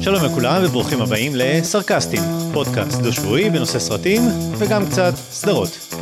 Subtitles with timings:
[0.00, 4.22] שלום לכולם וברוכים הבאים לסרקסטים, פודקאסט דו-שבועי בנושא סרטים
[4.58, 5.94] וגם קצת סדרות.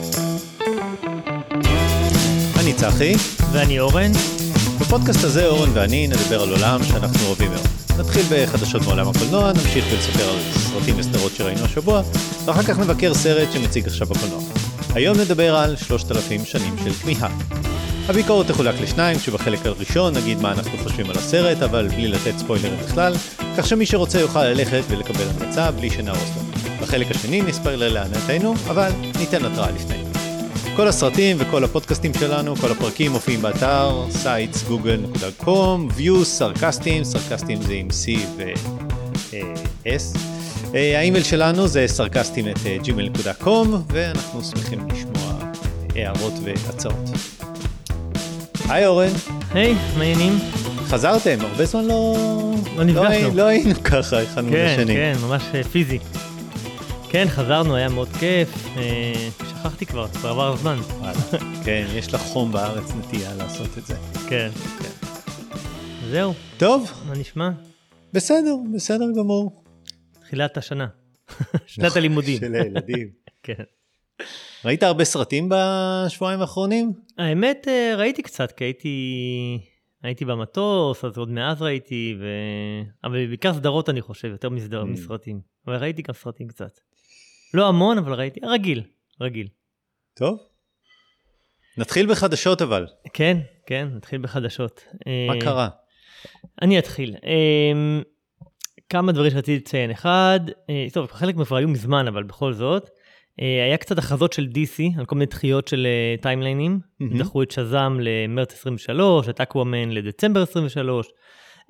[2.60, 3.14] אני צחי.
[3.56, 4.12] ואני אורן.
[4.80, 7.66] בפודקאסט הזה אורן ואני נדבר על עולם שאנחנו אוהבים מאוד.
[7.98, 12.02] נתחיל בחדשות מעולם הקולנוע, נמשיך ולספר על סרטים וסדרות שראינו השבוע,
[12.44, 14.55] ואחר כך נבקר סרט שמציג עכשיו בקולנוע.
[14.96, 17.28] היום נדבר על שלושת אלפים שנים של כמיהה.
[18.08, 22.78] הביקורת תחולק לשניים, כשבחלק הראשון נגיד מה אנחנו חושבים על הסרט, אבל בלי לתת ספוילרים
[22.84, 23.14] בכלל,
[23.58, 26.42] כך שמי שרוצה יוכל ללכת ולקבל המלצה בלי שנהרוס לו.
[26.82, 29.96] בחלק השני נספר להנאתנו, אבל ניתן התראה לפני.
[30.76, 37.88] כל הסרטים וכל הפודקאסטים שלנו, כל הפרקים מופיעים באתר sitesgoogle.com, views, סרקסטים, סרקסטים זה עם
[37.88, 40.35] C ו-S.
[40.76, 45.50] האימייל שלנו זה סרקסטים את gmail.com, ואנחנו שמחים לשמוע
[45.94, 47.10] הערות והצעות.
[48.68, 49.12] היי אורן.
[49.54, 50.32] היי, מה העניינים?
[50.86, 52.16] חזרתם, הרבה זמן לא...
[52.76, 53.34] לא נפגשנו.
[53.34, 54.94] לא היינו ככה אחד מול כן, השני.
[54.94, 55.98] כן, ממש אה, פיזי.
[57.08, 58.48] כן, חזרנו, היה מאוד כיף.
[58.76, 59.12] אה,
[59.50, 60.76] שכחתי כבר, כבר עבר הזמן.
[61.64, 63.94] כן, יש לך חום בארץ נטייה לעשות את זה.
[64.28, 64.48] כן.
[66.10, 67.50] זהו, טוב, מה נשמע?
[68.12, 69.65] בסדר, בסדר גמור.
[70.26, 70.86] תחילת השנה.
[71.66, 72.38] שנת נכון, הלימודים.
[72.40, 73.10] של הילדים.
[73.42, 73.62] כן.
[74.64, 76.92] ראית הרבה סרטים בשבועיים האחרונים?
[77.18, 78.96] האמת, אה, ראיתי קצת, כי הייתי...
[80.02, 82.26] הייתי במטוס, אז עוד מאז ראיתי, ו...
[83.04, 84.86] אבל בעיקר סדרות אני חושב, יותר מסדר, Mm.
[84.86, 85.40] מסרטים.
[85.66, 86.80] אבל ראיתי גם סרטים קצת.
[87.54, 88.82] לא המון, אבל ראיתי, רגיל,
[89.20, 89.48] רגיל.
[90.14, 90.38] טוב.
[91.78, 92.86] נתחיל בחדשות אבל.
[93.12, 94.84] כן, כן, נתחיל בחדשות.
[95.28, 95.68] מה אה, קרה?
[96.62, 97.16] אני אתחיל.
[98.88, 99.90] כמה דברים שרציתי לציין.
[99.90, 102.90] אחד, אה, טוב, חלק מהם היו מזמן, אבל בכל זאת,
[103.40, 106.80] אה, היה קצת הכרזות של DC על כל מיני דחיות של אה, טיימליינים.
[107.00, 107.18] מהמם.
[107.18, 111.06] דחו את שזאם למרץ 23, את אקוואמן לדצמבר 23.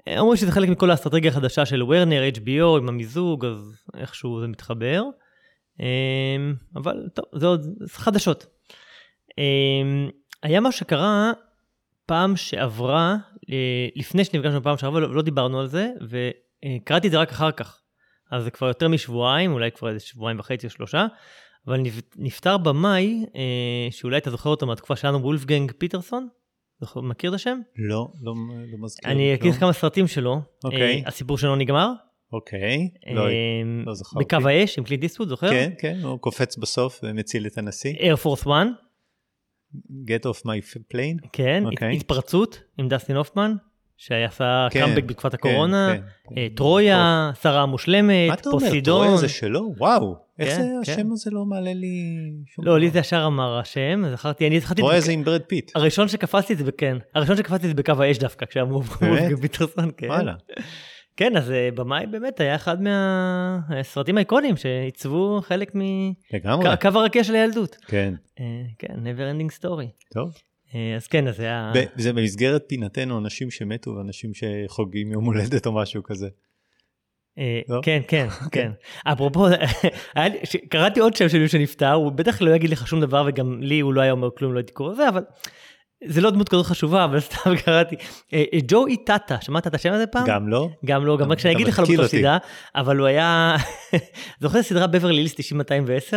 [0.08, 4.46] אה, אומרים שזה חלק מכל האסטרטגיה החדשה של ורנר, HBO עם המיזוג, אז איכשהו זה
[4.46, 5.02] מתחבר.
[5.80, 8.46] אמ, אבל טוב, זה עוד זה חדשות.
[10.42, 11.32] היה מה שקרה
[12.06, 13.16] פעם שעברה,
[13.50, 15.88] אה, לפני שנפגשנו פעם שעברה, לא, לא דיברנו על זה,
[16.64, 17.80] וקראתי את זה רק אחר כך.
[18.32, 21.06] אז זה כבר יותר משבועיים, אולי כבר איזה שבועיים וחצי או שלושה,
[21.66, 26.28] אבל נפ- נפטר במאי, אה, שאולי אתה זוכר אותו מהתקופה שלנו, וולפגנג פיטרסון?
[26.80, 27.58] זוכר, מכיר את השם?
[27.76, 28.32] לא, לא
[28.72, 29.10] לא מזכיר.
[29.10, 30.40] אני אגיד לך כמה סרטים שלו.
[30.64, 31.02] אוקיי.
[31.02, 31.88] אה, הסיפור שלו נגמר.
[32.32, 32.88] אוקיי.
[33.14, 33.32] לא, אה,
[33.86, 34.24] לא זכרתי.
[34.24, 35.50] בקו האש עם קלינט איסטווד, זוכר?
[35.50, 37.94] כן, כן, הוא קופץ בסוף ומציל את הנשיא.
[37.94, 38.68] Air Force One,
[40.10, 41.28] Get off my plane.
[41.32, 41.88] כן, אוקיי.
[41.96, 43.54] הת- התפרצות עם דסטין הופמן,
[43.96, 46.40] שעשה כן, קאמבק בתקופת כן, הקורונה, כן, כן.
[46.40, 48.60] אה, טרויה, הסערה המושלמת, מה אתה אומר?
[48.60, 49.04] פוסידון.
[49.04, 49.74] טרויה זה שלו?
[49.78, 50.16] וואו.
[50.38, 50.92] איך כן, זה, כן.
[50.92, 51.96] השם הזה לא מעלה לי
[52.46, 55.70] שום לא, לי זה ישר אמר השם, זכרתי, אני זכרתי, טרויה זה עם ברד פיט.
[55.74, 58.82] הראשון שקפצתי זה, כן, הראשון שקפצתי זה בקו האש דווקא, כשאמרו?
[59.40, 60.08] פיטרסון, כן.
[60.08, 60.34] וואלה.
[61.16, 65.72] כן, אז אה, במאי באמת היה אחד מהסרטים האיקוניים שעיצבו חלק.
[65.74, 67.76] מקו הרקיע של הילדות.
[67.86, 68.14] כן.
[68.40, 68.44] אה,
[68.78, 70.08] כן, never ending story.
[70.14, 70.34] טוב.
[70.74, 71.72] אה, אז כן, אז זה היה...
[71.96, 76.28] זה במסגרת פינתנו אנשים שמתו ואנשים שחוגגים יום הולדת או משהו כזה.
[77.38, 77.80] אה, לא?
[77.82, 78.70] כן, כן, כן.
[79.04, 79.46] אפרופו,
[80.16, 83.24] לי- ש- קראתי עוד שם של מישהו שנפטר, הוא בטח לא יגיד לך שום דבר,
[83.28, 85.22] וגם לי הוא לא היה אומר כלום, לא הייתי קורא זה, אבל
[86.04, 87.96] זה לא דמות כזאת חשובה, אבל סתם קראתי.
[88.32, 90.24] אה, אה, ג'וי טאטה, שמעת את השם הזה פעם?
[90.26, 90.68] גם לא?
[90.84, 92.18] גם לא, גם רק שאני אגיד לך לא בתור אותי.
[92.18, 92.38] סדרה,
[92.74, 93.56] אבל הוא היה...
[94.40, 95.36] זוכר סדרה בברלי הילס 90-210?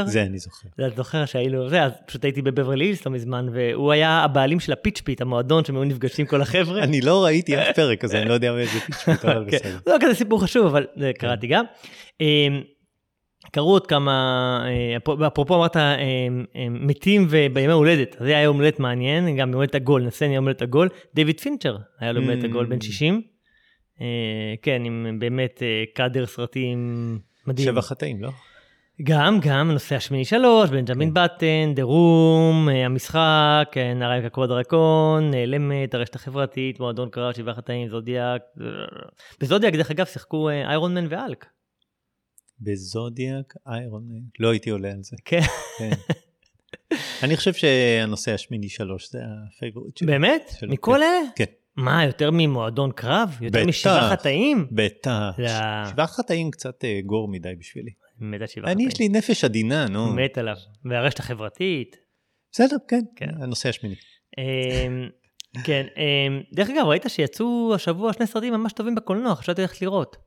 [0.05, 0.67] זה אני זוכר.
[0.75, 4.73] אתה זוכר שהיינו זה, אז פשוט הייתי בבברלי הילס לא מזמן, והוא היה הבעלים של
[4.73, 6.83] ה Peach Pit, המועדון שהם היו נפגשים כל החבר'ה.
[6.83, 9.77] אני לא ראיתי אף פרק אז אני לא יודע מאיזה פיצ'פוט אבל כן, בסדר.
[9.85, 11.65] זה לא כזה סיפור חשוב, אבל זה קראתי גם.
[13.51, 14.11] קרו עוד כמה,
[14.65, 15.95] אה, אפ- אפרופו אמרת אה,
[16.55, 20.43] אה, מתים ובימי הולדת, זה היה יום הולדת מעניין, גם יום הולדת עגול, נסן יום
[20.43, 22.47] הולדת עגול, דיוויד פינצ'ר היה לו יום הולדת Mm.
[22.47, 23.21] עגול בן 60.
[24.01, 24.05] אה,
[24.61, 25.63] כן, עם באמת
[25.95, 26.79] קאדר סרטים
[27.47, 27.67] מדהים.
[27.67, 28.29] שבע חטאים לא?
[29.03, 35.93] גם, גם, הנושא השמיני שלוש, בנג'מין בטן, דה רום, המשחק, אה, נערה כקרוא דרקון, נעלמת,
[35.93, 38.41] הרשת החברתית, מועדון קרב, שבעה חטאים, זודיאק.
[39.41, 41.45] בזודיאק, דרך אגב, שיחקו איירון מן ואלק.
[42.61, 44.21] בזודיאק איירון מן.
[44.39, 45.15] לא הייתי עולה על זה.
[45.25, 45.41] כן.
[45.77, 45.89] כן.
[47.23, 50.07] אני חושב שהנושא השמיני שלוש זה ה favorite שלי.
[50.07, 50.51] באמת?
[50.59, 50.97] שלו, מכל כן.
[50.97, 51.19] אלה?
[51.35, 51.45] כן.
[51.75, 53.37] מה, יותר ממועדון קרב?
[53.41, 53.65] יותר.
[53.65, 54.67] משבעה חטאים?
[54.71, 55.37] בטח.
[55.91, 57.91] שבעה חטאים קצת אה, gore מדי בשבילי.
[58.19, 58.87] מת על שבעה אני חטאים.
[58.87, 60.13] יש לי נפש עדינה נו.
[60.13, 60.55] מת עליו.
[60.85, 61.95] והרשת החברתית.
[62.51, 63.01] בסדר כן.
[63.15, 63.29] כן.
[63.41, 63.95] הנושא השמיני.
[64.37, 65.09] אמ,
[65.63, 70.17] כן, אמ, דרך אגב, ראית שיצאו השבוע שני סרטים ממש טובים בקולנוע, חשבתי ללכת לראות.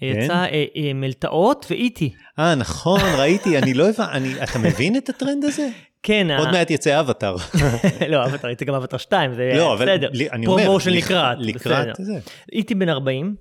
[0.00, 0.06] כן?
[0.06, 2.12] יצא אה, אה, מלתעות ו E.T..
[2.38, 5.68] אה נכון ראיתי אני לא הבנתי אתה מבין את הטרנד הזה?
[6.02, 7.36] כן, עוד מעט יצא אבטאר.
[8.08, 10.08] לא, אבטר, הייתי גם אבטר 2, זה לא, אבל בסדר.
[10.32, 11.88] אני אומר, promotion לק- לקראת, לקראת.
[11.98, 12.12] זה.
[12.52, 12.74] E.T.
[12.74, 13.34] בן 40,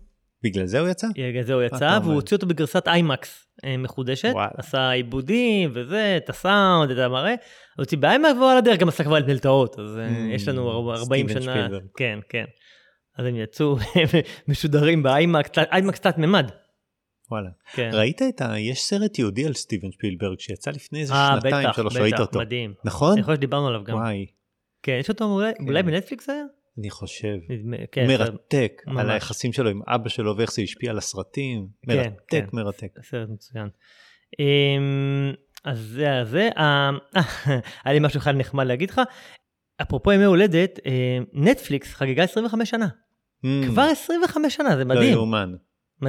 [0.43, 1.07] בגלל זה הוא יצא?
[1.17, 1.99] בגלל זה הוא יצא?
[2.03, 4.33] והוא הוציא אותו בגרסת איימקס אה, מחודשת.
[4.57, 7.35] עשה עיבודים וזה, את הסאונד, את המראה, הוא
[7.77, 10.71] הוציא באיימקס והוא על הדרך גם עשה כבר את מלתעות, אז אה, Mm, יש לנו
[10.71, 11.67] ארבע- 40 סטיבן שנה.
[11.97, 12.43] כן, כן.
[13.17, 13.75] אז הם יצאו
[14.47, 16.51] משודרגים באיימקס, איימקס תלת ממד,
[17.31, 17.49] וואלה.
[17.73, 17.89] כן.
[17.93, 18.59] ראית את ה...
[18.59, 22.21] יש סרט יהודי על סטיבן שפילברג שיצא לפני איזה אה, שנתיים, בטח, שלוש, ראית בטח,
[22.23, 22.39] אותו.
[22.39, 22.73] מדהים.
[22.85, 23.13] נכון?
[23.13, 23.95] אני חושב שדיברנו עליו גם.
[23.95, 24.25] וואי,
[24.83, 25.63] כן, יש אותו אולי- כן.
[25.67, 26.43] אולי בנטפליקס היה?
[26.79, 27.35] אני חושב.
[27.49, 29.05] נדמה- כן, זה מרתק, על ממש.
[29.09, 31.67] היחסים שלו עם אבא שלו ואיך זה השפיע על הסרטים.
[31.89, 32.45] כן, מרתק, כן.
[32.53, 32.87] מרתק.
[33.09, 33.67] סרט מצוין.
[34.39, 35.31] אמ,
[35.63, 36.89] אז זה זה, אה,
[37.85, 39.01] היה לי משהו אחד נחמד להגיד לך.
[39.81, 42.87] אפרופו ימי הולדת, אה, נטפליקס חגגה 25 שנה.
[43.43, 45.51] Mm, כבר 25 שנה, זה לא מדהים, יאומן.
[45.51, 45.57] לא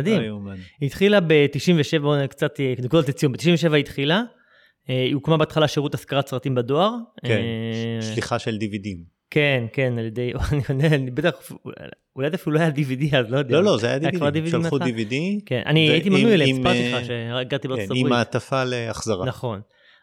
[0.00, 0.22] מדהים.
[0.22, 0.56] יאומן.
[0.80, 4.22] היא התחילה ב-97, בואו קצת אה, נקודות לציון, ב-97 היא התחילה.
[4.90, 6.90] אה, היא הוקמה בהתחלה שירות השכרת סרטים בדואר.
[7.26, 9.14] כן, אה, שליחה של דיווידים.
[9.30, 10.32] כן, כן, על ידי,
[10.70, 11.52] אני אני בטח,
[12.16, 13.56] אולי זה אפילו לא היה DVD אז, לא יודע.
[13.56, 13.98] לא, לא, זה היה.
[13.98, 14.78] DVD שלחו?
[14.78, 15.40] דיווידי.
[15.46, 18.18] כן, אני הייתי מנוי אליהם, עם, סיפרתי אה, לך שהגעתי בארצות כן, עם הברית.
[18.18, 19.26] מעטפה להחזרה.
[19.26, 19.60] נכון.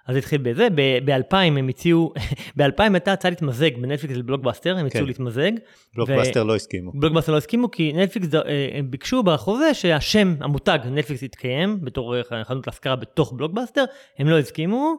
[0.07, 0.67] אז התחיל בזה,
[1.05, 2.13] ב-2000 הם הציעו,
[2.57, 5.07] ב-2000 הייתה הצעה להתמזג בנטפליקס לבלוקבאסטר, הם הציעו כן.
[5.07, 5.51] להתמזג.
[5.95, 6.91] בלוקבאסטר לא הסכימו.
[6.95, 12.43] בלוקבאסטר לא הסכימו כי נטפליקס אה, הם ביקשו בחוזה שהשם, המותג נטפליקס יתקיים בתור אה,
[12.43, 13.83] חנות להשכרה בתוך בלוקבאסטר,
[14.19, 14.95] הם לא הסכימו,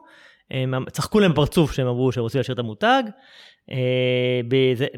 [0.51, 3.03] הם צחקו להם בפרצוף שהם אמרו שהם רוצים להשאיר את המותג.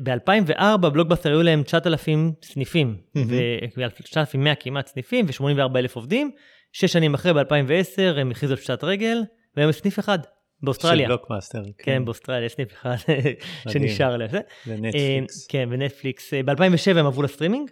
[0.03, 2.95] ב-2004 בלוקבאסטר היו להם 9,000 סניפים.
[3.17, 6.31] ו- 9,100 כמעט סניפים ו-84 אלף עובדים.
[6.71, 9.23] שש שנים אחרי, ב-2010, הם הכריזו על פשיטת רגל,
[9.57, 10.19] והם סניף אחד
[10.63, 11.05] באוסטרליה.
[11.07, 11.61] של בלוקבאסטר.
[11.77, 12.95] כן, באוסטרליה, יש סניף אחד
[13.71, 14.31] שנשאר עליהם.
[14.31, 14.39] זה.
[14.67, 15.41] לנטפליקס.
[15.41, 16.33] אה, כן, ונטפליקס.
[16.33, 17.71] ב-2007 הם עברו לסטרימינג.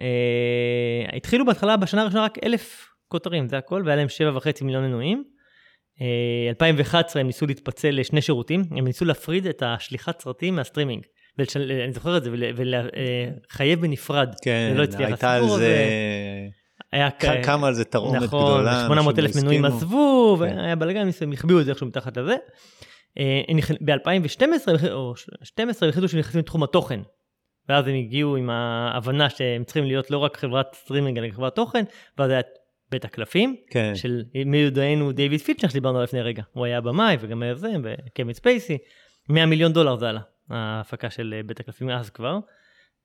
[0.00, 0.06] אה,
[1.16, 5.24] התחילו בהתחלה, בשנה הראשונה רק אלף כותרים, זה הכל, והיה להם שבע וחצי מיליון מנויים.
[6.00, 6.06] אה,
[6.48, 11.02] 2011 הם ניסו להתפצל לשני שירותים, הם ניסו להפריד את השליחת סרטים מהסטרימינג.
[11.38, 14.34] ולשל- אני זוכר את זה, ולחייב בנפרד.
[14.44, 15.88] כן, לא הצליח, הייתה על זה...
[16.92, 18.84] היה כ- על זה תרעומת נכון, גדולה.
[18.86, 19.64] 800 אלף מנויים.
[19.64, 20.58] עזבו, כן.
[20.58, 22.36] והיה בלאגן, הם החביאו את זה איכשהו מתחת לזה.
[23.18, 23.42] אה,
[23.80, 27.00] ב-2012 או 2012 הם החליטו שהם נכנסים לתחום התוכן.
[27.68, 31.84] ואז הם הגיעו עם ההבנה שהם צריכים להיות לא רק חברת סטרימינג, אלא חברת תוכן,
[32.18, 32.40] ואז היה
[32.90, 36.42] בית הקלפים, כן, של מיודענו דיוויד פינצ'ר שדיברנו עליו לפני רגע.
[36.52, 38.78] הוא היה במאי וגם היוזם, וקווין ספייסי.
[39.28, 40.20] 100 מיליון דולר זה עלה,
[40.50, 42.38] ההפקה של אה, בית הקלפים אז כבר.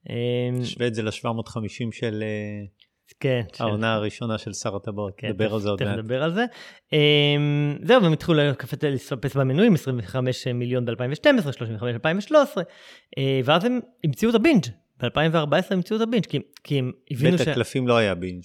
[0.10, 2.24] אה, תשווה את זה ל-750 של
[3.20, 3.42] כן.
[3.54, 5.14] של- העונה הראשונה של שר הטבעות.
[5.18, 5.98] כן, נדבר על זה עוד תכף מעט.
[6.00, 6.46] נדבר על זה.
[6.94, 8.38] אמ, זהו, והם התחילו
[8.84, 12.36] לטפס במנויים, 25 מיליון ב-2012, 35 ב-2013,
[13.18, 14.64] אה, ואז הם המציאו את הבינג'.
[15.00, 18.44] ב-2014 הם המציאו את הבינג', כי, כי הם הבינו בית הקלפים לא היה בינג',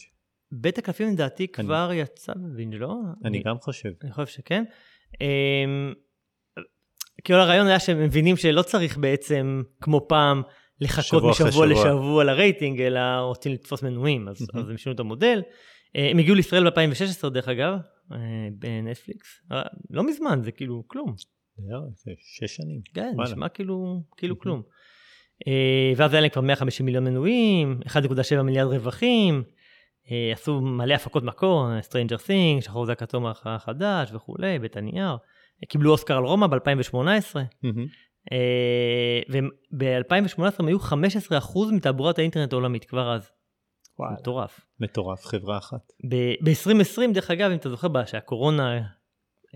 [0.53, 2.95] בית הקלפים לדעתי כבר יצא בבינג', לא?
[3.25, 3.91] אני גם חושב.
[4.05, 4.65] אני חושב שכן.
[5.21, 5.93] אמ,
[7.25, 10.43] כאילו הרעיון היה שהם מבינים שלא צריך בעצם, כמו פעם,
[10.81, 11.67] לחכות משבוע שבוע.
[11.67, 14.65] לשבוע לרייטינג, אלא רוצים לתפוס מנויים, אז, מהמם.
[14.65, 15.43] אז הם שינו את המודל.
[15.97, 17.75] אה, הם הגיעו לישראל ב-2016 דרך אגב,
[18.13, 18.19] אה,
[18.53, 19.43] בנטפליקס.
[19.53, 21.15] אה, לא מזמן, זה כאילו כלום.
[21.95, 22.81] זה שש שנים.
[22.95, 23.15] כן.
[23.19, 24.39] נשמע כאילו, כאילו.
[24.39, 24.63] כלום.
[25.97, 29.43] ואז היה להם כבר 150 מיליון מנויים, 1.7 מיליארד רווחים,
[30.33, 35.17] עשו מלא הפקות מקור, Stranger Things, שחור זה הכתום החדש וכולי, בית הנייר.
[35.69, 37.87] קיבלו אוסקר על רומא ב-2018, מהמם.
[39.31, 40.93] וב-2018 הם היו 15%
[41.73, 43.31] מתעבורת האינטרנט העולמית, כבר אז.
[43.99, 44.61] וואלה, מטורף.
[44.81, 45.81] מטורף, חברה אחת.
[46.09, 48.81] ב-2020, דרך אגב, אם אתה זוכר, בה- שהקורונה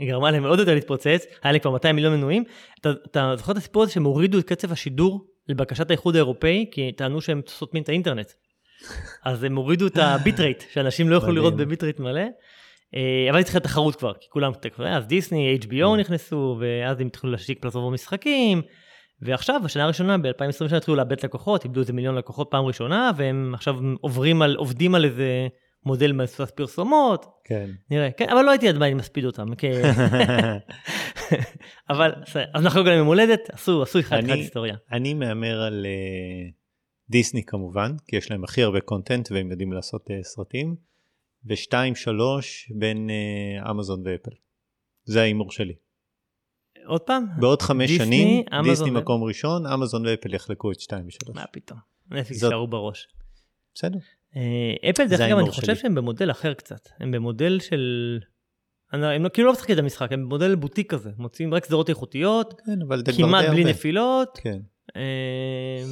[0.00, 2.44] גרמה להם עוד יותר להתפוצץ, היה להם כבר 200 מיליון מנויים.
[2.80, 6.92] אתה, אתה זוכר את הסיפור הזה שהם הורידו את קצב השידור לבקשת האיחוד האירופאי, כי
[6.92, 8.32] טענו שהם סותמים את האינטרנט.
[9.24, 11.32] אז הם הורידו את הביט רייט, שאנשים לא יוכלו.
[11.32, 12.22] לראות בביט רייט מלא.
[12.94, 14.52] אה, אבל התחילה תחרות כבר, כי כולם,
[14.86, 18.62] אז דיסני, HBO נכנסו, ואז הם התחילו להשיק פלטפורמות משחקים.
[19.22, 23.74] ועכשיו, בשנה הראשונה, ב-2022 התחילו לאבד לקוחות, איבדו איזה מיליון לקוחות פעם ראשונה, והם עכשיו
[24.00, 25.48] עוברים על, עובדים על איזה
[25.86, 27.70] מודל מבוסס פרסומות, כן.
[27.90, 29.82] נראה, כן, אבל לא הייתי עדיין מספיד אותם, כן.
[31.90, 32.12] אבל
[32.54, 34.76] אז נחגוג להם יום הולדת, עשו, עשו אחד אחד היסטוריה.
[34.92, 36.50] אני מהמר על אה,
[37.10, 40.76] דיסני כמובן, כי יש להם הכי הרבה קונטנט והם יודעים לעשות אה, סרטים,
[41.46, 44.30] ושתיים שלוש בין אה, אמזון ואפל.
[45.04, 45.74] זה ההימור שלי.
[46.86, 47.24] עוד פעם?
[47.40, 51.36] בעוד חמש דיסני, שנים, אמזון דיסני ו- מקום ראשון, אמזון ואפל יחלקו את שתיים ושלוש.
[51.36, 51.78] מה פתאום,
[52.10, 53.08] נטפליקס זאת- שערו בראש.
[53.74, 53.98] בסדר.
[54.36, 55.76] אה, אפל, דרך אגב, אני חושב שלי.
[55.76, 58.18] שהם במודל אחר קצת, הם במודל של...
[58.92, 61.88] לא- הם לא- כאילו לא משחקים את המשחק, הם במודל בוטיק כזה, מוצאים רק סדרות
[61.88, 62.78] איכותיות, כן,
[63.16, 63.70] כמעט בלי הרבה.
[63.70, 64.38] נפילות.
[64.42, 64.58] כן.
[64.96, 65.82] אה,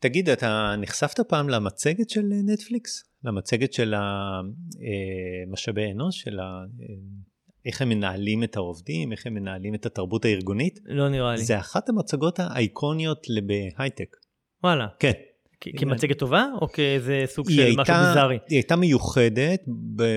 [0.00, 3.04] תגיד, אתה נחשפת פעם למצגת של אה, נטפליקס?
[3.24, 6.38] למצגת של המשאבי אנוש, של
[7.66, 10.78] איך הם מנהלים את העובדים, איך הם מנהלים את התרבות הארגונית.
[10.84, 11.42] לא נראה לי.
[11.42, 14.16] זה אחת המצגות האייקוניות בהייטק.
[14.64, 14.86] וואלה.
[14.98, 15.12] כן.
[15.60, 18.38] כמצגת טובה, או כאיזה סוג של הייתה, משהו ביזארי?
[18.48, 19.62] היא הייתה מיוחדת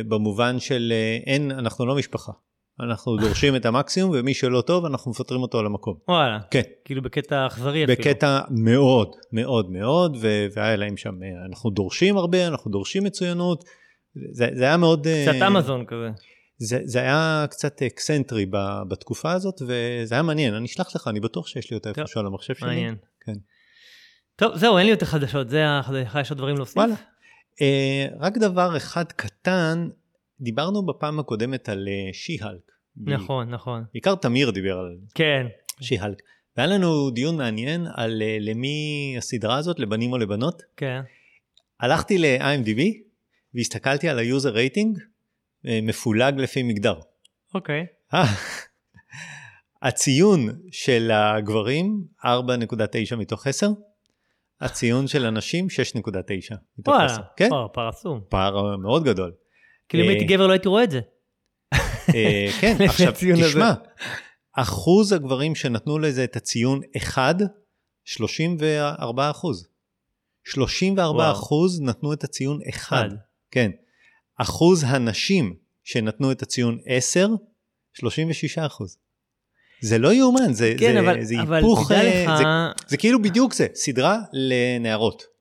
[0.07, 2.31] במובן של אה, אין, אנחנו לא משפחה.
[2.79, 5.97] אנחנו דורשים את המקסימום, ומי שלא טוב, אנחנו מפטרים אותו על המקום.
[6.07, 6.39] וואלה.
[6.51, 6.61] כן.
[6.85, 7.99] כאילו בקטע אכזרי אפילו.
[7.99, 13.63] בקטע מאוד מאוד מאוד, ו- והיה להם שם, אה, אנחנו דורשים הרבה, אנחנו דורשים מצוינות.
[14.33, 15.07] זה, זה היה מאוד...
[15.07, 16.09] אה, קצת אמזון כזה.
[16.57, 21.19] זה, זה היה קצת אקסנטרי ב- בתקופה הזאת, וזה היה מעניין, אני אשלח לך, אני
[21.19, 22.67] בטוח שיש לי אותה איפשהו על המחשב שלי.
[22.67, 22.95] מעניין.
[23.25, 23.33] כן.
[24.35, 26.77] טוב, זהו, אין לי יותר חדשות, זה החדשה, יש עוד דברים להוסיף?
[26.77, 26.95] וואלה.
[27.61, 29.87] אה, רק דבר אחד קטן,
[30.43, 32.71] דיברנו בפעם הקודמת על אה, She-Hulk.
[32.97, 33.83] נכון, נכון.
[33.93, 35.45] בעיקר תמיר דיבר על כן.
[35.81, 36.17] She-Hulk.
[36.57, 40.61] והיה לנו דיון מעניין על אה, למי הסדרה הזאת, לבנים או לבנות.
[40.77, 41.01] כן.
[41.79, 42.81] הלכתי ל-IMDb
[43.53, 44.99] והסתכלתי על ה-user rating
[45.67, 46.99] אה, מפולג לפי מגדר.
[47.53, 47.85] אוקיי.
[49.81, 50.39] הציון
[50.71, 53.67] של הגברים 4.9 מתוך 10,
[54.61, 57.13] הציון של הנשים 6.9 מתוך 10.
[57.13, 57.17] וואלה.
[57.35, 58.21] כן, פער עצום.
[58.29, 59.31] פער מאוד גדול.
[59.93, 60.99] כאילו אם אה, הייתי גבר לא הייתי רואה את זה.
[62.15, 63.13] אה, כן, עכשיו.
[63.47, 63.73] תשמע,
[64.57, 67.35] אחוז הגברים שנתנו לזה את הציון 1,
[68.05, 69.67] 34 אחוז.
[70.45, 71.31] 34 וואו.
[71.31, 72.75] אחוז נתנו את הציון 1.
[72.75, 73.09] אחד.
[73.51, 73.71] כן.
[74.37, 77.27] אחוז הנשים שנתנו את הציון 10,
[77.93, 78.97] 36 אחוז.
[79.81, 82.43] זה לא יאומן, זה, כן, זה, אבל, זה אבל היפוך, אה, לך, זה,
[82.87, 85.32] זה כאילו בדיוק זה, סדרה לנערות.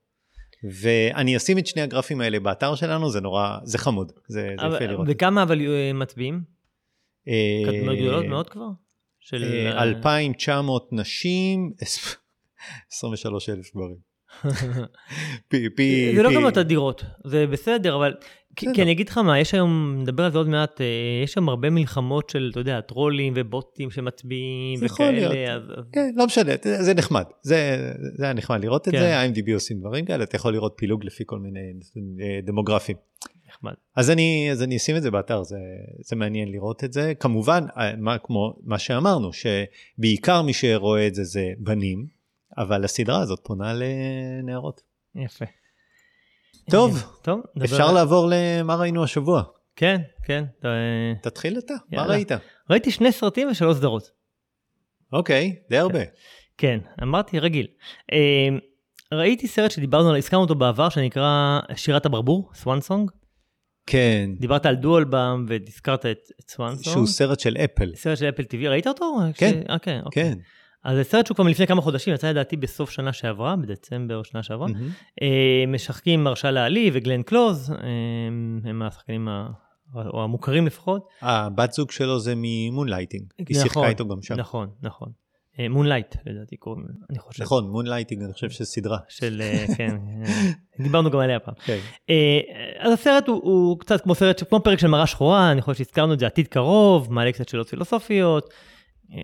[0.64, 5.07] ואני אשים את שני הגרפים האלה באתר שלנו, זה נורא, זה חמוד, זה, יפה לראות.
[5.11, 6.40] וכמה אבל אה, מצביעים?
[7.28, 8.69] אה, קטנות גדולות מאוד כבר?
[9.21, 9.45] של...
[9.45, 11.73] אה, אה, 2,900 נשים,
[12.92, 14.12] 23,000 גברים.
[15.49, 18.14] פי, פי, זה לא פי- כמות אדירות, זה בסדר, אבל...
[18.56, 20.87] כי אני אגיד לך מה, יש היום, נדבר על זה עוד מעט, אה,
[21.25, 25.78] יש שם הרבה מלחמות של, אתה יודע, טרולים ובוטים שמצביעים זה יכול וכאלה, להיות.
[25.78, 25.85] אז...
[25.92, 28.99] כן, לא משנה, זה נחמד, זה זה היה נחמד לראות את כן.
[28.99, 31.61] זה, ה-IMDb עושים דברים כאלה, אתה יכול לראות פילוג לפי כל מיני
[32.21, 32.97] אה, דמוגרפים.
[33.49, 33.73] נחמד.
[33.97, 35.59] אז אני, אז אני אשים את זה באתר, זה,
[36.04, 37.12] זה מעניין לראות את זה.
[37.21, 42.06] כמובן, אה, מה, כמו מה שאמרנו, שבעיקר מי שרואה את זה זה בנים,
[42.59, 44.82] אבל הסדרה הזאת פונה לנערות.
[45.14, 45.44] יפה.
[46.71, 49.42] טוב, אה, טוב, אפשר על- לעבור למה ראינו השבוע.
[49.76, 50.45] כן, כן.
[50.64, 50.71] אה,
[51.23, 52.12] תתחיל אתה, מה יאללה.
[52.14, 52.33] ראית?
[52.71, 54.11] ראיתי שני סרטים ושלוש סדרות.
[55.12, 55.99] אוקיי, די הרבה.
[56.59, 57.66] כן, אמרתי רגיל.
[58.12, 58.49] אה,
[59.19, 63.11] ראיתי סרט שדיברנו עליו, הזכרנו אותו בעבר, שנקרא שירת הברבור, סוואן סונג.
[63.87, 66.85] כן, דיברת על דואלבאם והזכרת את את סוואן סונג.
[66.95, 67.92] שהוא סרט של אפל.
[67.95, 69.16] סרט של אפל TV, ראית אותו?
[69.35, 69.50] כן.
[69.50, 69.54] ש...
[69.64, 70.00] כן, אוקיי.
[70.11, 70.38] כן.
[70.84, 74.42] אז זה סרט שהוא כבר מלפני כמה חודשים, יצא לדעתי בסוף שנה שעברה, בדצמבר שנה
[74.42, 74.66] שעברה.
[75.22, 77.76] אה, משחקים מרשה לעלי וגלן קלוז, אה,
[78.70, 79.48] הם השחקנים ה-
[79.94, 81.06] או המוכרים לפחות.
[81.22, 84.34] הבת זוג שלו זה ממונלייטינג, היא נכון, שיחקה איתו גם שם.
[84.34, 85.08] נכון, נכון.
[85.70, 87.42] מונלייט לדעתי קוראים, לזה, אני חושב.
[87.42, 88.98] נכון, מונלייטינג, אני חושב שסדרה.
[89.08, 90.50] של, אה, כן, אה,
[90.82, 91.54] דיברנו גם עליה פעם.
[91.64, 91.78] כן.
[92.10, 92.40] אה,
[92.78, 96.12] אז הסרט הוא, הוא קצת כמו סרט, כמו פרק של מראה שחורה, אני חושב שהזכרנו
[96.14, 98.50] את זה עתיד קרוב, מעלה קצת שאלות פילוסופיות.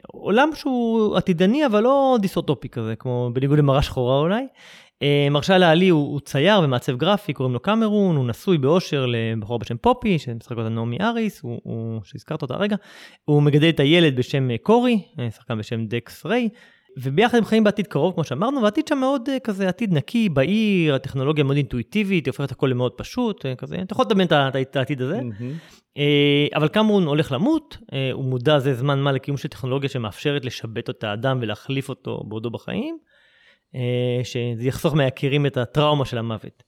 [0.07, 4.47] עולם שהוא עתידני אבל לא דיסוטופי כזה, כמו בניגוד למראה שחורה אולי.
[5.03, 9.59] אה, מרשה לעלי הוא, הוא צייר ומעצב גרפי, קוראים לו קמרון, הוא נשוי באושר לבחור
[9.59, 12.77] בשם פופי, שמשחק אותה נעמי אריס, הוא, הוא, שהזכרת אותה הרגע.
[13.25, 16.49] הוא מגדל את הילד בשם אה, קורי, אה, שחקן בשם דקס ריי.
[17.03, 20.95] וביחד הם חיים בעתיד קרוב, כמו שאמרנו, והעתיד שם מאוד אה, כזה עתיד נקי, בהיר,
[20.95, 24.29] הטכנולוגיה מאוד אינטואיטיבית, היא הופכת הכל למאוד פשוט, אה, כזה, אתה יכול לדמיין
[24.61, 25.21] את העתיד הזה.
[25.99, 27.77] אה, אבל קמרון הולך למות,
[28.13, 32.51] הוא מודע זה זמן מה לקיום של טכנולוגיה שמאפשרת לשבט את האדם ולהחליף אותו בעודו
[32.51, 32.99] בחיים,
[34.25, 36.63] שזה יחסוך מהיקירים את הטראומה של המוות.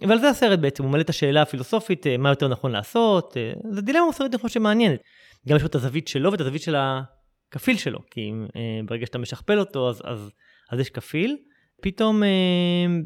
[0.00, 3.36] ועל זה הסרט בעצם, הוא מעלה את השאלה הפילוסופית, מה יותר נכון לעשות,
[3.70, 5.00] זו דילמה מוסרית אני חושב שמעניינת.
[5.48, 6.76] גם יש לו את הזווית שלו ואת הזווית של
[7.50, 10.30] הכפיל שלו, כי אה, ברגע שאתה משכפל אותו אז, אז,
[10.70, 11.36] אז יש כפיל.
[11.82, 12.28] פתאום אה,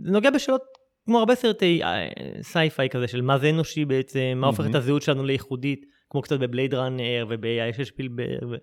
[0.02, 0.62] נוגע בשאלות
[1.04, 2.08] כמו הרבה סרטי אה,
[2.42, 4.64] sci-fi כזה של מה זה אנושי בעצם, מה הופך.
[4.70, 8.42] את הזהות שלנו לייחודית, כמו קצת ב Blade Runner וב-AI של שפילברג.
[8.50, 8.54] ו...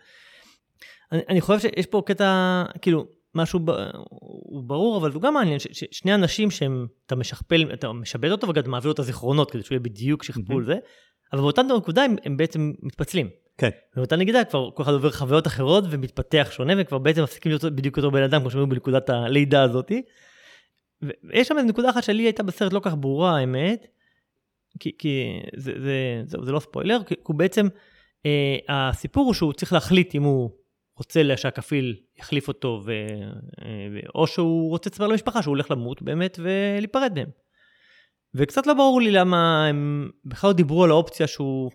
[1.11, 3.05] אני, אני חושב שיש פה קטע, כאילו,
[3.35, 3.69] משהו ב,
[4.09, 8.47] הוא ברור, אבל הוא גם מעניין, ש- ששני אנשים שהם, אתה משכפל, אתה משבד אותו
[8.49, 10.75] וגם מעביר לו את הזיכרונות כדי שהוא יהיה בדיוק שכפול זה,
[11.33, 13.29] אבל באותה נקודה הם, הם בעצם מתפצלים.
[13.57, 13.69] כן.
[13.93, 17.97] ובאותה נגידה כבר כל אחד עובר חוויות אחרות ומתפתח שונה וכבר בעצם מפסיקים להיות בדיוק
[17.97, 20.01] אותו בן אדם כמו שהיו בנקודת הלידה הזאתי.
[21.01, 23.87] ויש שם איזו נקודה אחת שלי הייתה בסרט לא כך ברורה האמת,
[24.79, 25.23] כי, כי
[25.55, 27.67] זה, זה, זה, זה לא ספוילר, כי הוא בעצם,
[28.25, 30.49] אה, הסיפור הוא שהוא צריך להחליט אם הוא
[30.97, 32.91] רוצה שהכפיל יחליף אותו, ו,
[33.61, 37.29] אה, או שהוא רוצה לספר למשפחה שהוא הולך למות באמת ולהיפרד מהם.
[38.35, 41.71] וקצת לא ברור לי למה הם בכלל לא דיברו על האופציה שהוא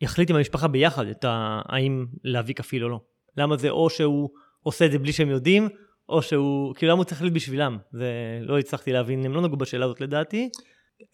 [0.00, 1.60] יחליט עם המשפחה ביחד את ה...
[1.68, 3.00] האם להביא כפיל או לא.
[3.36, 4.30] למה זה או שהוא
[4.62, 5.68] עושה את זה בלי שהם יודעים,
[6.08, 7.78] או שהוא, כאילו למה הוא צריך להחליט בשבילם?
[7.92, 10.48] זה לא הצלחתי להבין, הם לא נגעו בשאלה הזאת לדעתי.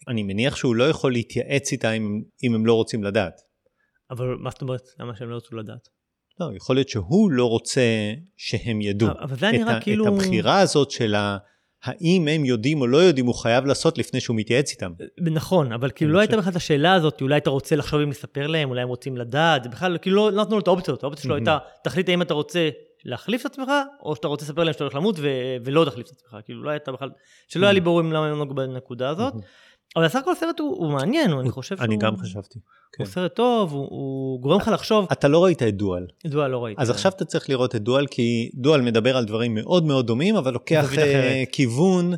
[0.07, 3.33] אני מניח שהוא לא יכול להתייעץ איתה אם, אם הם לא רוצים לדעת.
[4.11, 4.81] אבל מה זאת אומרת?
[4.99, 5.87] למה שהם לא רצו לדעת?
[6.39, 9.09] לא, יכול להיות שהוא לא רוצה שהם ידעו.
[9.21, 10.07] אבל זה נראה כאילו...
[10.07, 11.37] את הבחירה הזאת של ה...
[11.83, 14.91] האם הם יודעים או לא יודעים, הוא חייב לעשות לפני שהוא מתייעץ איתם.
[15.21, 18.47] נכון, אבל כאילו לא הייתה בכלל את השאלה הזאת, אולי אתה רוצה לחשוב אם לספר
[18.47, 21.23] להם, אולי הם רוצים לדעת, זה בכלל, כאילו לא, נתנו לו את האופציה הזאת, האופציה
[21.23, 22.69] שלו הייתה, תחליט האם אתה רוצה
[23.05, 23.71] להחליף את עצמך,
[24.01, 25.15] או שאתה רוצה לספר להם שאתה הולך למות
[25.63, 27.09] ולא תחליף את עצמך, כאילו לא הייתה בכלל,
[27.47, 29.33] שלא היה לי ברור למה הם לא נגעו בנקודה הזאת.
[29.95, 31.85] אבל בסך הכל הסרט הוא, הוא מעניין, אני חושב שהוא...
[31.85, 32.59] אני גם חשבתי.
[32.97, 35.07] הוא סרט טוב, הוא, הוא גורם לך לחשוב.
[35.11, 36.05] אתה לא ראית את דואל.
[36.25, 36.81] דואל לא ראיתי.
[36.81, 40.35] אז עכשיו אתה צריך לראות את דואל, כי דואל מדבר על דברים מאוד מאוד דומים,
[40.35, 40.99] אבל לוקח uh,
[41.51, 42.13] כיוון,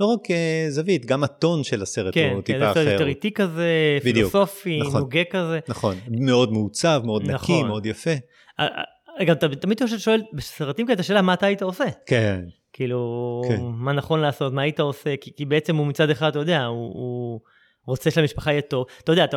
[0.00, 0.32] לא רק uh,
[0.68, 2.92] זווית, גם הטון של הסרט כן, הוא כן, טיפה זה סרט אחר.
[2.92, 5.00] יותר איטי כזה, בדיוק, פילוסופי, נכון.
[5.00, 5.58] נוגה כזה.
[5.68, 7.66] נכון, מאוד מעוצב, מאוד נקי, נכון.
[7.66, 8.10] מאוד יפה.
[8.60, 8.66] אה,
[9.20, 11.84] אה, גם אתה תמיד שואל בסרטים כאלה את השאלה מה אתה היית עושה.
[12.06, 12.44] כן,
[12.76, 13.60] כאילו, כן.
[13.60, 16.92] מה נכון לעשות, מה היית עושה, כי, כי בעצם הוא מצד אחד, אתה יודע, הוא,
[16.94, 17.40] הוא
[17.86, 18.86] רוצה שלמשפחה יהיה טוב.
[19.04, 19.36] אתה יודע, אתה,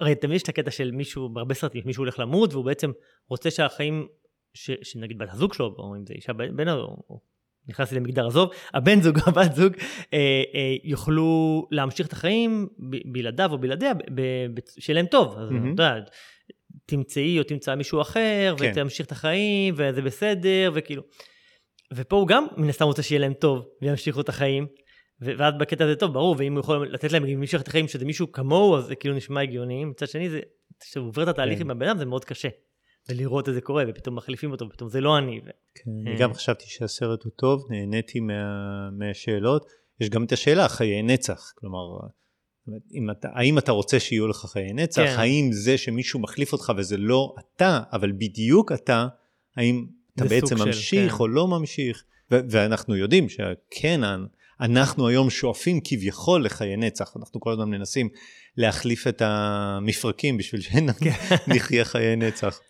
[0.00, 2.90] הרי תמיד יש את הקטע של מישהו, בהרבה סרטים, מישהו הולך למות, והוא בעצם
[3.28, 4.06] רוצה שהחיים,
[4.54, 7.20] ש, שנגיד בת הזוג שלו, או אם זה אישה בן, או,
[7.68, 9.72] נכנסתי למגדר עזוב, הבן זוג או הבת זוג,
[10.14, 13.92] אה, אה, יוכלו להמשיך את החיים ב- בלעדיו או בלעדיה,
[14.78, 15.38] שיהיה להם טוב.
[15.38, 15.74] אז מהמם.
[15.74, 16.00] אתה יודע,
[16.86, 18.70] תמצאי או תמצא מישהו אחר, כן.
[18.72, 21.02] ותמשיך את החיים, וזה בסדר, וכאילו.
[21.94, 24.66] ופה הוא גם מן הסתם רוצה שיהיה להם טוב, וימשיכו את החיים.
[25.20, 28.32] ואז בקטע הזה טוב, ברור, ואם הוא יכול לתת להם להמשיך את החיים שזה מישהו
[28.32, 29.84] כמוהו, אז זה כאילו נשמע הגיוני.
[29.84, 30.40] מצד שני, זה,
[30.80, 31.64] כשהוא עובר את התהליך כן.
[31.64, 32.48] עם הבן אדם, זה מאוד קשה.
[33.08, 35.40] ולראות את זה קורה, ופתאום מחליפים אותו, ופתאום זה לא אני.
[35.46, 35.50] ו...
[35.74, 36.18] כן, אני אה.
[36.18, 38.34] גם חשבתי שהסרט הוא טוב, נהניתי מה,
[38.90, 39.66] מהשאלות.
[40.00, 41.52] יש גם את השאלה, חיי נצח.
[41.54, 41.78] כלומר,
[42.94, 45.02] אם אתה, האם אתה רוצה שיהיו לך חיי נצח?
[45.02, 45.14] כן.
[45.18, 49.06] האם זה שמישהו מחליף אותך וזה לא אתה, אבל בדיוק אתה,
[49.56, 51.18] האם אתה בעצם סוג של, ממשיך כן.
[51.20, 52.04] או לא ממשיך?
[52.32, 54.00] ו- ואנחנו יודעים שכן,
[54.60, 57.12] אנחנו היום שואפים כביכול לחיי נצח.
[57.16, 58.08] אנחנו כל הזמן מנסים
[58.56, 62.60] להחליף את המפרקים בשביל שנחיה חיי נצח.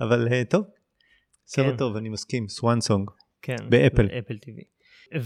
[0.00, 0.64] אבל אה, טוב,
[1.46, 1.76] סרט כן.
[1.76, 3.10] טוב, אני מסכים, Swan Song.
[3.42, 3.56] כן.
[3.68, 4.06] באפל.
[4.06, 4.62] ב Apple TV.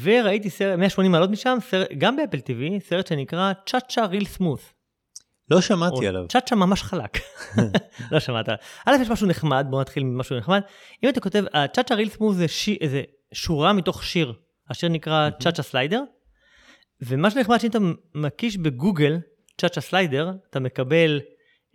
[0.02, 4.24] וראיתי סרט, 180 מעלות משם, סרט, גם ב Apple TV, סרט שנקרא Cha Cha Real
[4.24, 4.74] Smooth.
[5.50, 6.24] לא שמעתי עליו.
[6.28, 7.18] צ'אצ'ה ממש חלק.
[8.12, 8.48] לא שמעת.
[8.86, 10.60] א', יש משהו נחמד, בוא נתחיל ממשהו נחמד.
[11.04, 14.32] אם אתה כותב, ה Cha Cha Real Smooth זה, שורה מתוך שיר.
[14.70, 16.02] השיר נקרא Cha Cha Slider.
[17.02, 17.78] ומה שנחמד שאם אתה
[18.14, 19.18] מקיש בגוגל
[19.60, 21.20] Cha Cha Slider, אתה מקבל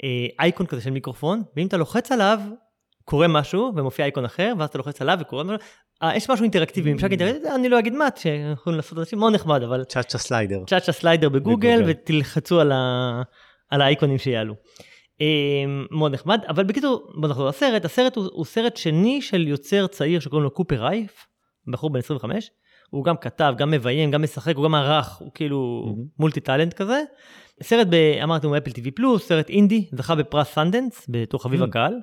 [0.04, 2.40] אה, אייקון כזה של מיקרופון, ואם אתה לוחץ עליו,
[3.06, 5.58] קורה משהו, ומופיע אייקון אחר, ואז אתה לוחץ עליו וקורה משהו.
[6.04, 9.64] אה, יש משהו אינטראקטיבי, ממשק אינטראקטיבי, אני לא אגיד מה, שיכולים לעשות אנשים מאוד נחמד,
[9.64, 10.64] אבל Cha Cha Slider.
[10.68, 11.92] Cha Cha Slider בגוגל, בגוגל.
[11.92, 13.22] ותלחצו על, ה...
[13.70, 14.56] על האייקונים שיעלו.
[15.22, 19.88] אה, מאוד נחמד, אבל בקיצור, בוא נחזור לסרט, הסרט הוא, הוא סרט שני של יוצר
[19.88, 21.28] צעיר שקוראים לו קופר ראיף,
[21.72, 22.50] בחור בן 25,
[22.90, 26.04] הוא גם כתב, גם מביים, גם משחק, הוא גם ערך, הוא כאילו מהמם.
[26.20, 27.02] multi talent כזה.
[27.64, 31.66] סרט, ב, אמרתי, הוא אפל TV פלוס, סרט אינדי, זכה בפרס סנדנס, בתור חביב Mm.
[31.66, 31.94] הקהל.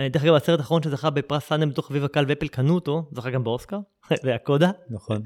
[0.00, 3.30] אה, דרך אגב, הסרט האחרון שזכה בפרס סנדנס בתור חביב הקהל ואפל קנו אותו, זכה
[3.30, 3.78] גם באוסקר,
[4.24, 4.70] זה הקודה.
[4.90, 5.22] נכון.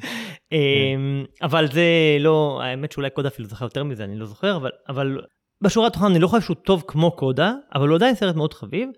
[0.53, 1.87] אמ, אבל זה
[2.21, 5.21] לא, האמת שאולי קודה אפילו זכה יותר מזה, אני לא זוכר, אבל, אבל
[5.65, 8.89] בשורה התחתונה אני לא חושב שהוא טוב כמו קודה, אבל הוא עדיין סרט מאוד חביב.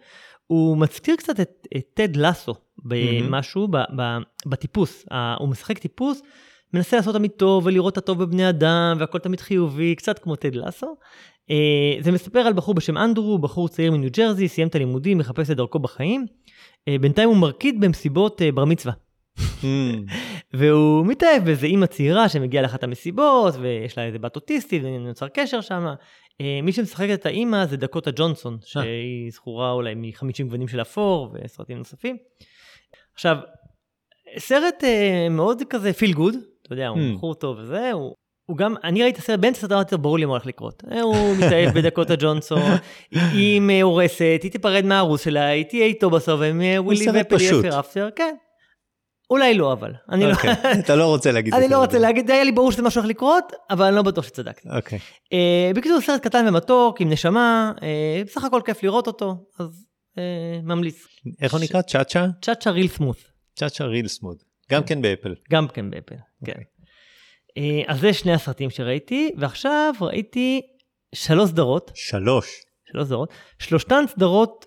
[0.46, 4.02] הוא מזכיר קצת את, את טד לסו במשהו, ב, ב,
[4.46, 5.06] בטיפוס.
[5.38, 6.22] הוא משחק טיפוס,
[6.74, 10.54] מנסה לעשות תמיד טוב ולראות את הטוב בבני אדם, והכל תמיד חיובי, קצת כמו טד
[10.54, 10.96] לסו.
[11.50, 15.50] אה, זה מספר על בחור בשם אנדרו, בחור צעיר מניו ג'רזי, סיים את הלימודים, מחפש
[15.50, 16.26] את דרכו בחיים.
[16.88, 18.92] אה, בינתיים הוא מרקיד במסיבות אה, בר מצווה.
[20.58, 25.60] והוא מתאהב באיזה אימא צעירה שמגיעה לאחת המסיבות, ויש לה איזה בת אוטיסטית, ונוצר קשר
[25.60, 25.86] שם.
[26.40, 31.28] אה, מי שמשחקת את האימא זה דקוטה ג'ונסון, שהיא זכורה אולי מ-50 גוונים של אפור
[31.34, 32.16] וסרטים נוספים.
[33.14, 33.36] עכשיו,
[34.38, 37.16] סרט אה, מאוד כזה פיל גוד, אתה יודע, הוא Hmm.
[37.16, 38.14] בחור טוב וזה, הוא...
[38.46, 40.82] הוא גם, אני ראיתי את הסרט, באמצע הסרט אמרתי לו, ברור לי מה הולך לקרות.
[40.92, 42.62] אה, הוא מתאהב בדקוטה ג'ונסון,
[43.10, 47.48] היא מאורסת, היא תיפרד מהארוס שלה, היא תהיה איתו בסוף, הם אה, ווילי ופלי.
[47.60, 48.34] אפר אפטר, כן.
[49.30, 50.32] אולי לא אבל, אני לא...
[50.32, 50.52] אוקיי,
[50.84, 51.74] אתה לא רוצה להגיד את אני זה.
[51.74, 54.68] לא רוצה להגיד, היה לי ברור שזה משהו הולך לקרות, אבל אני לא בטוח שצדקתי.
[54.76, 54.98] אוקיי.
[55.32, 59.86] אה, בקיצור, סרט קטן ומתוק, עם נשמה, אה, בסך הכל כיף לראות אותו, אז
[60.18, 60.22] אה,
[60.62, 61.06] ממליץ.
[61.40, 61.82] איך הוא נקרא?
[61.82, 62.54] Cha Cha?
[62.54, 63.16] Cha Cha Real Smooth,
[63.54, 64.36] Cha Cha Real Smooth.
[64.70, 65.34] גם כן באפל.
[65.50, 66.52] גם כן באפל, כן.
[66.52, 66.64] אוקיי.
[67.86, 70.60] אז זה שני הסרטים שראיתי, ועכשיו ראיתי
[71.14, 72.62] שלוש סדרות, שלוש.
[72.92, 74.64] שלוש סדרות, שלושתן סדרות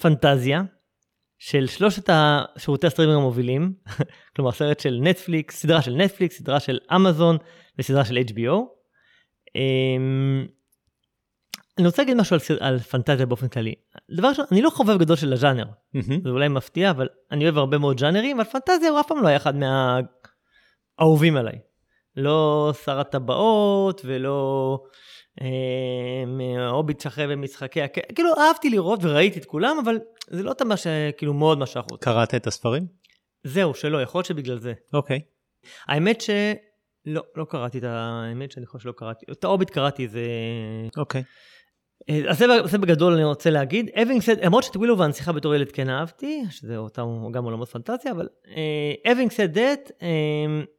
[0.00, 0.62] פנטזיה,
[1.38, 3.72] של שלושת השירותי הסטרימינג המובילים,
[4.36, 7.36] כלומר סרט של נטפליקס, סדרה של נטפליקס, סדרה של אמזון
[7.78, 8.76] וסדרה של HBO.
[9.56, 10.46] אמ,
[11.78, 13.74] אני רוצה להגיד משהו על, על פנטזיה באופן כללי.
[14.16, 16.22] דבר ראשון, אני לא חובב גדול של הז'אנר, מהמם.
[16.24, 19.28] זה אולי מפתיע, אבל אני אוהב הרבה מאוד ז'אנרים, אבל פנטזיה הוא אף פעם לא
[19.28, 21.58] היה אחד מהאהובים עליי.
[22.16, 24.78] לא שר הטבעות ולא
[26.70, 27.98] הוביט שכב במשחקי הכ...
[28.14, 29.98] כאילו אהבתי לראות וראיתי את כולם, אבל
[30.30, 32.04] זה לא תמה שכאילו מאוד משך אותי.
[32.04, 32.86] קראת את הספרים?
[33.44, 34.72] זהו, שלא, יכול להיות שבגלל זה.
[34.92, 35.20] אוקיי.
[35.86, 36.30] האמת ש...
[37.06, 38.22] לא, לא קראתי את ה...
[38.28, 39.26] האמת שאני חושב שלא קראתי.
[39.32, 40.20] את ההוביט קראתי, זה...
[40.96, 41.22] אוקיי.
[42.10, 43.88] אה, אז זה, זה בגדול אני רוצה להגיד.
[43.88, 48.12] having said, למרות שאת ווילו והנסיכה בתור ילד כן אהבתי, שזה אותם גם עולמות פנטזיה,
[48.12, 48.28] אבל
[49.28, 50.75] said that, um,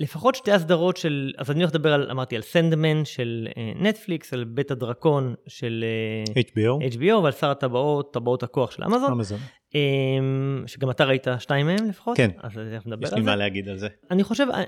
[0.00, 4.44] לפחות שתי הסדרות של, אז אני הולך לדבר על, אמרתי, על סנדמן של נטפליקס, על
[4.44, 5.84] בית הדרקון של
[6.28, 6.94] uh, HBO?
[6.94, 9.38] HBO ועל שר הטבעות, טבעות הכוח של אמזון, אמזון.
[10.66, 12.30] שגם אתה ראית שתיים מהם לפחות, כן.
[12.42, 13.30] אז אנחנו נדבר יש על לי זה.
[13.30, 13.88] מה להגיד על זה.
[14.10, 14.62] אני חושב, אה,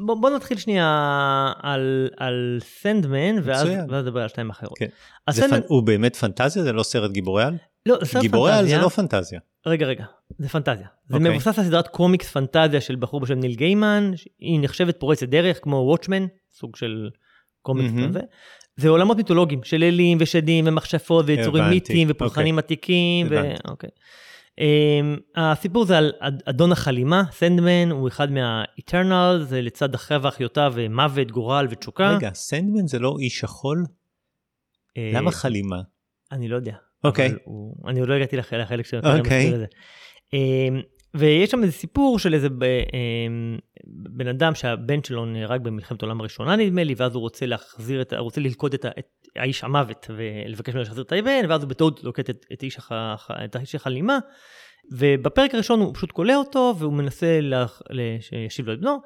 [0.00, 3.68] בוא, בוא נתחיל שנייה על, על סנדמן, ואז.
[3.88, 4.78] ואז נדבר על שתיים אחרות.
[4.78, 4.86] כן.
[5.30, 6.62] סנדמן, פנ- הוא באמת פנטזיה?
[6.62, 7.56] זה לא סרט גיבורי על?
[7.86, 8.82] לא, סרט גיבורי על זה פנטזיה.
[8.82, 9.40] לא פנטזיה.
[9.66, 10.04] רגע, רגע,
[10.38, 10.86] זה פנטזיה.
[11.08, 11.30] זה אוקיי.
[11.30, 15.76] מבוסס על סדרת קומיקס פנטזיה של בחור בשם ניל גיימן, היא נחשבת פורצת דרך, כמו
[15.76, 17.08] וואטשמן, סוג של
[17.62, 18.08] קומיקס מהמם.
[18.08, 18.20] כזה.
[18.76, 23.26] זה עולמות מיתולוגיים של אלים ושדים ומכשפות ויצורים מיתיים ופולחנים עתיקים.
[23.30, 23.38] ו...
[23.38, 23.86] הבנתי.
[24.58, 24.60] Um,
[25.36, 31.30] הסיפור זה על אד- אדון החלימה, סנדמן, הוא אחד מה-Eternal, זה לצד אחיה ואחיותיו מוות,
[31.30, 32.14] גורל ותשוקה.
[32.16, 33.84] רגע, סנדמן זה לא איש שחול?
[34.96, 35.76] אה, למה חלימה?
[36.32, 36.74] אני לא יודע.
[37.04, 37.32] אוקיי.
[37.44, 39.52] הוא- אני עוד לא הגעתי לח- לחלק של אוקיי.
[40.32, 40.80] אמ,
[41.14, 46.20] ויש שם איזה סיפור של איזה ב- אמ, בן אדם שהבן שלו נהרג במלחמת העולם
[46.20, 50.74] הראשונה נדמה לי, ואז הוא רוצה להחזיר את, רוצה ללכוד את, את האיש המוות ולבקש
[50.74, 54.18] ממנו להחזיר את הבן, ואז הוא בטעות לוקט את, את, איש הח, את האיש החלימה.
[54.92, 57.66] ובפרק הראשון הוא פשוט כולא אותו והוא מנסה לה,
[58.20, 58.96] שישיב לו את בנו.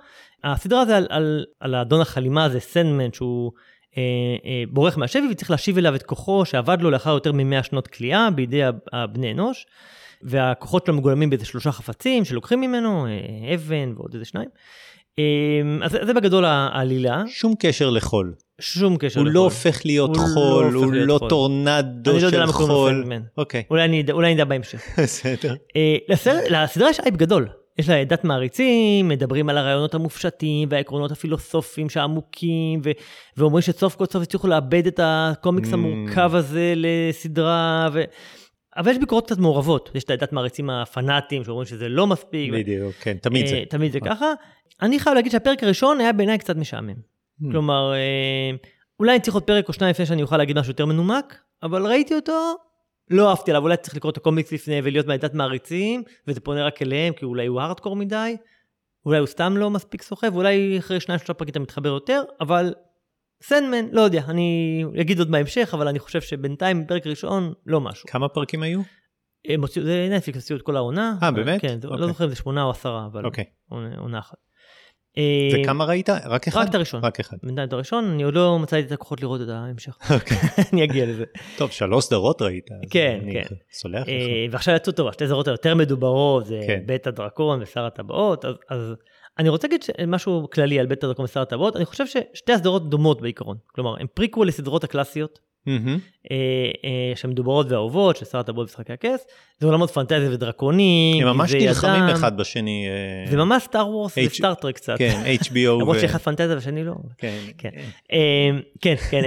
[0.44, 3.52] הסדרה זה על, על, על האדון החלימה הזה, סנדמן, שהוא
[3.96, 4.02] אה,
[4.44, 8.30] אה, בורח מהשבי וצריך להשיב אליו את כוחו שאבד לו לאחר יותר מ-100 שנות כליאה
[8.30, 9.66] בידי הב- הבני אנוש.
[10.22, 14.48] והכוחות שלו מגולמים באיזה שלושה חפצים שלוקחים ממנו, אה, אבן ועוד איזה שניים.
[15.18, 15.24] אה,
[15.82, 18.34] אז זה- בגדול העלילה, שום קשר לחול.
[18.60, 19.42] שום קשר הוא לא לחול.
[19.44, 21.28] הופך להיות הוא לא חול, הופך הוא להיות לא חול.
[21.28, 22.92] טורנדו אני לא יודע של למה קוראים לו חול.
[23.02, 23.22] סנדמן.
[23.38, 24.82] אוקיי, אולי אני אדע- אולי אני אדע בהמשך.
[25.02, 25.54] בסדר.
[25.76, 25.96] אה,
[26.48, 27.48] לסדרה יש אייפ גדול.
[27.78, 32.90] יש לה עדת מעריצים, מדברים על הרעיונות המופשטים והעקרונות הפילוסופיים שהעמוקים, ו-
[33.36, 35.74] ואומרים שסוף כל סוף הצליחו לאבד את הקומיקס Mm.
[35.74, 38.02] המורכב הזה לסדרה, ו...
[38.76, 39.90] אבל יש ביקורות קצת מעורבות.
[39.94, 42.52] יש את העדת מעריצים הפנאטים שאומרים שזה לא מספיק.
[42.52, 43.56] בדיוק, כן, תמיד זה.
[43.56, 44.32] אה, תמיד זה ככה.
[44.82, 46.90] אני חייב להגיד שהפרק הראשון היה בעיניי קצת משעמם.
[46.90, 47.50] Hmm.
[47.50, 48.50] כלומר, אה,
[49.00, 51.86] אולי אני צריך עוד פרק או שניים לפני שאני אוכל להגיד משהו יותר מנומק, אבל
[51.86, 52.54] ראיתי אותו,
[53.10, 56.82] לא אהבתי עליו, אולי צריך לקרוא את הקומיקס לפני ולהיות מעדת מעריצים, וזה פונה רק
[56.82, 58.36] אליהם, כי אולי הוא הארדקור מדי,
[59.06, 62.74] אולי הוא סתם לא מספיק סוחב, אולי אחרי שניים שלושה פרקים אתה מתחבר יותר, אבל
[63.42, 64.48] סנדמן, לא יודע, אני
[65.00, 68.08] אגיד עוד בהמשך, אבל אני חושב שבינתיים פרק ראשון, לא משהו.
[68.08, 68.80] כמה פרקים היו?
[69.48, 71.14] הם הוציאו- זה נטפליקס הוציאו את כל העונה.
[71.22, 71.60] אה, באמת?
[71.60, 72.06] כן, זה- לא אוקיי.
[72.06, 73.44] זוכר אם זה שמונה או עשרה, אבל אוקיי.
[73.68, 74.36] עונה עונה אחת.
[75.18, 76.10] אה, וכמה ראית?
[76.10, 76.60] רק אחד?
[76.60, 77.04] רק את הראשון.
[77.04, 77.36] רק אחד.
[77.42, 79.96] בינתיים את הראשון, אני עוד לא מצאתי את הכוחות לראות את ההמשך.
[80.14, 80.36] אוקיי.
[80.72, 81.24] אני אגיע לזה.
[81.58, 82.64] טוב, שלוש סדרות ראית.
[82.84, 83.54] אז כן, אני כן.
[83.72, 84.08] סולח לך.
[84.08, 86.82] אה, ועכשיו יצאו טוב, השתי זרות היותר מדוברות, זה כן.
[86.86, 88.94] בית הדרקון ושר הטבעות, אז
[89.38, 93.20] אני רוצה להגיד משהו כללי על בית הדרקון ושר הטבעות, אני חושב ששתי הסדרות דומות
[93.20, 93.56] בעיקרון.
[93.66, 95.98] כלומר, הם פריקוול לסדרות הקלאסיות, מהמם.
[96.30, 96.36] אה,
[96.84, 99.26] אה, שמדוברות ואהובות, של שר הטבעות ומשחקי הכס,
[99.60, 102.02] זה עולמות פנטזיה ודרקונים, הם ממש נלחמים.
[102.02, 102.86] אחד בשני.
[103.24, 104.94] אה, זה ממש סטאר וורס H- וסטארטרק קצת.
[104.98, 105.54] כן, HBO.
[105.80, 106.94] למרות ו- שאחד פנטזיה והשני לא.
[107.18, 107.38] כן.
[107.58, 107.70] כן.
[108.12, 109.22] אה, כן, כן,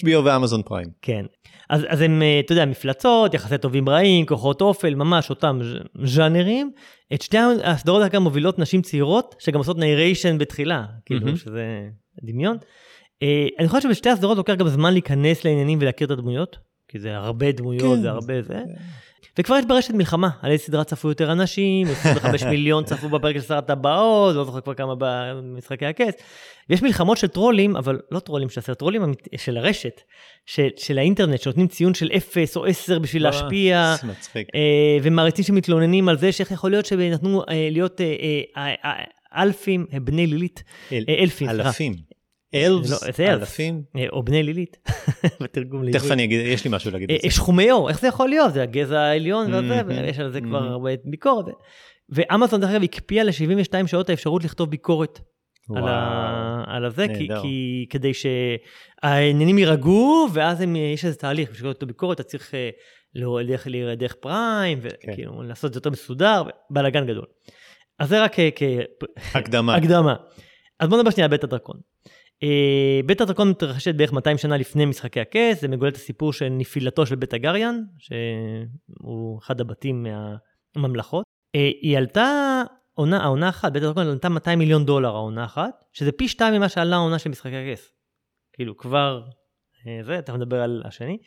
[0.00, 0.88] HBO ואמזון פריים.
[1.02, 1.24] כן.
[1.72, 5.60] אז, אז הם, אה, אתה יודע, מפלצות, יחסי טובים רעים, כוחות אופל, ממש אותם
[6.04, 6.70] ז'אנרים.
[7.14, 11.36] את שתי הסדרות אגב מובילות נשים צעירות, שגם עושות narration בתחילה, כאילו, מהמם.
[11.36, 11.88] שזה
[12.22, 12.56] דמיון.
[13.22, 16.56] אה, אני חושב שבשתי הסדרות לוקח גם זמן להיכנס לעניינים ולהכיר את הדמויות,
[16.88, 18.02] כי זה הרבה דמויות, כן.
[18.02, 18.60] זה הרבה זה.
[19.38, 23.42] וכבר יש ברשת מלחמה, על איזה סדרה צפו יותר אנשים, 25 מיליון צפו בפרק של
[23.42, 26.14] שר הטבעות, לא זוכר כבר כמה במשחקי הכס.
[26.70, 29.02] ויש מלחמות של טרולים, אבל לא טרולים של הסרט, טרולים
[29.36, 30.00] של הרשת,
[30.46, 34.48] של, של האינטרנט, שנותנים ציון של 0 או 10 בשביל להשפיע, זה מצחיק.
[34.54, 34.60] אה,
[35.02, 38.00] ומעריצים שמתלוננים על זה שאיך יכול להיות שנתנו אה, להיות
[38.56, 38.74] אה,
[39.36, 41.48] אלפים, בני לילית, אל- אלפים.
[41.50, 41.94] אלפים.
[42.54, 43.24] אלפס, לא.
[43.26, 43.82] אלפים.
[43.96, 44.76] אה, או בני לילית,
[45.42, 46.02] בתרגום לעברית.
[46.02, 47.34] תכף אני אגיד, יש לי משהו להגיד על אה, זה.
[47.36, 48.52] שחומי עור, איך זה יכול להיות?
[48.52, 49.84] זה הגזע העליון וזה, Mhm.
[49.86, 50.70] ויש על זה כבר Mhm.
[50.70, 51.44] הרבה ביקורת.
[52.08, 55.20] ואמזון דרך אגב הקפיאה ל-72 שעות האפשרות לכתוב ביקורת
[55.76, 56.64] על, ה...
[56.66, 57.28] על הזה, כי.
[57.42, 62.70] כי כדי שהעניינים יירגעו, ואז הם, יש איזה תהליך, בשביל לכתוב ביקורת אתה צריך אה,
[63.14, 63.66] לא, דרך,
[64.20, 64.88] פריים, כן.
[65.12, 67.24] וכאילו לעשות את זה יותר מסודר, בלאגן גדול.
[67.98, 68.62] אז זה רק כ-
[69.34, 69.80] הקדמה.
[69.80, 70.14] כהקדמה.
[70.80, 71.76] אז בוא נדבר שנייה על בית הדרקון.
[72.42, 76.48] אה, בית הדרקון מתרחשת בערך 200 שנה לפני משחקי הכס, זה מגולל את הסיפור של
[76.48, 80.06] נפילתו של בית טארגריאן, שהוא אחד הבתים
[80.76, 81.24] מהממלכות.
[81.54, 82.62] אה, היא עלתה,
[82.94, 86.68] עונה, העונה אחת, בית הדרקון עלתה 200 מיליון דולר העונה אחת, שזה פי שתיים ממה
[86.68, 87.92] שעלה העונה של משחקי הכס.
[88.52, 89.22] כאילו כבר,
[89.86, 91.18] אה, זה, תכף נדבר על השני.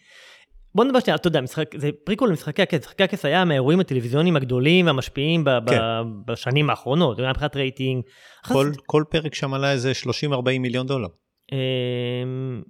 [0.75, 4.35] בוא נדבר שנייה, אתה יודע, משחק, זה פריקול למשחקי הכס, משחקי הכס היה מהאירועים הטלוויזיוניים
[4.35, 5.77] הגדולים והמשפיעים ב, כן.
[5.77, 8.03] ב, בשנים האחרונות, מבחינת רייטינג.
[8.47, 8.81] כל, אחת...
[8.85, 9.91] כל פרק שם עלה איזה
[10.31, 11.07] 30-40 מיליון דולר.
[11.51, 12.61] אמ,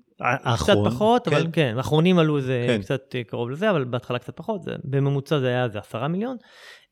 [0.56, 1.36] קצת פחות, כן.
[1.36, 2.82] אבל כן, האחרונים עלו איזה כן.
[2.82, 6.38] קצת קרוב לזה, אבל בהתחלה קצת פחות, זה, בממוצע זה היה איזה 10 מיליון.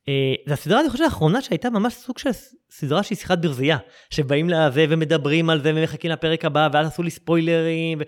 [0.10, 2.30] אה, זו הסדרה, אני חושב, האחרונה שהייתה ממש סוג של
[2.72, 3.78] סדרה שהיא שיחת ברזייה,
[4.10, 8.02] שבאים לזה ומדברים על זה ומחכים לפרק הבא, ואז עשו לי ספוילרים,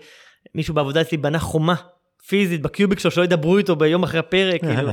[0.54, 1.74] ומישהו בעבודה אצלי בנה חומה
[2.28, 4.90] פיזית בקיוביק שלו שלא ידברו איתו ביום אחרי הפרק, כאילו.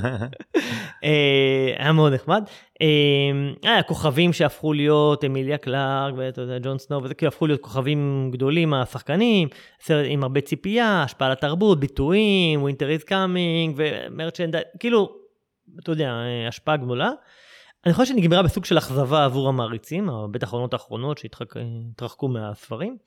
[1.04, 2.44] אה, היה מאוד נחמד.
[2.82, 2.88] אה,
[3.64, 8.30] היה כוכבים שהפכו להיות אמיליה קלארק ואתה יודע, ג'ון סנואו וזה כאילו הפכו להיות כוכבים
[8.34, 9.48] גדולים השחקנים,
[9.82, 15.16] סרט עם הרבה ציפייה, השפעה על התרבות, ביטויים, winter is coming ו merchandise, כאילו,
[15.80, 17.12] אתה יודע, אה, השפעה גדולה.
[17.86, 22.98] אני חושב שנגמרה בסוג של אכזבה עבור המעריצים, בטח העונות האחרונות שהתרחקו מהספרים.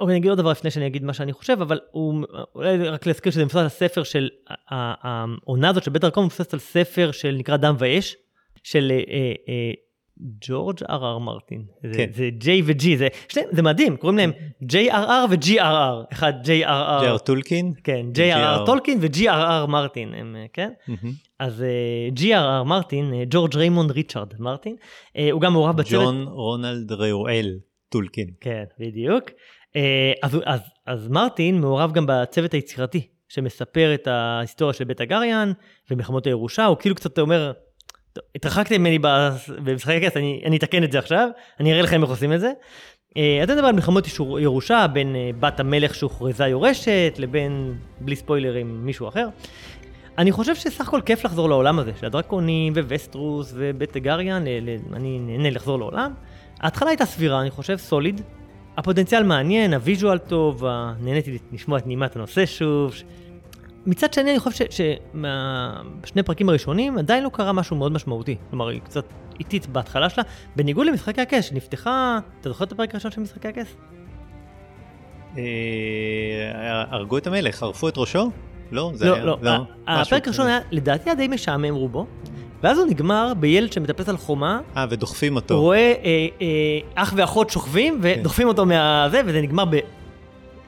[0.00, 3.06] אוקיי, אני אגיד עוד דבר לפני שאני אגיד מה שאני חושב, אבל הוא, אולי רק
[3.06, 4.28] להזכיר שזה מבוסס על ספר של,
[4.70, 8.16] העונה הזאת של בית דרקון מבוססת על ספר של נקרא דם ואש,
[8.64, 9.72] של אה, אה,
[10.46, 11.64] ג'ורג' R R מרטין.
[11.94, 12.06] כן.
[12.12, 14.32] זה J ו-G, זה, שני, זה מדהים, קוראים להם
[14.62, 17.02] JRR ו-GRR, אחד JRR.
[17.02, 17.72] J R טולקין?
[17.84, 20.70] כן, JRR טולקין ו-GRR מרטין, הם, כן?
[21.38, 26.04] אז אה, GRR מרטין, ג'ורג' ריימונד ריצ'רד מרטין, אה, הוא גם מעורב בצוות...
[26.04, 27.58] ג'ון רונלד רעואל
[27.90, 28.26] טולקין.
[28.40, 29.24] כן, בדיוק.
[29.76, 35.52] אה, אז, אז, אז מרטין מעורב גם בצוות היצירתי, שמספר את ההיסטוריה של בית הגריאן
[35.90, 37.52] ומלחמות הירושה, הוא כאילו קצת אומר,
[38.34, 38.98] התרחקתם ממני
[39.64, 41.28] במשחקי הכס, אני, אני אתקן את זה עכשיו,
[41.60, 42.52] אני אראה לכם איך עושים את זה.
[43.16, 44.06] אה, אתה מדבר על מלחמות
[44.40, 49.28] ירושה בין אה, בת המלך שהוכרזה יורשת לבין, בלי ספוילרים, מישהו אחר.
[50.18, 54.44] אני חושב שסך הכל כיף לחזור לעולם הזה, של הדרקונים וווסטרוס ובית הגריאן,
[54.92, 56.14] אני נהנה לחזור לעולם.
[56.60, 58.20] ההתחלה הייתה סבירה, אני חושב, סוליד,
[58.76, 60.64] הפוטנציאל מעניין, הוויז'ואל טוב,
[61.00, 62.94] נהניתי לשמוע את נימת הנושא שוב.
[63.86, 68.36] מצד שני, אני חושב שבשני הפרקים הראשונים עדיין לא קרה משהו מאוד משמעותי.
[68.50, 69.04] כלומר, היא קצת
[69.38, 70.24] איטית בהתחלה שלה,
[70.56, 72.18] בניגוד למשחקי הכס, שנפתחה...
[72.40, 73.76] אתה זוכר את הפרק הראשון של משחקי הכס?
[75.38, 75.42] אה,
[76.90, 78.30] הרגו את המלך, ערפו את ראשו?
[78.70, 79.24] לא, זה לא, היה...
[79.24, 79.52] לא, לא.
[79.86, 82.06] הפרק הראשון היה, לדעתי, היה די משעמם רובו.
[82.62, 84.60] ואז הוא נגמר בילד שמטפס על חומה.
[84.76, 85.54] אה, ודוחפים אותו.
[85.54, 88.20] הוא רואה אה, אה, אח ואחות שוכבים, כן.
[88.20, 88.48] ודוחפים כן.
[88.48, 89.76] אותו מהזה, וזה נגמר ב...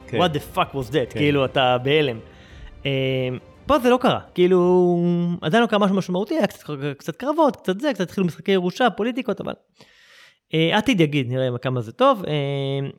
[0.07, 0.21] כן.
[0.21, 1.09] What the fuck was that?
[1.09, 1.19] כן.
[1.19, 2.17] כאילו, אתה בהלם.
[2.85, 2.91] אה,
[3.65, 4.97] פה זה לא קרה, כאילו,
[5.41, 8.89] עדיין לא קרה משהו משמעותי, היה קצת, קצת קרבות, קצת זה, קצת התחילו משחקי ירושה,
[8.89, 9.53] פוליטיקות, אבל...
[10.53, 12.23] אה, עתיד יגיד, נראה כמה זה טוב.
[12.27, 12.89] אה,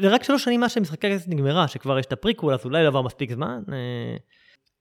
[0.00, 2.88] זה רק שלוש שנים מאז שמשחקי הכנסת נגמרה, שכבר יש את הפריקול, אז אולי לא
[2.88, 3.62] עבר מספיק זמן.
[3.72, 4.16] אה,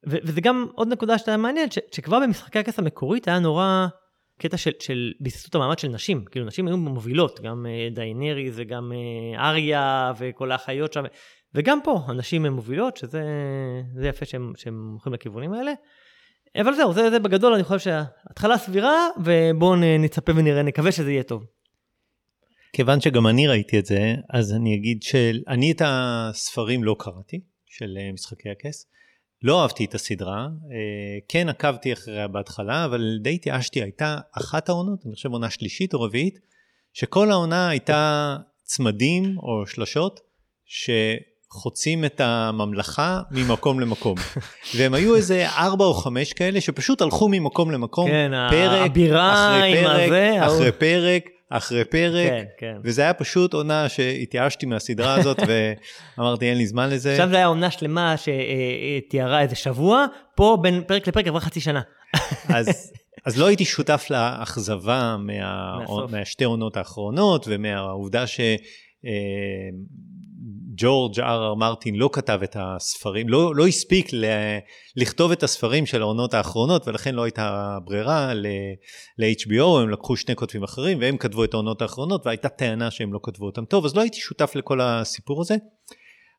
[0.05, 3.87] וזה גם עוד נקודה שאתה מעניין, ש- שכבר במשחקי הכס המקורית היה נורא
[4.39, 8.91] קטע של, של ביססות המעמד של נשים, כאילו נשים היו מובילות, גם uh, דיינריס וגם
[8.91, 11.03] uh, אריה וכל האחיות שם,
[11.55, 13.21] וגם פה הנשים הן מובילות, שזה
[14.03, 15.71] יפה שהם, שהם הולכים לכיוונים האלה.
[16.61, 21.23] אבל זהו, זה, זה בגדול, אני חושב שההתחלה סבירה, ובואו נצפה ונראה, נקווה שזה יהיה
[21.23, 21.45] טוב.
[22.73, 27.97] כיוון שגם אני ראיתי את זה, אז אני אגיד שאני את הספרים לא קראתי, של
[28.13, 28.85] משחקי הכס.
[29.45, 34.99] לא אהבתי את הסדרה, אה, כן עקבתי אחריה בהתחלה, אבל די התייאשתי, הייתה אחת העונות,
[35.05, 36.39] אני חושב עונה שלישית או רביעית,
[36.93, 40.19] שכל העונה הייתה צמדים או שלשות,
[40.65, 44.15] שחוצים את הממלכה ממקום למקום.
[44.75, 49.83] והם היו איזה ארבע או חמש כאלה שפשוט הלכו ממקום למקום, כן, פרק הבירה אחרי
[49.83, 52.77] פרק, הזה, אחרי פרק, אחרי פרק, כן, כן.
[52.83, 55.37] וזה היה פשוט עונה שהתייאשתי מהסדרה הזאת
[56.17, 57.11] ואמרתי אין לי זמן לזה.
[57.11, 60.05] עכשיו זה היה עונה שלמה שתיארה איזה שבוע,
[60.35, 61.81] פה בין פרק לפרק עברה חצי שנה.
[62.49, 62.91] אז,
[63.25, 65.77] אז לא הייתי שותף לאכזבה מה,
[66.11, 68.39] מהשתי עונות האחרונות ומהעובדה ש...
[70.77, 74.25] ג'ורג' אר אר מרטין לא כתב את הספרים, לא, לא הספיק ל,
[74.95, 80.63] לכתוב את הספרים של העונות האחרונות ולכן לא הייתה ברירה ל-HBO, הם לקחו שני כותבים
[80.63, 84.01] אחרים והם כתבו את העונות האחרונות והייתה טענה שהם לא כתבו אותם טוב, אז לא
[84.01, 85.55] הייתי שותף לכל הסיפור הזה.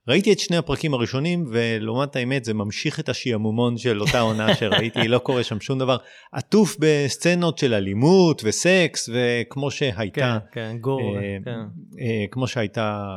[0.09, 5.09] ראיתי את שני הפרקים הראשונים, ולעומת האמת זה ממשיך את השעמומון של אותה עונה שראיתי,
[5.09, 5.97] לא קורה שם שום דבר.
[6.33, 11.51] עטוף בסצנות של אלימות וסקס, וכמו שהייתה, כן, כן, גור, אה, כן.
[12.01, 13.17] אה, כמו שהייתה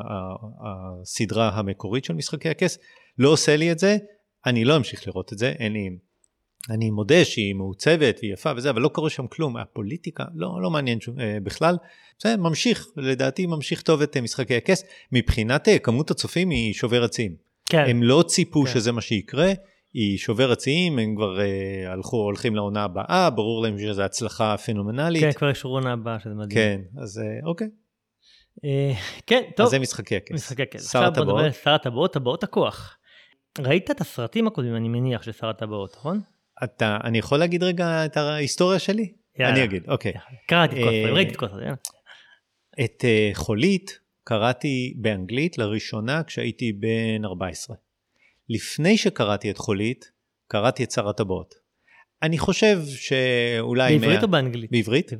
[1.01, 2.77] הסדרה המקורית של משחקי הכס,
[3.17, 3.97] לא עושה לי את זה,
[4.45, 5.89] אני לא אמשיך לראות את זה, אין לי,
[6.69, 10.69] אני מודה שהיא מעוצבת והיא יפה וזה, אבל לא קורה שם כלום, הפוליטיקה לא, לא
[10.69, 11.77] מעניין שום, אה, בכלל.
[12.21, 14.83] זה ממשיך, לדעתי ממשיך טוב את אה, משחקי הכס.
[15.11, 17.35] מבחינת אה, כמות הצופים היא שוברת שיאים.
[17.65, 17.85] כן.
[17.87, 18.71] הם לא ציפו כן.
[18.71, 19.53] שזה מה שיקרה,
[19.93, 25.23] היא שוברת שיאים, הם כבר אה, הלכו, הולכים לעונה הבאה, ברור להם שזו הצלחה פנומנלית.
[25.23, 26.49] כן, כבר יש רונה הבאה, שזה מדהים.
[26.49, 27.67] כן, אז אה, אוקיי.
[28.65, 28.93] אה,
[29.27, 29.65] כן, טוב.
[29.65, 30.31] אז זה משחקי הכס.
[30.31, 30.91] משחקי כס.
[30.91, 31.53] שר הטבעות.
[31.63, 32.97] שר הטבעות, טבעות הכוח.
[33.59, 36.21] ראית את הסרטים הקודמים, אני מניח, של שר הטבעות, נכון?
[36.63, 39.13] אתה, אני יכול להגיד רגע את ההיסטוריה שלי?
[39.39, 39.53] יאללה.
[39.53, 40.13] אני אגיד, אוקיי.
[40.47, 41.73] קראתי את כל אה, ראיתי את כל יאללה.
[42.83, 47.75] את אה, חולית קראתי באנגלית לראשונה כשהייתי בן 14.
[48.49, 50.11] לפני שקראתי את חולית,
[50.47, 51.55] קראתי את שר הטבעות.
[52.23, 53.93] אני חושב שאולי...
[53.93, 54.71] בעברית 100 או באנגלית?
[54.71, 55.11] בעברית?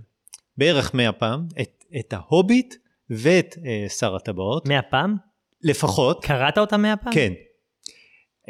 [0.58, 1.47] בערך 100 פעם.
[1.62, 2.75] את, את ההוביט
[3.10, 4.67] ואת אה, שר הטבעות.
[4.67, 5.15] מאה פעם?
[5.63, 6.25] לפחות.
[6.25, 7.13] קראת אותה מאה פעם?
[7.13, 7.34] כן.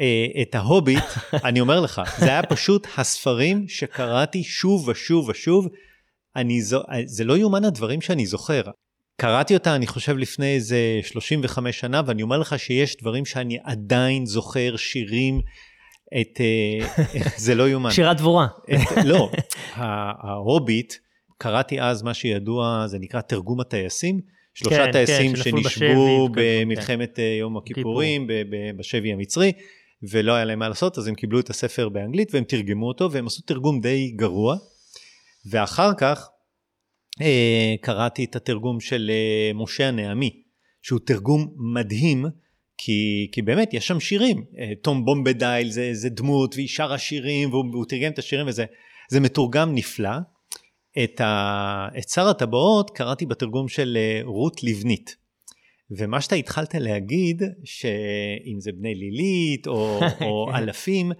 [0.00, 1.04] אה, את ההוביט,
[1.48, 5.68] אני אומר לך, זה היה פשוט הספרים שקראתי שוב ושוב ושוב.
[6.36, 8.62] אני זו, זה לא יאומן הדברים שאני זוכר.
[9.16, 14.26] קראתי אותה, אני חושב, לפני איזה 35 שנה, ואני אומר לך שיש דברים שאני עדיין
[14.26, 15.40] זוכר, שירים,
[16.20, 16.40] את...
[16.40, 17.04] אה,
[17.36, 17.90] זה לא יאומן.
[17.90, 18.46] שירת דבורה.
[18.74, 19.30] את, לא,
[19.74, 20.94] ההוביט,
[21.38, 24.20] קראתי אז מה שידוע, זה נקרא תרגום הטייסים.
[24.54, 28.26] שלושה כן, טייסים כן, שנפלו בשבי שנשבו וכאלו, במלחמת אה, יום הכיפורים
[28.76, 29.52] בשבי המצרי,
[30.02, 33.26] ולא היה להם מה לעשות, אז הם קיבלו את הספר באנגלית והם תרגמו אותו, והם
[33.26, 34.56] עשו תרגום די גרוע.
[35.46, 36.28] ואחר כך
[37.20, 40.42] אה, קראתי את התרגום של אה, משה הנעמי,
[40.82, 42.24] שהוא תרגום מדהים,
[42.78, 44.44] כי, כי באמת יש שם שירים.
[44.58, 48.64] אה, תום בומבדייל זה, זה דמות, והיא שרה שירים, והוא, והוא תרגם את השירים וזה
[49.10, 50.10] זה מתורגם נפלא.
[51.04, 55.16] את, ה, את שר הטבעות קראתי בתרגום של אה, רות לבנית.
[55.90, 61.12] ומה שאתה התחלת להגיד, שאם זה בני לילית או, או אלפים,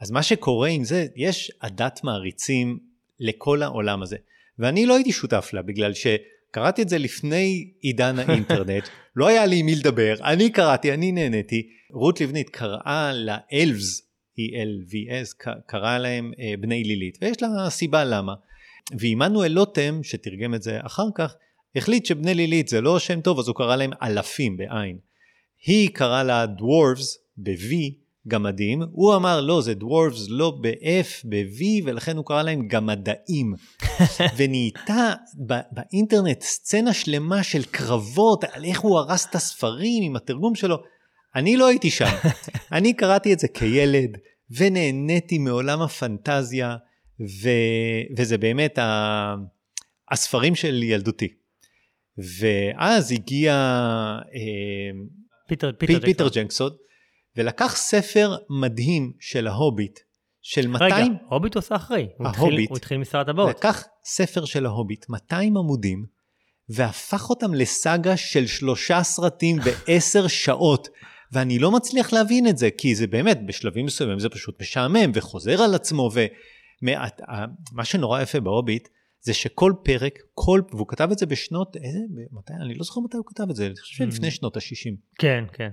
[0.00, 2.78] אז מה שקורה עם זה, יש עדת מעריצים
[3.20, 4.16] לכל העולם הזה.
[4.58, 9.56] ואני לא הייתי שותף לה, בגלל שקראתי את זה לפני עידן האינטרנט, לא היה לי
[9.56, 11.68] עם מי לדבר, אני קראתי, אני נהניתי.
[11.90, 14.02] רות לבנית קראה לאלווס,
[14.40, 18.34] E-L-V-S, קראה להם אה, בני לילית, ויש לה סיבה למה.
[18.98, 21.34] ועמנואל לוטם, שתרגם את זה אחר כך,
[21.76, 24.98] החליט שבני לילית זה לא שם טוב, אז הוא קרא להם אלפים בעין.
[25.66, 27.74] היא קראה לה דוורבס ב-V,
[28.28, 33.54] גמדים, הוא אמר לא, זה דוורבס לא ב-F, ב-V, ולכן הוא קרא להם גמדאים.
[34.36, 35.12] ונהייתה
[35.46, 40.76] ב- באינטרנט סצנה שלמה של קרבות על איך הוא הרס את הספרים עם התרגום שלו.
[41.34, 42.16] אני לא הייתי שם.
[42.72, 44.10] אני קראתי את זה כילד,
[44.50, 46.76] ונהניתי מעולם הפנטזיה,
[47.20, 47.48] ו...
[48.16, 49.34] וזה באמת ה...
[50.10, 51.28] הספרים של ילדותי.
[52.40, 54.90] ואז הגיע אה,
[55.48, 56.42] פיטר, פי- פיטר, פיטר ג'קסון.
[56.42, 56.70] ג'נקסון,
[57.36, 59.98] ולקח ספר מדהים של ההוביט,
[60.42, 62.08] של רגע, 200, הוביט הוא עשה אחרי.
[62.18, 62.68] הוא התחיל- ההוביט.
[62.70, 63.48] הוא התחיל משר הטבעות.
[63.50, 66.04] לקח ספר של ההוביט, 200 עמודים,
[66.68, 70.88] והפך אותם לסאגה של שלושה סרטים בעשר שעות.
[71.32, 75.62] ואני לא מצליח להבין את זה, כי זה באמת, בשלבים מסוימים זה פשוט משעמם וחוזר
[75.62, 76.10] על עצמו,
[76.82, 77.20] ומעט,
[77.72, 78.88] מה שנורא יפה בהוביט,
[79.26, 81.98] זה שכל פרק, כל, והוא כתב את זה בשנות, איזה,
[82.32, 84.94] מתי, אני לא זוכר מתי הוא כתב את זה, אני חושב שלפני שנות ה-60.
[85.18, 85.68] כן, כן.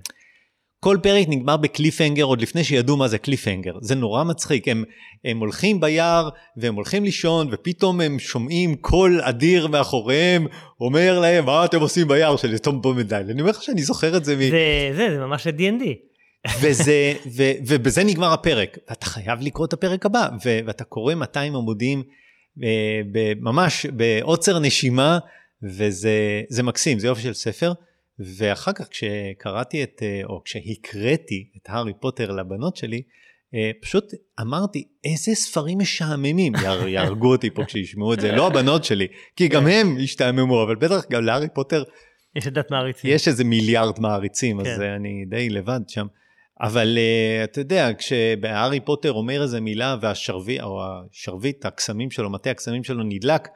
[0.79, 3.73] כל פרק נגמר ב cliffhanger עוד לפני שידעו מה זה cliffhanger.
[3.81, 4.83] זה נורא מצחיק, הם,
[5.25, 10.47] הם הולכים ביער והם הולכים לישון ופתאום הם שומעים קול אדיר מאחוריהם
[10.81, 13.29] אומר להם מה אתם עושים ביער של תום בומבדיל.
[13.29, 14.39] אני אומר לך שאני זוכר את זה, מ...
[14.39, 15.83] זה, זה, זה ממש D&D.
[16.61, 18.77] וזה, ו, ובזה נגמר הפרק.
[18.89, 22.03] ואתה חייב לקרוא את הפרק הבא ו, ואתה קורא 200 עמודים
[23.41, 25.19] ממש בעוצר נשימה
[25.63, 27.73] וזה זה מקסים, זה יופי של ספר.
[28.37, 33.01] ואחר כך כשקראתי את, או כשהקראתי את הארי פוטר לבנות שלי,
[33.55, 34.05] אה, פשוט
[34.41, 39.47] אמרתי, איזה ספרים משעממים, יהר- יהרגו אותי פה כשישמעו את זה, לא הבנות שלי, כי
[39.47, 41.83] גם הם השתעממו, אבל בטח גם להארי פוטר
[42.35, 43.11] יש עדת מעריצים.
[43.13, 44.81] יש איזה מיליארד מעריצים, אז כן.
[44.81, 46.07] אה, אני די לבד שם.
[46.61, 52.51] אבל uh, אתה יודע, כשהארי פוטר אומר איזה מילה והשרביט, או השרביט, הקסמים שלו, מטה
[52.51, 53.47] הקסמים שלו נדלק,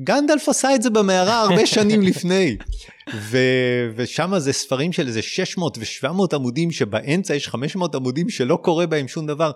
[0.00, 2.56] גנדלף עשה את זה במערה הרבה שנים לפני.
[3.14, 8.86] ו- ושם זה ספרים של איזה 600 ו-700 עמודים, שבאמצע יש 500 עמודים שלא קורה
[8.86, 9.50] בהם שום דבר.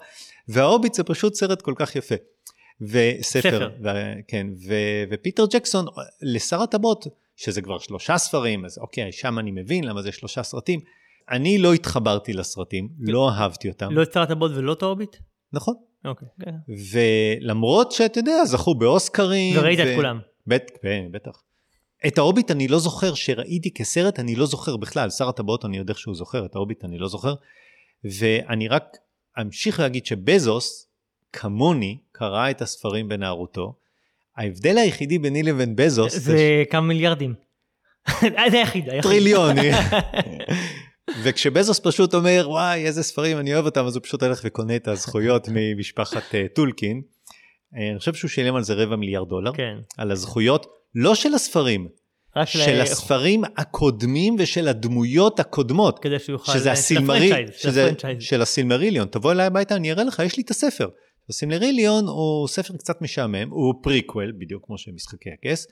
[0.49, 2.15] וההוביט זה פשוט סרט כל כך יפה.
[2.81, 3.71] וספר, ספר.
[3.85, 5.87] ו- כן, ו- ופיטר ג'קסון,
[6.23, 7.07] לשר הטבעות,
[7.37, 10.81] שזה כבר שלושה ספרים, אז אוקיי, שם אני מבין למה זה שלושה סרטים.
[11.31, 15.17] אני לא התחברתי לסרטים, לא אהבתי אותם, לא את הטבעות ולא את ההוביט?
[15.53, 15.75] נכון.
[16.05, 16.29] אוקיי.
[16.41, 16.55] כן.
[16.93, 19.59] ולמרות שאתה יודע, זכו באוסקרים.
[19.59, 20.21] וראית את כולם.
[20.83, 21.43] כן, בטח.
[22.07, 25.95] את ההוביט אני לא זוכר שראיתי כסרט, אני לא זוכר בכלל, שר הטבעות אני יודע
[25.95, 27.35] שהוא זוכר, את ההוביט אני לא זוכר.
[28.05, 28.97] ואני רק
[29.41, 30.89] אמשיך להגיד שבזוס
[31.33, 33.75] כמוני קרא את הספרים בנערותו.
[34.37, 37.35] ההבדל היחידי ביני לבין בזוס זה כמה מיליארדים.
[38.51, 39.03] זה היחיד, היחיד.
[39.03, 39.57] טריליון.
[41.23, 44.77] וכש בזוס פשוט אומר וואי איזה ספרים אני אוהב אותם אז הוא פשוט הולך וקונה
[44.77, 47.03] את הזכויות ממשפחת אה, טולקין.
[47.77, 49.53] אה, אני חושב שהוא שילם על זה רבע מיליארד דולר.
[49.53, 49.77] כן.
[49.97, 51.89] על הזכויות לא של הספרים.
[52.45, 55.99] של הספרים הקודמים ושל הדמויות הקודמות.
[55.99, 56.53] כדי שהוא יוכל...
[56.53, 57.31] שזה הסילמרי...
[57.57, 57.91] שזה.
[58.21, 59.09] של הסילמריליון.
[59.09, 60.89] תבוא אליי הביתה אני אראה לך יש לי את הספר.
[61.31, 65.67] הסילמריליון הוא ספר קצת משעמם הוא פריקוול בדיוק כמו שמשחקי הכס.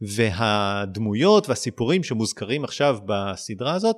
[0.00, 3.96] והדמויות והסיפורים שמוזכרים עכשיו בסדרה הזאת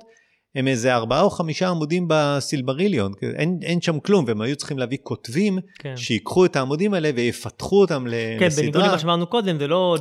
[0.55, 4.97] הם איזה ארבעה או חמישה עמודים בסילבריליון, אין, אין שם כלום, והם היו צריכים להביא
[5.03, 5.97] כותבים כן.
[5.97, 8.05] שיקחו את העמודים האלה ויפתחו אותם
[8.39, 8.63] כן, לסדרה.
[8.63, 9.97] בניגוד למה שאמרנו קודם, זה לא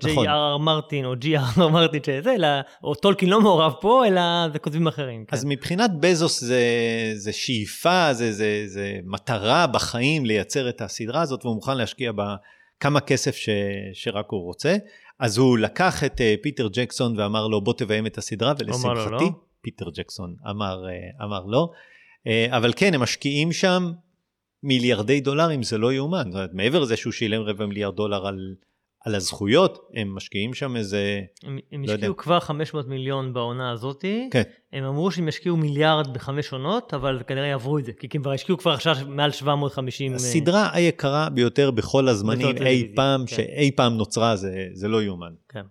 [0.00, 0.28] ג'יי נכון.
[0.28, 2.48] אר מרטין או ג'י אר מרטין שזה, אלא,
[2.84, 4.20] או טולקין לא מעורב פה, אלא
[4.52, 5.24] זה כותבים אחרים.
[5.28, 5.36] כן.
[5.36, 6.62] אז מבחינת בזוס זה,
[7.14, 12.34] זה שאיפה, זה, זה, זה מטרה בחיים לייצר את הסדרה הזאת, והוא מוכן להשקיע בה
[12.80, 13.48] כמה כסף ש,
[13.92, 14.76] שרק הוא רוצה.
[15.18, 19.45] אז הוא לקח את אה, פיטר ג'קסון ואמר לו בוא תביים את הסדרה, ולשמחתי, לא?
[19.66, 21.70] פיטר ג'קסון אמר, אה, אמר לא.
[22.26, 23.92] אה, אבל כן, הם משקיעים שם
[24.62, 26.24] מיליארדי דולרים, זה לא יאומן.
[26.26, 28.54] זאת אומרת, מעבר לזה שהוא שילם רבע מיליארד דולר על,
[29.04, 31.20] על הזכויות, הם משקיעים שם איזה...
[31.42, 31.94] הם, הם לא יודע.
[31.94, 34.42] השקיעו כבר 500 מיליון בעונה הזאתי, כן.
[34.72, 38.32] הם אמרו שהם ישקיעו מיליארד בחמש עונות, אבל כנראה יעברו את זה, כי הם כבר
[38.32, 40.12] השקיעו כבר עכשיו מעל 750...
[40.12, 43.36] אה, הסדרה היקרה ביותר בכל הזמנים אי פעם, כן.
[43.36, 45.32] שאי פעם נוצרה, זה, זה לא יאומן.
[45.48, 45.62] כן.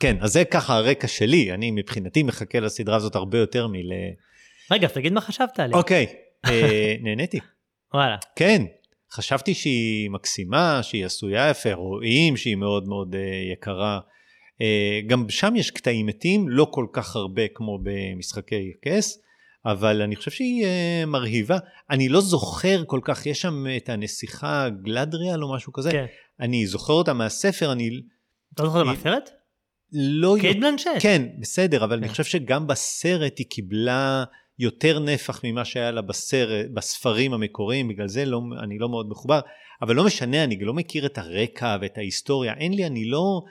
[0.00, 0.16] כן.
[0.20, 3.92] אז זה ככה הרקע שלי, אני מבחינתי מחכה לסדרה הזאת הרבה יותר מל...
[4.70, 5.76] רגע, תגיד מה חשבת עליה.
[5.78, 6.06] אוקיי,
[6.46, 7.38] אה, נהניתי.
[7.94, 8.16] וואלה.
[8.36, 8.62] כן,
[9.12, 13.20] חשבתי שהיא מקסימה, שהיא עשויה יפה, רואים שהיא מאוד מאוד אה,
[13.52, 14.00] יקרה.
[14.60, 19.18] אה, גם שם יש קטעים מתים, לא כל כך הרבה כמו במשחקי הכס,
[19.66, 20.66] אבל אני חושב שהיא
[21.06, 21.58] מרהיבה.
[21.90, 26.06] אני לא זוכר כל כך, יש שם את הנסיכה גלדריאל או משהו כזה, כן.
[26.40, 27.90] אני זוכר אותה מהספר, אני
[28.54, 29.30] אתה לא זוכר היא- מהסרט?
[29.96, 30.36] לא...
[30.40, 30.90] קייט בלנשט.
[31.00, 32.10] כן, בסדר, אבל אני כן.
[32.10, 34.24] חושב שגם בסרט היא קיבלה
[34.58, 39.40] יותר נפח ממה שהיה לה בסרט, בספרים המקוריים, בגלל זה לא, אני לא מאוד מחובר,
[39.82, 43.42] אבל לא משנה, אני לא מכיר את הרקע ואת ההיסטוריה, אין לי, אני לא,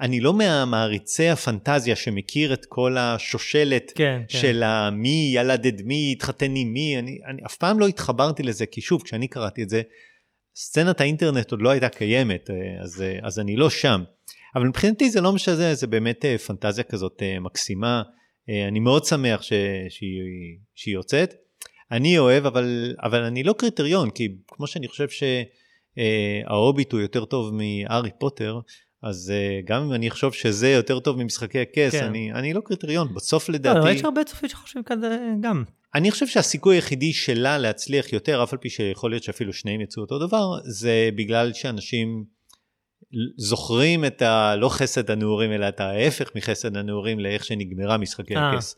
[0.00, 4.38] אני לא מהמעריצי הפנטזיה שמכיר את כל השושלת כן, כן.
[4.38, 8.80] של המי ילדת מי, התחתן עם מי, אני, אני אף פעם לא התחברתי לזה, כי
[8.80, 9.82] שוב, כשאני קראתי את זה,
[10.56, 14.02] סצנת האינטרנט עוד לא הייתה קיימת, אה, אז, אה, אז אני לא שם.
[14.56, 18.02] אבל מבחינתי זה לא משנה, זה באמת אה, פנטזיה כזאת אה, מקסימה.
[18.48, 19.52] אה, אני מאוד שמח ש,
[19.88, 20.20] שהיא,
[20.74, 21.34] שהיא יוצאת.
[21.92, 27.54] אני אוהב, אבל, אבל אני לא קריטריון, כי כמו שאני חושב שההוביט הוא יותר טוב
[27.54, 28.60] מארי פוטר,
[29.02, 32.04] אז אה, גם אם אני אחשוב שזה יותר טוב ממשחקי הכס, כן.
[32.04, 33.14] אני, אני לא קריטריון.
[33.14, 33.78] בסוף לא, לדעתי...
[33.78, 35.64] אבל יש הרבה צופים שחושבים כזה גם.
[35.94, 40.02] אני חושב שהסיכוי היחידי שלה להצליח יותר, אף על פי שיכול להיות שאפילו שניהם יצאו
[40.02, 42.24] אותו דבר, זה בגלל שאנשים
[43.36, 44.56] זוכרים את ה...
[44.56, 48.50] לא חסד הנעורים, אלא את ההפך מחסד הנעורים לאיך שנגמרה משחקי אה.
[48.50, 48.76] הכס.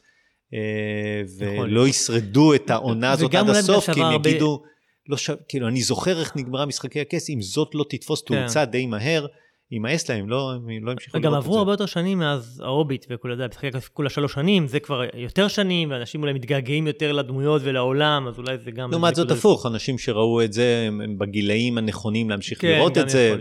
[0.54, 4.62] אה, יכול ולא ישרדו את העונה הזאת עד הסוף, כי הם יגידו,
[5.08, 5.30] לא ש...
[5.48, 8.40] כאילו, אני זוכר איך נגמרה משחקי הכס, אם זאת לא תתפוס כן.
[8.40, 9.26] תאוצה די מהר,
[9.70, 13.46] יימאס להם, לא, הם לא ימשיכו וגם עברו הרבה יותר שנים מאז ההוביט אתה יודע,
[13.46, 18.28] משחקי הכס כולה שלוש שנים, זה כבר יותר שנים, ואנשים אולי מתגעגעים יותר לדמויות ולעולם,
[18.28, 18.90] אז אולי זה גם...
[18.90, 23.36] לעומת זאת הפוך, אנשים שראו את זה, הם, בגילאים הנכונים להמשיך כן, לראות את זה.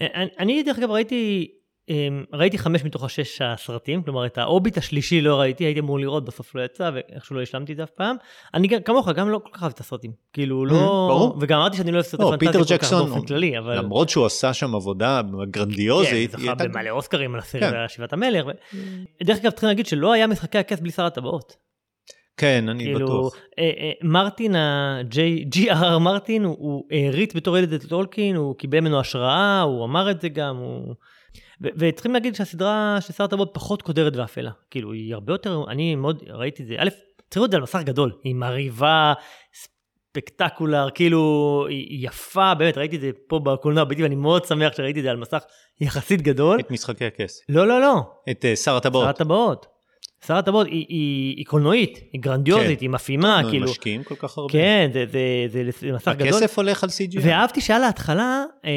[0.00, 0.06] אה,
[0.38, 1.50] אני- דרך אגב ראיתי,
[1.88, 6.24] אמ, ראיתי חמש מתוך השש הסרטים, כלומר את ההוביט השלישי לא ראיתי, הייתי אמור לראות,
[6.24, 8.16] בסוף לא יצא, ואיכשהו לא השלמתי את זה אף פעם.
[8.54, 10.12] אני כמוך, גם לא כל כך אהבתי את הסרטים.
[10.32, 11.06] כאילו, לא...
[11.08, 11.36] ברור.
[11.40, 13.78] וגם אמרתי שאני לא אוהב סרטי לא, פנטזיה פיטר כל כך ג'קסון, באופן כללי, אבל...
[13.78, 15.20] למרות שהוא עשה שם עבודה
[15.50, 17.74] גרנדיוזית, כן, זכה במלא אוסקרים על הסרט כן.
[17.74, 18.46] על שיבת המלך.
[19.22, 21.56] דרך אגב, צריכים להגיד שלא היה משחקי הכס בלי שר הטבעות.
[22.36, 23.34] כן, אני כאילו, בטוח.
[23.58, 24.54] אה, אה, מרטין,
[25.44, 30.10] ג'י אר מרטין, הוא- העריץ בתור ילד את טולקין, הוא קיבל ממנו השראה, הוא אמר
[30.10, 30.94] את זה גם, הוא...
[31.60, 34.50] וצריכים להגיד שהסדרה של שר הטבעות פחות קודרת ואפלה.
[34.70, 36.88] כאילו, היא הרבה יותר, אני מאוד ראיתי את זה, א',
[37.30, 39.12] צריך לראות את זה על מסך גדול, היא מרהיבה,
[39.54, 44.98] ספקטקולר, כאילו, היא יפה, באמת, ראיתי את זה פה בקולנוע ביתי, ואני מאוד שמח שראיתי
[44.98, 45.42] את זה על מסך
[45.80, 46.60] יחסית גדול.
[46.60, 47.40] את משחקי הכס.
[47.48, 47.94] לא, לא, לא,
[48.30, 49.66] את אה, שר שר הטבעות.
[50.34, 50.66] הטבעות.
[50.66, 52.84] שר הטבעות היא, היא, היא קולנועית, היא גרנדיוזית, כן.
[52.84, 54.52] היא מפעימה, הם כאילו, משקיעים כל כך הרבה.
[54.52, 55.18] כן, זה, זה,
[55.48, 56.28] זה, זה מסך גדול.
[56.28, 57.18] הכסף הולך על CGI.
[57.22, 58.70] ואהבתי שעל ההתחלה אה,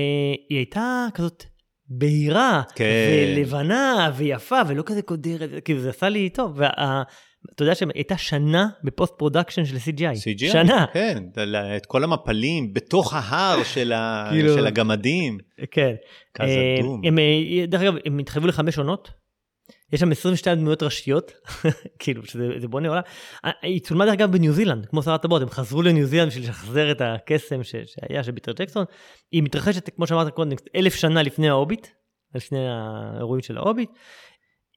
[0.50, 1.44] היא הייתה כזאת
[1.90, 2.86] בהירה, כן.
[3.38, 6.54] ולבנה, ויפה, ולא כזה קודרת, כאילו זה עשה לי טוב.
[6.56, 7.04] וה,
[7.56, 10.16] אתה יודע שהייתה שנה ב post production של CGI.
[10.16, 10.52] CGI.
[10.52, 10.86] שנה.
[10.94, 11.24] כן,
[11.78, 15.38] את כל המפלים בתוך ההר של ה- כאילו- של הגמדים.
[15.72, 15.94] כן.
[16.34, 17.02] כזה אה, אדום.
[17.06, 19.12] הם, אה, דרך אגב, הם התחייבו לחמש עונות.
[19.94, 21.32] יש שם 22 דמויות ראשיות,
[22.00, 23.02] כאילו, שזה בונה עולם.
[23.62, 26.92] היא צולמה דרך אגב בניו זילנד, כמו שרת הטבעות, הם חזרו לניו זילנד בשביל לשחזר
[26.92, 28.86] את הקסם ש, שהיה של ביטר ג'קסון.
[29.32, 31.88] היא מתרחשת, כמו שאמרת קודם, אלף שנה לפני ההוביט,
[32.36, 33.90] לפני האירועים של ההוביט.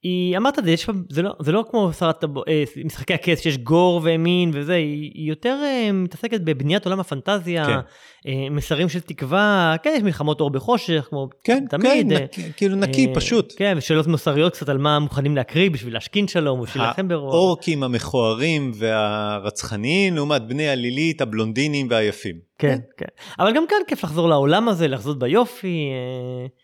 [0.02, 3.58] היא, אמרת את זה, יש, זה, לא, זה לא כמו שרת אה, משחקי הכס שיש
[3.58, 7.78] גור ומין וזה, היא, היא יותר אה, מתעסקת בבניית עולם הפנטזיה, כן.
[8.26, 12.08] אה, מסרים של תקווה, כן, יש מלחמות אור בחושך, כמו כן, תמיד.
[12.08, 13.54] כן, נק, כאילו נקי, אה, פשוט.
[13.56, 17.34] כן, ושאלות מוסריות קצת על מה מוכנים להקריב בשביל להשכין שלום, בשביל להילחם ברוב.
[17.34, 22.36] האורקים המכוערים והרצחניים, לעומת בני הלילית, הבלונדינים והיפים.
[22.58, 23.06] כן, כן.
[23.38, 25.88] אבל גם כאן כיף לחזור לעולם הזה, לחזות ביופי.
[25.92, 26.61] אה...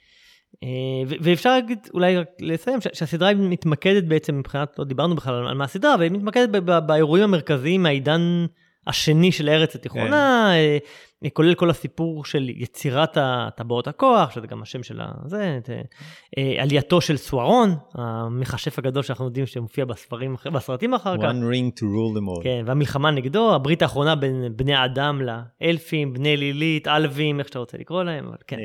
[0.62, 0.68] אה,
[1.20, 5.94] ואפשר להגיד, אולי רק לסיים, שהסדרה מתמקדת בעצם מבחינת, לא דיברנו בכלל על מה הסדרה,
[5.94, 6.48] אבל היא מתמקדת
[6.86, 8.46] באירועים המרכזיים מהעידן
[8.86, 10.78] השני של הארץ התיכונה, כן.
[11.24, 15.58] אה, כולל כל הסיפור של יצירת הטבעות הכוח, שזה גם השם של הזה,
[16.38, 21.24] אה, עלייתו של סוארון, המכשף הגדול שאנחנו יודעים שמופיע בספרים, בסרטים אחר כך.
[21.24, 22.44] One ring to rule them all.
[22.44, 27.78] כן, והמלחמה נגדו, הברית האחרונה בין בני האדם לאלפים, בני לילית, אלווים, איך שאתה רוצה
[27.78, 28.56] לקרוא להם, אבל כן.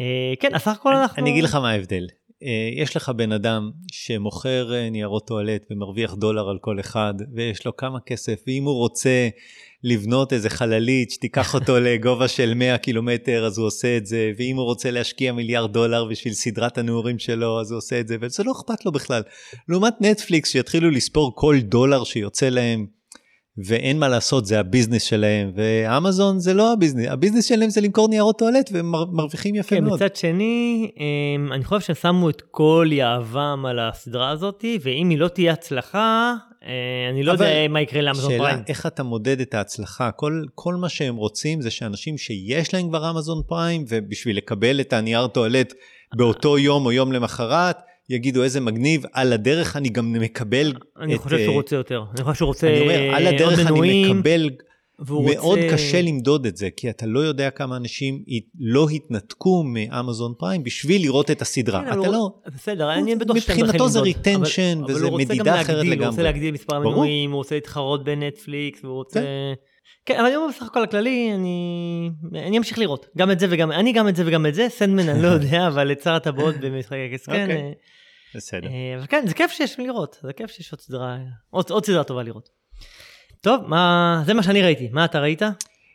[0.00, 1.22] אה, כן, אז סך הכל אנחנו...
[1.22, 2.06] אני אגיד לך מה ההבדל.
[2.42, 7.66] אה, יש לך בן אדם שמוכר אה, ניירות טואלט ומרוויח דולר על כל אחד, ויש
[7.66, 9.28] לו כמה כסף, ואם הוא רוצה
[9.84, 14.56] לבנות איזה חללית שתיקח אותו לגובה של 100 קילומטר, אז הוא עושה את זה, ואם
[14.56, 18.44] הוא רוצה להשקיע מיליארד דולר בשביל סדרת הנעורים שלו, אז הוא עושה את זה, וזה
[18.44, 19.22] לא אכפת לו בכלל.
[19.68, 22.99] לעומת נטפליקס, שיתחילו לספור כל דולר שיוצא להם.
[23.64, 27.70] ואין מה לעשות, זה ה business שלהם, ואמזון זה לא ה business, ה business שלהם
[27.70, 29.94] זה למכור ניירות טואלט והם מרוויחים יפה כן, מאוד.
[30.02, 35.28] מצד שני, אמ, אני חושב ששמו את כל יהבם על הסדרה הזאת, ואם היא לא
[35.28, 36.34] תהיה הצלחה,
[36.64, 38.56] אה, אני לא יודע מה יקרה לאמזון פריים.
[38.56, 40.10] שאלה, איך אתה מודד את ההצלחה?
[40.10, 44.92] כל, כל מה שהם רוצים זה שאנשים שיש להם כבר אמזון פריים, ובשביל לקבל את
[44.92, 45.74] הנייר טואלט
[46.14, 47.76] באותו יום או יום למחרת,
[48.10, 51.20] יגידו איזה מגניב, על הדרך אני גם מקבל אני את...
[51.20, 54.50] חושב שהוא אה, רוצה יותר, אני חושב שהוא רוצה אני אומר, על הדרך אני מקבל...
[55.08, 55.68] מאוד רוצה...
[55.72, 58.22] קשה למדוד את זה, כי אתה לא יודע כמה אנשים
[58.60, 61.80] לא התנתקו מאמזון פריים בשביל לראות את הסדרה.
[61.80, 62.06] כן, אתה הוא...
[62.06, 62.30] לא...
[62.54, 66.04] בסדר, אני בטוח שאתה מבחינתו זה retention, וזה מדידה אחרת לגמרי.
[66.04, 69.20] הוא רוצה להגדיל מספר המנויים, הוא רוצה להתחרות בנטפליקס, והוא רוצה...
[69.20, 69.52] כן.
[70.06, 73.06] כן, אבל אני אומר בסך הכל הכללי, אני, אני אמשיך לראות.
[73.18, 75.66] גם את זה וגם, אני גם את זה וגם את זה, סנדמן אני לא יודע,
[75.66, 77.70] אבל את שר הטבעות במשחק הכס כן.
[78.34, 78.68] אה, בסדר.
[78.68, 81.18] אה, אבל כן, זה כיף שיש לראות, זה כיף שיש עוד סדרה,
[81.50, 82.48] עוד, עוד סדרה טובה לראות.
[83.40, 85.42] טוב, מה, זה מה שאני ראיתי, מה אתה ראית?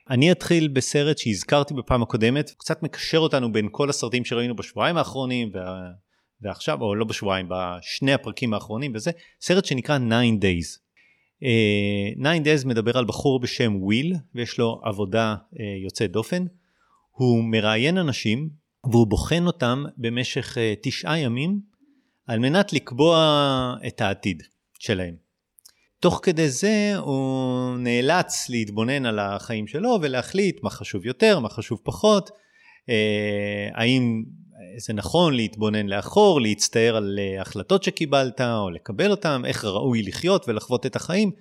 [0.10, 5.52] אני אתחיל בסרט שהזכרתי בפעם הקודמת, קצת מקשר אותנו בין כל הסרטים שראינו בשבועיים האחרונים,
[5.54, 5.92] וה...
[6.42, 9.12] ועכשיו, או לא בשבועיים, בשני הפרקים האחרונים וזה,
[9.42, 10.78] סרט שנקרא 9 Days.
[11.44, 16.46] Uh, 9 Days מדבר על בחור בשם וויל, ויש לו עבודה uh, יוצאת דופן.
[17.12, 18.50] הוא מראיין אנשים,
[18.92, 21.60] והוא בוחן אותם במשך uh, תשעה ימים
[22.28, 24.44] על מנת לקבוע את העתיד
[24.80, 25.16] שלהם.
[26.00, 31.80] תוך כדי זה הוא נאלץ להתבונן על החיים שלו ולהחליט מה חשוב יותר, מה חשוב
[31.84, 32.30] פחות,
[32.90, 34.24] אה, האם
[34.78, 40.48] זה נכון להתבונן לאחור, להצטער על אה, החלטות שקיבלת או לקבל אותן, איך ראוי לחיות
[40.48, 41.32] ולחוות את החיים,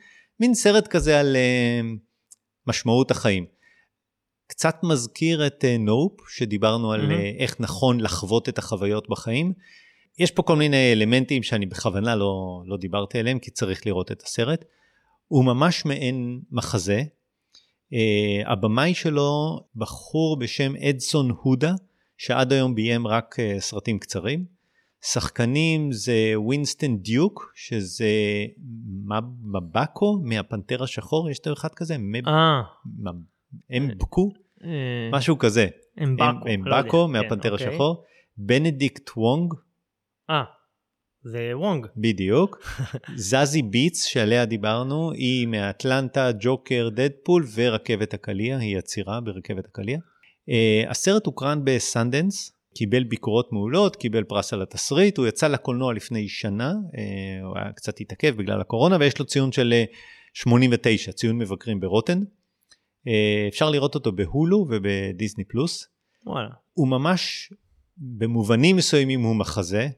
[0.41, 1.81] מין סרט כזה על אה,
[2.67, 3.47] משמעות החיים.
[4.47, 7.39] קצת מזכיר את נופ, שדיברנו על mm-hmm.
[7.39, 9.53] איך נכון לחוות את החוויות בחיים.
[10.19, 14.23] יש פה כל מיני אלמנטים שאני בכוונה לא, לא דיברתי עליהם, כי צריך לראות את
[14.23, 14.65] הסרט.
[15.29, 17.03] הוא ממש מעין מחזה.
[17.93, 17.97] Uh,
[18.47, 21.73] הבמאי שלו בחור בשם אדסון הודה,
[22.17, 24.45] שעד היום ביים רק uh, סרטים קצרים.
[25.05, 28.07] שחקנים זה ווינסטון דיוק, שזה
[29.43, 31.97] מבקו מהפנתר השחור, יש את אחד כזה?
[32.27, 32.63] אה.
[33.77, 34.31] אמבקו?
[35.13, 35.67] משהו כזה.
[36.03, 37.69] אמבקו לא מהפנתר כן, אוקיי.
[37.69, 38.05] השחור.
[38.37, 39.55] בנדיקט וונג,
[40.31, 40.45] אה,
[41.25, 41.87] זה וונג.
[41.97, 42.59] בדיוק.
[43.17, 49.99] זזי ביטס שעליה דיברנו, היא מאטלנטה, ג'וקר, דדפול ורכבת הקליע, היא הצרעה ברכבת הקליע.
[49.99, 56.29] אה, הסרט הוקרן בסנדנס, קיבל ביקורות מעולות, קיבל פרס על התסריט, הוא יצא לקולנוע לפני
[56.29, 59.75] שנה, אה, הוא היה קצת התעכב בגלל הקורונה, ויש לו ציון של
[60.35, 62.21] 89, אה, ציון מבקרים ב Rotten.
[62.21, 63.11] אה,
[63.49, 65.89] אפשר לראות אותו בהולו ובדיסני פלוס.
[66.27, 66.49] וואלה.
[66.73, 67.53] הוא ממש,
[67.97, 69.89] במובנים מסוימים הוא מחזה,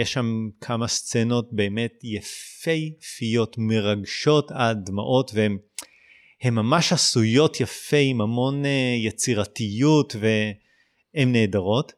[0.00, 8.64] יש שם כמה סצנות באמת יפהפיות, מרגשות עד דמעות, והן ממש עשויות יפה עם המון
[8.64, 11.92] אה, יצירתיות והן נהדרות.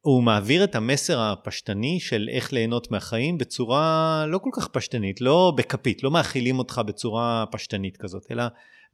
[0.00, 5.52] הוא מעביר את המסר הפשטני של איך ליהנות מהחיים בצורה לא כל כך פשטנית, לא
[5.56, 8.44] בכפית, לא מאכילים אותך בצורה פשטנית כזאת, אלא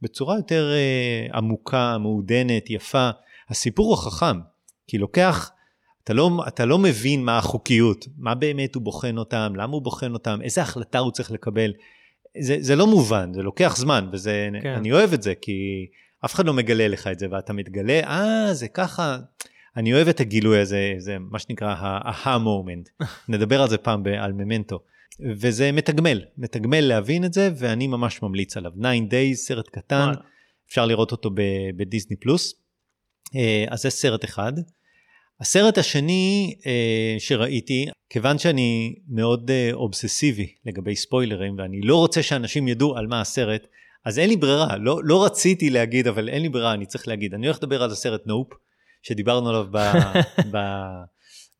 [0.01, 3.09] בצורה יותר אה, עמוקה, מעודנת, יפה.
[3.49, 4.39] הסיפור הוא חכם,
[4.87, 5.51] כי לוקח
[6.03, 10.13] אתה לא, אתה לא מבין מה החוקיות, מה באמת הוא בוחן אותם, למה הוא בוחן
[10.13, 11.73] אותם, איזה החלטה הוא צריך לקבל.
[12.39, 14.81] זה, זה לא מובן, זה לוקח זמן, ואני כן.
[14.91, 15.87] אוהב את זה, כי
[16.25, 19.17] אף אחד לא מגלה לך את זה, ואתה מתגלה, אה, זה ככה.
[19.77, 23.05] אני אוהב את הגילוי הזה, זה מה שנקרא ה-aha moment.
[23.29, 24.79] נדבר על זה פעם על ממנטו.
[25.19, 28.71] וזה מתגמל, מתגמל להבין את זה, ואני ממש ממליץ עליו.
[28.71, 30.11] 9 Days, סרט קטן,
[30.69, 31.29] אפשר לראות אותו
[31.75, 32.53] בדיסני פלוס.
[33.35, 34.53] אה, אז זה סרט אחד.
[35.43, 42.67] הסרט השני אה, שראיתי, כיוון שאני מאוד אה, אובססיבי לגבי ספוילרים, ואני לא רוצה שאנשים
[42.67, 43.67] ידעו על מה הסרט,
[44.05, 47.33] אז אין לי ברירה, לא, לא רציתי להגיד, אבל אין לי ברירה, אני צריך להגיד.
[47.33, 48.47] אני הולך לדבר על הסרט נופ,
[49.01, 49.77] שדיברנו עליו ב,
[50.53, 50.57] ב,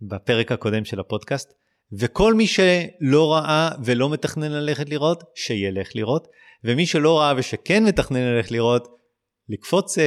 [0.02, 1.54] בפרק הקודם של הפודקאסט,
[2.00, 6.28] וכל מי שלא ראה ולא מתכנן ללכת לראות, שילך לראות,
[6.64, 8.88] ומי שלא ראה ושכן מתכנן ללכת לראות,
[9.50, 10.02] לקפוץ 3-4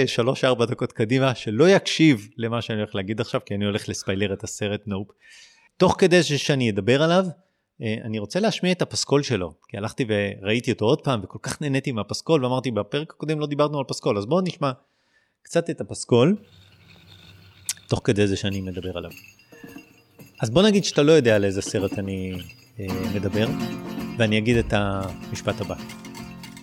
[0.45, 4.45] אה, דקות קדימה, שלא יקשיב למה שאני הולך להגיד עכשיו, כי אני הולך לספיילר את
[4.45, 5.09] הסרט נופ.
[5.77, 7.25] תוך כדי שאני אדבר עליו,
[7.83, 11.63] אה, אני רוצה להשמיע את הפסקול שלו, כי הלכתי וראיתי אותו עוד פעם, וכל כך
[11.63, 14.71] נהניתי מהפסקול, ואמרתי, בפרק הקודם לא דיברנו על פסקול, אז בואו נשמע
[15.43, 16.37] קצת את הפסקול,
[17.89, 19.11] תוך כדי זה שאני מדבר עליו.
[20.43, 22.33] אז בוא נגיד שאתה לא יודע על איזה סרט אני
[22.81, 23.47] אה, מדבר,
[24.19, 25.75] ואני אגיד את המשפט הבא.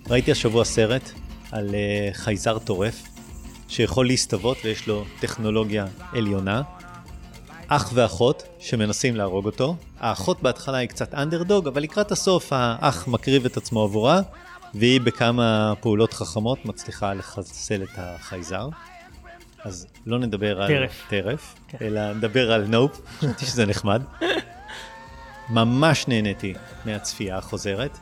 [0.10, 1.12] ראיתי השבוע סרט
[1.54, 3.04] על uh, חייזר טורף,
[3.68, 6.62] שיכול להסתוות ויש לו טכנולוגיה עליונה.
[7.68, 9.76] אח ואחות שמנסים להרוג אותו.
[10.00, 14.22] האחות בהתחלה היא קצת אנדרדוג, אבל לקראת הסוף האח מקריב את עצמו עבורה,
[14.74, 18.70] והיא בכמה פעולות חכמות מצליחה לחסל את החייזר.
[19.64, 20.92] אז לא נדבר טרף.
[21.12, 21.78] על טרף, כן.
[21.82, 24.02] אלא נדבר על נופ, חשבתי שזה נחמד.
[25.50, 26.54] ממש נהניתי
[26.86, 27.98] מהצפייה החוזרת.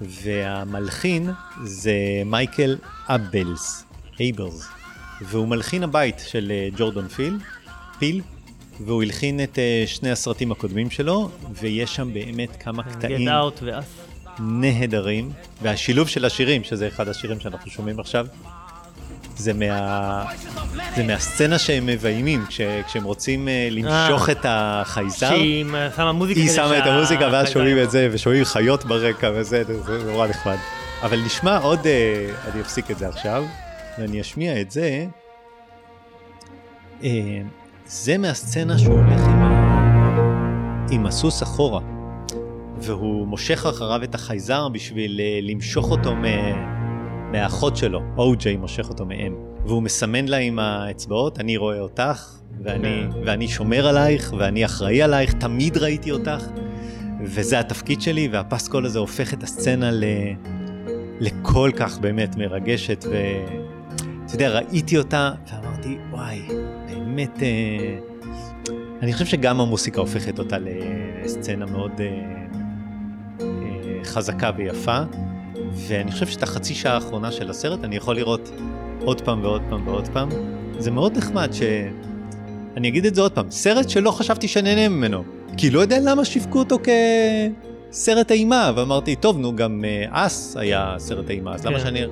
[0.00, 1.30] והמלחין
[1.64, 1.92] זה
[2.24, 2.76] מייקל
[3.08, 3.84] אבלס,
[4.20, 4.68] אייברס,
[5.22, 7.38] והוא מלחין הבית של אה, ג'ורדון פיל,
[7.98, 8.20] פיל,
[8.80, 11.30] והוא הלחין את אה, שני הסרטים הקודמים שלו,
[11.60, 13.28] ויש שם באמת כמה קטעים
[14.40, 15.32] נהדרים,
[15.62, 18.26] והשילוב של השירים, שזה אחד השירים שאנחנו שומעים עכשיו,
[19.36, 20.24] זה, מה...
[20.96, 22.60] זה מהסצנה שהם מביימים, כש...
[22.86, 25.28] כשהם רוצים uh, למשוך 아, את החייזר.
[25.28, 25.64] שהיא
[25.96, 26.40] שמה מוזיקה.
[26.40, 30.56] היא שמה את המוזיקה ואז שומעים את זה, ושומעים חיות ברקע וזה, זה נורא נחמד.
[31.02, 31.86] אבל נשמע עוד, uh,
[32.52, 33.44] אני אפסיק את זה עכשיו,
[33.98, 35.06] ואני אשמיע את זה.
[37.86, 39.42] זה מהסצנה שהוא הולך עם,
[40.90, 41.80] עם הסוס אחורה,
[42.80, 46.24] והוא מושך אחריו את החייזר בשביל למשוך אותו מ...
[47.36, 49.34] מהאחות שלו, או.ג'יי מושך אותו מאם,
[49.66, 53.18] והוא מסמן לה עם האצבעות, אני רואה אותך, ואני, כן.
[53.24, 56.44] ואני שומר עלייך, ואני אחראי עלייך, תמיד ראיתי אותך,
[57.24, 60.04] וזה התפקיד שלי, והפסקול הזה הופך את הסצנה ל...
[61.20, 66.42] לכל כך באמת מרגשת, ואתה יודע, ראיתי אותה, ואמרתי, וואי,
[66.88, 67.98] באמת, אה...
[69.02, 72.06] אני חושב שגם המוסיקה הופכת אותה לסצנה מאוד אה...
[73.40, 74.04] אה...
[74.04, 74.98] חזקה ויפה.
[75.76, 78.50] ואני חושב שאת החצי שעה האחרונה של הסרט אני יכול לראות
[79.04, 80.28] עוד פעם ועוד פעם ועוד פעם.
[80.78, 81.62] זה מאוד נחמד ש...
[82.76, 85.24] אני אגיד את זה עוד פעם, סרט שלא חשבתי שנהנה ממנו.
[85.56, 86.78] כי לא יודע למה שיווקו אותו
[87.90, 91.68] כסרט אימה, ואמרתי, טוב, נו, גם אס uh, היה סרט אימה, אז כן.
[91.68, 92.04] למה שאני...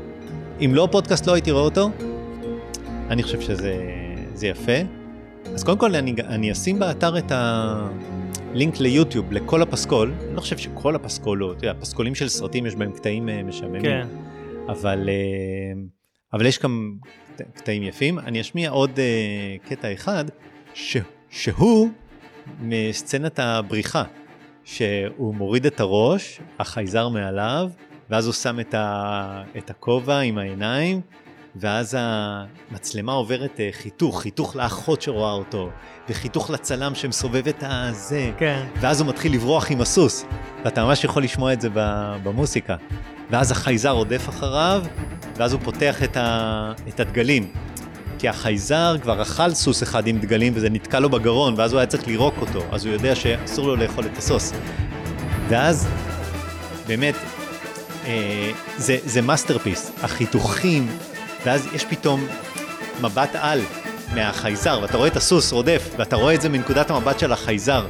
[0.60, 1.90] אם לא פודקאסט לא הייתי רואה אותו,
[3.10, 4.72] אני חושב שזה יפה.
[5.54, 7.88] אז קודם כל אני, אני אשים באתר את ה...
[8.54, 12.76] לינק ליוטיוב לכל הפסקול, אני לא חושב שכל הפסקולות, אתה יודע, פסקולים של סרטים יש
[12.76, 14.06] בהם קטעים אה, משעממים, כן.
[14.68, 15.82] אבל, אה,
[16.32, 16.92] אבל יש גם
[17.54, 18.18] קטעים יפים.
[18.18, 20.24] אני אשמיע עוד אה, קטע אחד,
[20.74, 20.96] ש,
[21.30, 21.88] שהוא
[22.60, 24.04] מסצנת הבריחה,
[24.64, 27.70] שהוא מוריד את הראש, החייזר מעליו,
[28.10, 28.60] ואז הוא שם
[29.56, 31.00] את הכובע עם העיניים,
[31.56, 35.70] ואז המצלמה עוברת אה, חיתוך, חיתוך לאחות שרואה אותו,
[36.08, 38.66] וחיתוך לצלם שמסובב את הזה, כן.
[38.80, 40.24] ואז הוא מתחיל לברוח עם הסוס,
[40.64, 41.68] ואתה ממש יכול לשמוע את זה
[42.22, 42.76] במוסיקה.
[43.30, 44.84] ואז החייזר רודף אחריו,
[45.36, 46.72] ואז הוא פותח את, ה...
[46.88, 47.52] את הדגלים.
[48.18, 51.86] כי החייזר כבר אכל סוס אחד עם דגלים וזה נתקע לו בגרון, ואז הוא היה
[51.86, 54.52] צריך לירוק אותו, אז הוא יודע שאסור לו לאכול את הסוס.
[55.48, 55.88] ואז,
[56.86, 57.14] באמת,
[58.06, 60.88] אה, זה, זה masterpiece, החיתוכים,
[61.44, 62.26] ואז יש פתאום
[63.00, 63.60] מבט על
[64.14, 67.86] מהחייזר, ואתה רואה את הסוס רודף, ואתה רואה את זה מנקודת המבט של החייזר.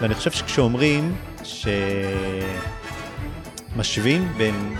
[0.00, 1.14] ואני חושב שכשאומרים
[3.74, 4.76] שמשווים בין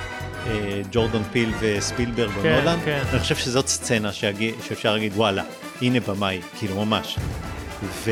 [0.46, 3.02] אה, ג'ורדון פיל וספילברג כן, ונולן, כן.
[3.12, 5.42] אני חושב שזאת סצנה שאגיד, שאפשר להגיד וואלה,
[5.82, 7.16] הנה במאי, כאילו ממש.
[7.82, 8.10] ו...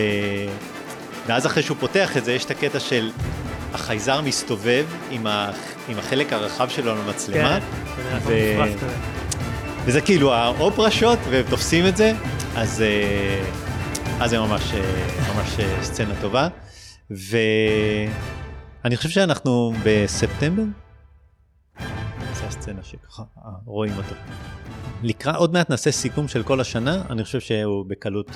[1.26, 3.10] ואז אחרי שהוא פותח את זה, יש את הקטע של
[3.74, 5.50] החייזר מסתובב עם, ה...
[5.88, 7.58] עם החלק הרחב שלו על המצלמה.
[7.96, 8.34] כן, ו...
[9.86, 12.12] וזה כאילו האופרה שוט, והם תופסים את זה,
[12.56, 13.44] אז, אה,
[14.20, 16.48] אז זה ממש, אה, ממש אה, סצנה טובה.
[17.10, 20.62] ואני חושב שאנחנו בספטמבר.
[22.32, 23.22] זו הסצנה שככה
[23.66, 24.14] רואים אותו.
[25.02, 28.30] לקראת, עוד מעט נעשה סיכום של כל השנה, אני חושב שהוא בקלות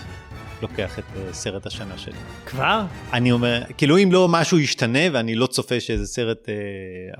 [0.62, 2.18] לוקח את סרט השנה שלי.
[2.46, 2.84] כבר?
[3.12, 6.55] אני אומר, כאילו אם לא משהו ישתנה ואני לא צופה שאיזה סרט אה,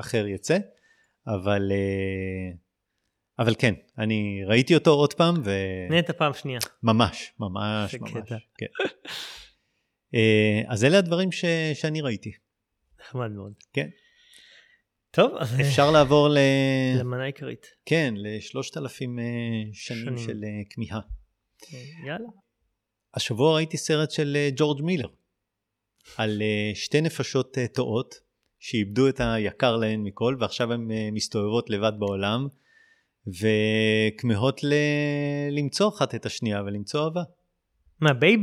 [0.00, 0.58] אחר יצא,
[1.26, 2.56] אבל, אה,
[3.39, 5.51] אבל כן, אני ראיתי אותו עוד פעם, ו...
[5.91, 6.59] נהנית פעם שנייה.
[6.82, 8.11] ממש, ממש, ממש.
[8.11, 8.36] קטע.
[8.59, 8.66] כן.
[10.14, 12.32] אה, אז אלה הדברים ש, שאני ראיתי,
[13.01, 13.53] נחמד מאוד.
[13.72, 13.89] כן.
[15.11, 16.39] טוב, אז אפשר לעבור ל...
[17.01, 17.66] למנה עיקרית.
[17.86, 19.24] כן, לשלושת אלפים אה,
[19.72, 20.18] שנים שנים.
[20.18, 21.01] של אה, כמיהה.
[22.07, 22.28] יאללה.
[23.14, 25.09] השבוע ראיתי סרט של אה, ג'ורג' מילר,
[26.16, 28.14] על אה, שתי נפשות אה, תועות
[28.59, 32.49] שאיבדו את היקר להן מכל, ועכשיו הן אה, מסתובבות לבד בעולם,
[33.28, 34.74] וכמהות ל...
[35.50, 37.22] למצוא אחת את השנייה ולמצוא אהבה.
[38.00, 38.40] מה, בייב?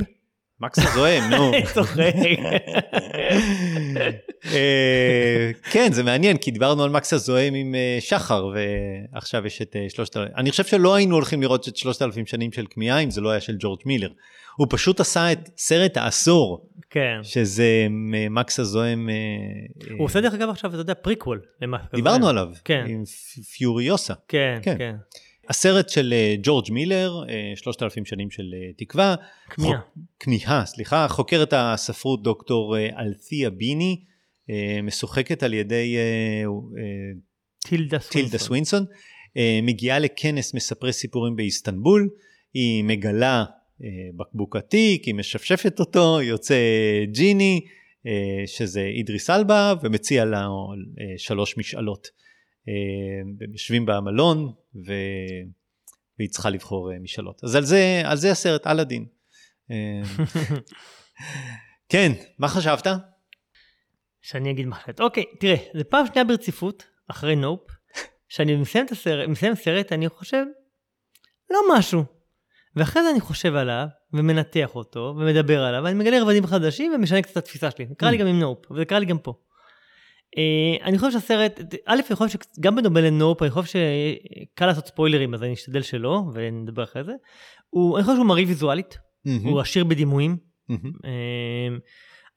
[0.60, 1.52] מקס הזוהם, נו.
[4.54, 8.50] אה, כן, זה מעניין, כי דיברנו על מקס הזוהם עם אה, שחר,
[9.14, 10.34] ועכשיו יש את אה, שלושת אלפים.
[10.38, 13.30] אני חושב שלא היינו הולכים לראות את שלושת אלפים שנים של כמיהה, אם זה לא
[13.30, 14.10] היה של ג'ורג' מילר.
[14.58, 17.20] הוא פשוט עשה את סרט העשור, כן.
[17.24, 17.88] שזה
[18.30, 19.10] מקס הזוהם...
[19.98, 21.42] הוא עושה דרך אגב עכשיו, אתה יודע, פריקוול.
[21.96, 22.86] דיברנו עליו, כן.
[22.88, 23.04] עם
[23.58, 24.14] פיוריוסה.
[24.28, 24.96] כן, כן.
[25.50, 29.16] הסרט של אה, ג'ורג' מילר, אה, שלושת אלפים שנים של אה, תקווה.
[29.50, 29.80] כמיהה.
[30.20, 31.08] כמיהה, סליחה.
[31.08, 34.04] חוקרת הספרות דוקטור אלתיה ביני,
[34.84, 35.98] משוחקת על ידי
[37.68, 38.22] טילדה סווינסון.
[38.22, 38.86] טילדה סווינסון,
[39.64, 42.10] מגיעה לכנס מספרי סיפורים באיסטנבול,
[42.54, 43.46] היא מגלה
[44.18, 46.56] בקבוק עתיק, היא משפשפת אותו, יוצא
[47.12, 47.62] ג'יני,
[48.46, 50.48] שזה אידריס אלבה, ומציע לה
[51.18, 52.08] שלוש משאלות.
[52.68, 54.54] אה, הם יושבים במלון,
[54.88, 54.94] ו...
[56.20, 57.44] והיא צריכה לבחור אה, משאלות.
[57.44, 59.06] אז על זה, על זה הסרט, אלאדין.
[59.72, 60.02] אה,
[61.90, 62.88] כן, מה חשבת?
[64.22, 65.00] שאני אגיד מה אחרת.
[65.02, 67.62] אוקיי, תראה, זה פעם שנייה ברציפות, אחרי נופ,
[68.30, 70.46] שאני מסיים את הסרט, מסיים סרט, אני חושב,
[71.50, 72.04] לא משהו.
[72.76, 77.32] ואחרי זה אני חושב עליו, ומנתח אותו, ומדבר עליו, ואני מגלה רבדים חדשים, ומשנה קצת
[77.32, 77.86] את התפיסה שלי.
[77.86, 79.34] זה קרה לי גם עם נופ, וזה קרה לי גם פה.
[80.38, 85.34] אה, אני חושב שהסרט, א', אני חושב שגם בדומה לנופ, אני חושב שקל לעשות ספוילרים,
[85.34, 87.14] אז אני אשתדל שלא, ונדבר אחרי זה.
[87.70, 88.98] הוא, אני חושב שהוא מרהיב ויזואלית,
[89.44, 90.38] הוא עשיר בדימויים,
[90.70, 90.84] מהמם.
[90.84, 91.80] אמ,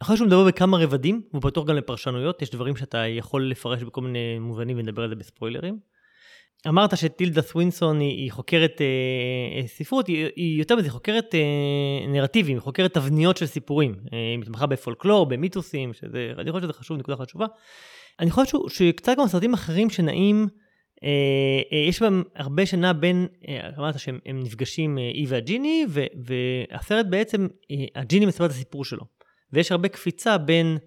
[0.01, 3.83] אני חושב שהוא מדבר בכמה רבדים, והוא פתוח גם לפרשנויות, יש דברים שאתה יכול לפרש
[3.83, 5.79] בכל מיני מובנים ונדבר על זה בספוילרים.
[6.67, 8.87] אמרת שטילדה סווינסון היא, היא חוקרת אה,
[9.61, 13.95] אה, ספרות, היא, היא יותר מזה, חוקרת אה, נרטיבים, היא חוקרת תבניות של סיפורים.
[14.13, 17.47] אה, היא מתמחה בפולקלור, במיתוסים, שזה, אני חושב שזה חשוב, נקודה חשובה.
[18.21, 20.49] אני חושב שהוא, שקצת כמו סרטים אחרים שנעים,
[21.05, 21.09] אה,
[21.73, 25.87] אה, יש בהם הרבה שנע בין, אה, אמרת שהם הם נפגשים, אה, היא והג'יני,
[26.25, 29.05] והסרט בעצם, אה, הג'יני מספר את הסיפור שלו.
[29.53, 30.79] ויש הרבה קפיצה בין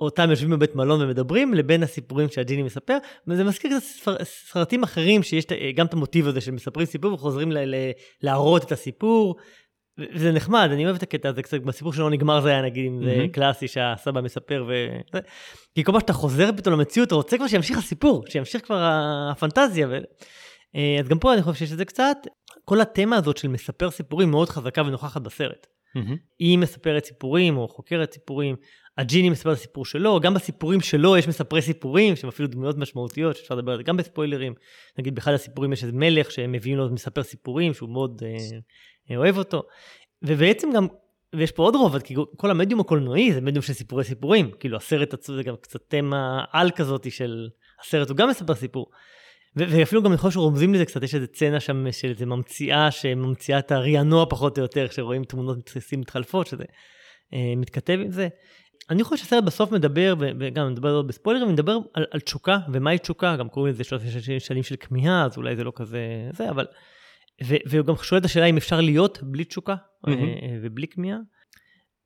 [0.00, 2.98] אותם יושבים בבית מלון ומדברים, לבין הסיפורים שהג'יני מספר,
[3.28, 3.70] וזה מזכיר
[4.00, 7.74] קצת סרטים אחרים שיש את- גם את המוטיב הזה של מספרים סיפור וחוזרים ל, ל,
[8.22, 9.36] להראות את הסיפור.
[10.14, 13.04] וזה נחמד, אני אוהב את הקטע הזה קצת, בסיפור שלא נגמר זה היה נגיד, אם
[13.04, 13.26] זה.
[13.32, 14.72] קלאסי שהסבא מספר ו...
[15.12, 15.18] זה.
[15.74, 18.88] כי כל פעם שאתה חוזר פתאום למציאות, אתה רוצה כבר שימשיך הסיפור, שימשיך כבר
[19.30, 19.88] הפנטזיה.
[19.90, 19.98] ו...
[20.76, 22.16] אה, אז גם פה אני חושב שיש את זה קצת.
[22.64, 25.66] כל התמה הזאת של מספר סיפורים מאוד חזקה ונוכחת בסרט.
[25.94, 26.16] מהמם.
[26.38, 28.56] היא מספרת סיפורים או חוקרת סיפורים,
[29.00, 33.36] הג'יני מספר את הסיפור שלו, גם בסיפורים שלו יש מספרי סיפורים שהם אפילו דמויות משמעותיות
[33.36, 34.54] שאפשר לדבר על זה גם בספוילרים.
[34.98, 38.36] נגיד באחד הסיפורים יש איזה מלך שהם מביאים לו מספר סיפורים שהוא מאוד אה,
[39.10, 39.62] אה, אוהב אותו.
[40.22, 40.86] ובעצם גם,
[41.34, 45.14] ויש פה עוד רובד, כי כל המדיום הקולנועי זה מדיום של סיפורי סיפורים, כאילו הסרט
[45.14, 47.48] עצמו זה גם קצת תמה על כזאת של
[47.80, 48.90] הסרט הוא גם מספר סיפור.
[49.56, 53.72] ואפילו גם יכול שרומזים לזה קצת, יש איזה צנע שם של איזה ממציאה שממציאה את
[53.72, 56.64] הרענוע פחות או יותר, שרואים תמונות מתחלפות, שזה
[57.34, 58.28] אה, מתכתב עם זה.
[58.90, 63.48] אני חושב שהסרט בסוף מדבר, וגם מדבר בספוילרים, מדבר על, על תשוקה, ומהי תשוקה, גם
[63.48, 64.02] קוראים לזה שלוש
[64.38, 65.98] שנים של כמיהה, אז אולי זה לא כזה
[66.32, 66.66] זה, אבל...
[67.44, 69.74] ו- והוא גם שואל את השאלה אם אפשר להיות בלי תשוקה.
[70.08, 70.12] אה,
[70.62, 71.18] ובלי כמיהה.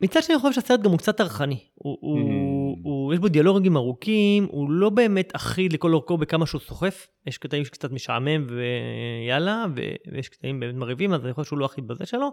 [0.01, 1.59] מצד שני, אני חושב שהסרט גם הוא קצת טרחני.
[1.75, 2.79] הוא, הוא, Mm.
[2.83, 7.09] הוא, יש בו דיאלוגים ארוכים, הוא לא באמת אחיד לכל אורכו בכמה שהוא סוחף.
[7.27, 9.67] יש קטעים שקצת משעמם ויאללה,
[10.13, 12.31] ויש קטעים באמת מרהיבים, אז אני חושב שהוא לא אחיד בזה שלו.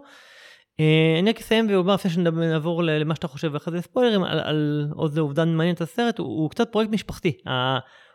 [0.80, 4.86] אה, אני רק אסיים ואומר לפני שנעבור למה שאתה חושב ואחרי זה ספוילרים על, על
[4.94, 7.32] עוד אובדן מעניין את הסרט, הוא, הוא קצת פרויקט משפחתי.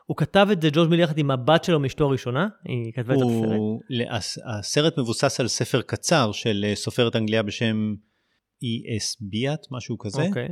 [0.05, 3.19] הוא כתב את זה ג'ורג' מיל יחד עם הבת שלו מאשתו הראשונה, היא כתבה את
[3.21, 3.57] הסרט.
[3.57, 7.93] הוא, הס- הסרט מבוסס על ספר קצר של אה, סופרת אנגליה בשם
[8.63, 9.17] E.S.
[9.29, 10.21] ביאט, משהו כזה.
[10.27, 10.43] אוקיי.
[10.43, 10.47] אה,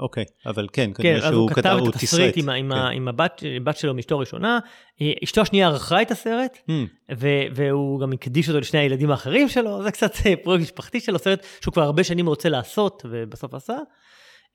[0.00, 2.88] אוקיי, אבל כן, כן, כנראה אז שהוא הוא כתב הוא את התסריט עם, עם, ה-
[2.90, 2.96] כן.
[2.96, 4.58] עם הבת, בת שלו מאשתו הראשונה,
[5.02, 6.72] אה, אשתו השנייה ערכה את הסרט, Hmm,
[7.18, 11.18] ו- והוא גם הקדיש אותו לשני הילדים האחרים שלו, זה קצת אה, פרויקט משפחתי שלו,
[11.18, 13.76] סרט שהוא כבר הרבה שנים רוצה לעשות, ובסוף עשה.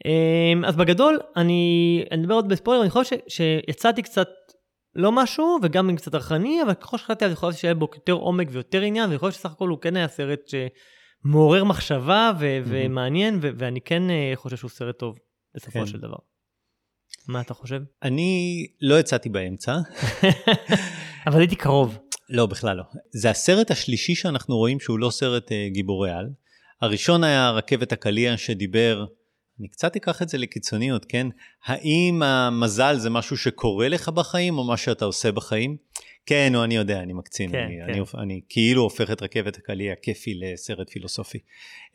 [0.05, 4.29] אה, אז בגדול, אני מדבר עוד בספוילר, אני חושב ש- שיצאתי קצת
[4.95, 8.81] לא משהו, וגם קצת טרחני, אבל ככל שחשבתי, אני חושב שיהיה בו יותר עומק ויותר
[8.81, 10.39] עניין, ואני חושב שסך הכל הוא כן היה סרט
[11.23, 15.17] שמעורר מחשבה ו- ומעניין, ו- ואני כן אה, חושב שהוא סרט טוב,
[15.55, 15.85] בסופו כן.
[15.85, 16.17] של דבר.
[17.27, 17.81] מה אתה חושב?
[18.03, 19.77] אני לא יצאתי באמצע,
[21.27, 21.97] אבל הייתי קרוב.
[22.29, 22.83] לא, בכלל לא.
[23.13, 26.29] זה הסרט השלישי שאנחנו רואים שהוא לא סרט אה, גיבורי על.
[26.81, 29.05] הראשון היה רכבת הקליע שדיבר,
[29.59, 31.27] אני קצת אקח את זה לקיצוניות, כן?
[31.65, 35.77] האם המזל זה משהו שקורה לך בחיים או מה שאתה עושה בחיים?
[36.25, 37.93] כן, או אני יודע, אני מקצין, כן, אני, כן.
[37.93, 41.37] אני, אני כאילו הופך את רכבת הקליע כיפי לסרט פילוסופי.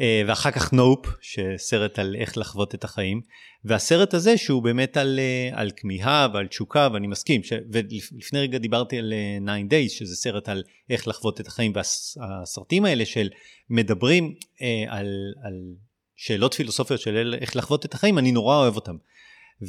[0.00, 3.20] אה, ואחר כך נופ, שסרט על איך לחוות את החיים.
[3.64, 7.52] והסרט הזה שהוא באמת על, אה, על כמיהה ועל תשוקה, ואני מסכים, ש...
[7.72, 12.84] ולפני רגע דיברתי על אה, Nine Days, שזה סרט על איך לחוות את החיים, והסרטים
[12.84, 13.28] האלה של
[13.70, 15.06] מדברים אה, על,
[15.44, 15.54] על
[16.16, 18.96] שאלות פילוסופיות של איך לחוות את החיים, אני נורא אוהב אותם.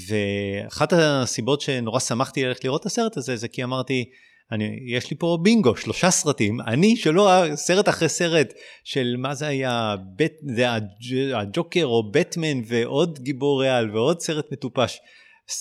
[0.08, 4.10] ואחת הסיבות שנורא שמחתי ללכת לראות את הסרט הזה, זה כי אמרתי,
[4.52, 9.48] אני, יש לי פה בינגו, שלושה סרטים, אני שלא, סרט אחרי סרט של מה זה
[9.48, 15.00] היה, בט, זה הג'- הג'וקר או בטמן ועוד גיבור ריאל ועוד סרט מטופש.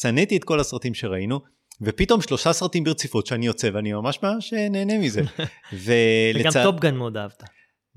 [0.01, 1.41] שנאתי את כל הסרטים שראינו,
[1.83, 5.21] ופתאום שלושה סרטים ברציפות שאני יוצא ואני ממש ממש נהנה מזה.
[5.73, 6.63] וגם ולצד...
[6.63, 7.43] טופגן מאוד אהבת.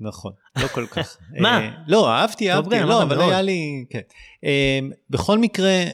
[0.00, 1.16] נכון, לא כל כך.
[1.42, 1.60] מה?
[1.60, 3.28] אה, לא, אהבתי, אהבתי, לא, אבל מאוד.
[3.30, 4.00] היה לי, כן.
[4.44, 4.78] אה,
[5.10, 5.90] בכל מקרה, אה,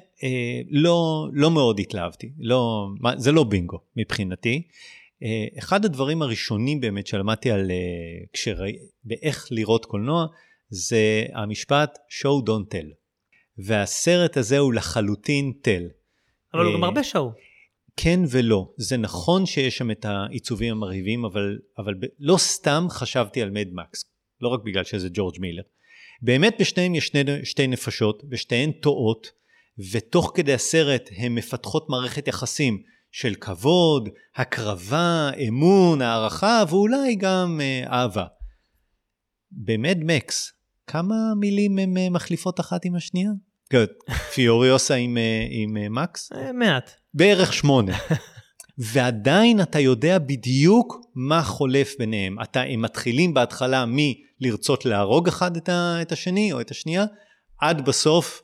[0.71, 4.62] לא, לא מאוד התלהבתי, לא, מה- זה לא בינגו מבחינתי.
[5.23, 7.77] אה, אחד הדברים הראשונים באמת שלמדתי על, אה,
[8.33, 8.73] כשראי,
[9.05, 10.27] באיך לראות קולנוע,
[10.71, 12.87] זה המשפט show don't tell.
[13.59, 15.85] והסרט הזה הוא לחלוטין tell.
[16.55, 17.31] אבל הוא אה, גם הרבה שואו.
[17.97, 18.69] כן ולא.
[18.77, 23.69] זה נכון שיש שם את העיצובים המרהיבים, אבל, אבל ב- לא סתם חשבתי על מד
[23.73, 24.05] מקס,
[24.41, 25.62] לא רק בגלל שזה ג'ורג' מילר.
[26.23, 29.31] באמת בשניהם יש שני, שתי נפשות, ושתיהן טועות,
[29.93, 37.85] ותוך כדי הסרט הן מפתחות מערכת יחסים של כבוד, הקרבה, אמון, הערכה, ואולי גם אה,
[37.93, 38.24] אהבה.
[39.53, 40.53] במד מקס,
[40.87, 43.31] כמה מילים הן אה, מחליפות אחת עם השנייה?
[43.70, 43.85] כן,
[44.35, 46.31] פיוריוסה עם, אה, עם אה, מקס?
[46.55, 46.91] מעט.
[47.14, 47.99] בערך שמונה.
[48.93, 52.37] ועדיין אתה יודע בדיוק מה חולף ביניהם.
[52.43, 57.05] אתה, הם מתחילים בהתחלה מלרצות להרוג אחד את, ה, את השני או את השנייה,
[57.61, 58.43] עד בסוף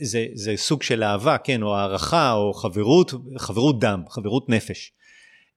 [0.00, 4.92] זה, זה סוג של אהבה, כן, או הערכה, או חברות, חברות דם, חברות נפש.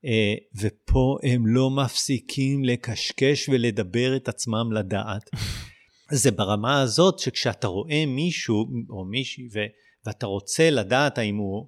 [0.06, 5.30] אה, ופה הם לא מפסיקים לקשקש ולדבר את עצמם לדעת.
[6.12, 9.60] זה ברמה הזאת שכשאתה רואה מישהו או מישהי ו,
[10.06, 11.68] ואתה רוצה לדעת האם הוא...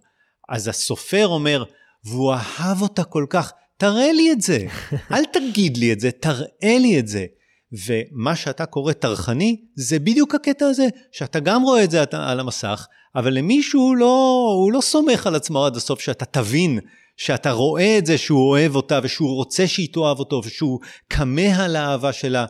[0.50, 1.64] אז הסופר אומר,
[2.04, 4.66] והוא אהב אותה כל כך, תראה לי את זה,
[5.12, 7.26] אל תגיד לי את זה, תראה לי את זה.
[7.72, 12.88] ומה שאתה קורא טרחני, זה בדיוק הקטע הזה, שאתה גם רואה את זה על המסך,
[13.16, 16.80] אבל למישהו לא, הוא לא סומך על עצמו עד הסוף שאתה תבין
[17.18, 21.76] שאתה רואה את זה שהוא אוהב אותה ושהוא רוצה שהיא תאהב אותו ושהוא כמה על
[21.76, 22.46] האהבה שלה,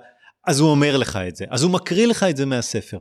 [0.48, 2.98] אז הוא אומר לך את זה, אז הוא מקריא לך את זה מהספר.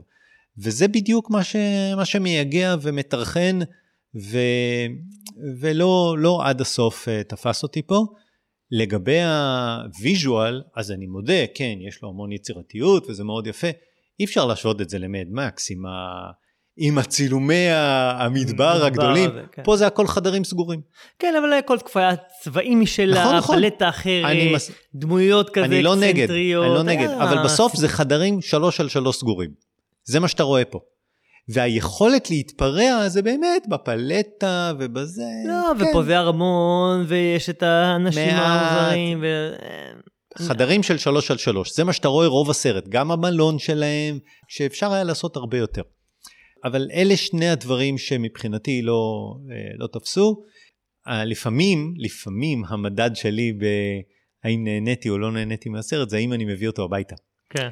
[0.57, 1.55] וזה בדיוק מה, ש,
[1.95, 3.59] מה שמייגע ומטרחן
[4.15, 4.37] ו,
[5.59, 8.05] ולא לא עד הסוף uh, תפס אותי פה.
[8.71, 13.67] לגבי הוויז'ואל, אז אני מודה, כן, יש לו המון יצירתיות וזה מאוד יפה.
[14.19, 15.89] אי אפשר להשוות את זה למד מקס עם, ה,
[16.77, 19.29] עם הצילומי המדבר הגדולים.
[19.29, 19.63] הזה, כן.
[19.65, 20.81] פה זה הכל חדרים סגורים.
[21.19, 22.11] כן, אבל כל תקופה היה
[22.43, 23.55] צבעים משלה, נכון, נכון.
[23.57, 26.31] פלטה אחרת, מס- דמויות כזה אני לא נגד.
[26.31, 29.49] אני לא נגד, היה- אבל בסוף זה חדרים שלוש על שלוש סגורים.
[30.03, 30.79] זה מה שאתה רואה פה.
[31.49, 35.23] והיכולת להתפרע זה באמת בפלטה ובזה.
[35.47, 35.89] לא, כן.
[35.89, 38.71] ופה זה ארמון, ויש את האנשים מעט.
[38.71, 39.55] המוזרים, ו...
[40.37, 44.93] חדרים של שלוש על שלוש, זה מה שאתה רואה רוב הסרט, גם המלון שלהם, שאפשר
[44.93, 45.81] היה לעשות הרבה יותר.
[46.63, 50.41] אבל אלה שני הדברים שמבחינתי לא, אה, לא תפסו.
[51.25, 56.83] לפעמים, לפעמים המדד שלי בהאם נהניתי או לא נהניתי מהסרט, זה האם אני מביא אותו
[56.83, 57.15] הביתה.
[57.49, 57.69] כן,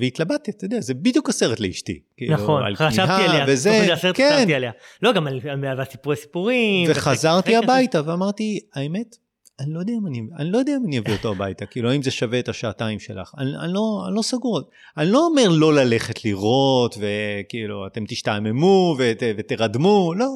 [0.00, 2.00] והתלבטתי, אתה יודע, זה בדיוק הסרט לאשתי.
[2.16, 4.70] כאילו, נכון, חשבתי עליה, וזה, הסרט כן, חשבתי עליה.
[5.02, 6.90] לא, גם על על- על סיפורי סיפורים.
[6.90, 9.16] וחזרתי הביתה ואמרתי, האמת,
[9.60, 12.02] אני לא יודע אם אני, אני לא יודע אם אני אביא אותו הביתה, כאילו, האם
[12.02, 13.34] זה שווה את השעתיים שלך.
[13.38, 14.60] אני, אני, לא, אני לא סגור.
[14.96, 20.26] אני לא אומר לא ללכת לראות, וכאילו, אתם תשתעממו ות, ותרדמו, לא,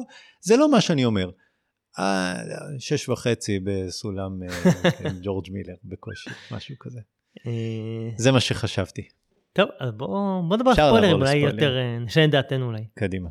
[0.41, 1.29] זה לא מה שאני אומר.
[1.99, 2.35] אה,
[2.79, 4.69] שש וחצי בסולם אה,
[5.23, 6.99] ג'ורג' מילר בקושי, משהו כזה.
[8.17, 9.07] זה מה שחשבתי.
[9.53, 10.09] טוב, אז בואו
[10.47, 11.35] בוא נדבר על ספוילרים, אולי.
[11.35, 12.83] יותר אה, נשנה את דעתנו אולי.
[12.99, 13.29] קדימה.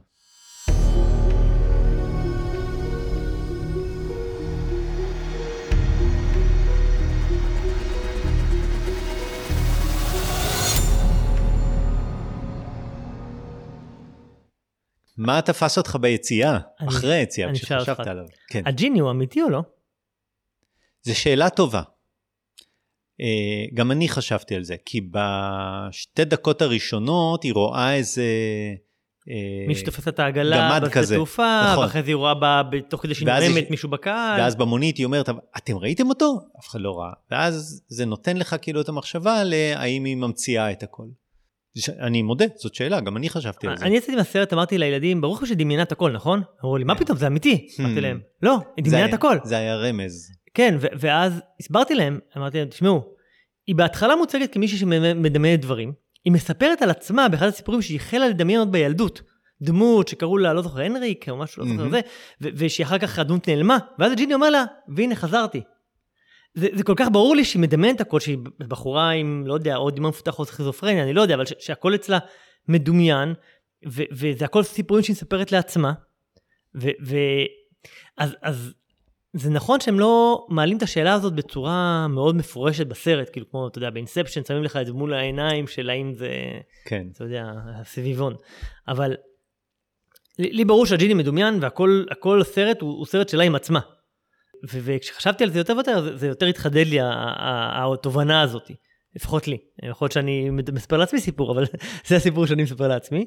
[15.17, 16.59] מה תפס אותך ביציאה?
[16.81, 18.07] אני- אחרי היציאה, כשחשבת.
[18.07, 18.25] עליו.
[18.49, 18.63] כן.
[18.67, 19.63] הג'יני הוא אמיתי או לא?
[21.03, 21.83] זו שאלה טובה.
[23.21, 23.27] אה,
[23.75, 28.23] גם אני חשבתי על זה, כי בשתי דקות הראשונות היא רואה איזה...
[29.31, 29.35] אה,
[29.69, 31.85] מישהו תופס את העגלה גמד בשדה כזה, תעופה, נכון.
[31.85, 34.41] ואחרי זה היא רואה בה, תוך כדי שהיא ואז נורמת יש- מישהו בקהל.
[34.41, 36.39] ואז במונית היא אומרת, "אבל אתם ראיתם אותו?
[36.61, 37.13] אף אחד לא ראה.
[37.31, 41.05] ואז זה נותן לך כאילו את המחשבה להאם היא ממציאה את הכל.
[42.01, 43.85] אני מודה, זאת שאלה, גם אני חשבתי על זה.
[43.87, 46.43] אני יצאתי מהסרט, אמרתי לילדים, ברור לך שדמיינה את הכל, נכון?
[46.65, 47.05] אמרו לי, מה כן.
[47.05, 47.69] פתאום, זה אמיתי.
[47.81, 49.37] אמרתי להם, לא, היא דמיינה את הכל.
[49.45, 50.31] זה היה רמז.
[50.59, 53.15] כן, ואז הסברתי להם, אמרתי להם, תשמעו,
[53.67, 55.93] היא בהתחלה מוצגת כמישהי שמדמיינת דברים,
[56.25, 59.23] היא מספרת על עצמה באחד הסיפורים שהיא החלה לדמיין עוד בילדות.
[59.63, 61.91] דמות שקראו לה, לא זוכר, הנריק, או משהו, לא זוכר.
[62.41, 65.61] זה, ושהיא אחר כך הדמות נעלמה, ואז הג'יני אומר לה, והנה חזרתי.
[66.55, 68.39] זה, זה כל כך ברור לי שהיא מדמיינת הכל, שהיא
[68.69, 71.95] בחורה עם, לא יודע, או דמיון מפותח או סכיזופרניה, אני לא יודע, אבל ש- שהכל
[71.95, 72.19] אצלה
[72.69, 73.35] מדומיין,
[73.89, 75.93] ו- וזה הכל סיפורים שהיא מספרת לעצמה,
[76.75, 76.89] ו...
[77.05, 77.47] ו-
[78.19, 78.75] אז, אז
[79.39, 83.79] זה נכון שהם לא מעלים את השאלה הזאת בצורה מאוד מפורשת בסרט, כאילו כמו, אתה
[83.79, 86.31] יודע, באינספשן שמים לך את זה מול העיניים של האם זה,
[86.85, 87.07] כן.
[87.13, 88.35] אתה יודע, הסביבון.
[88.89, 89.15] אבל
[90.39, 93.81] לי, לי ברור שהג'יני מדומיין והכל הכל סרט הוא, הוא סרט שלה עם עצמה.
[94.73, 98.71] ו- וכשחשבתי על זה יותר ויותר, זה, זה יותר התחדד לי התובנה הזאת,
[99.17, 99.59] לפחות לי.
[99.83, 101.65] יכול להיות שאני מספר לעצמי סיפור, אבל
[102.09, 103.25] זה הסיפור שאני מספר לעצמי.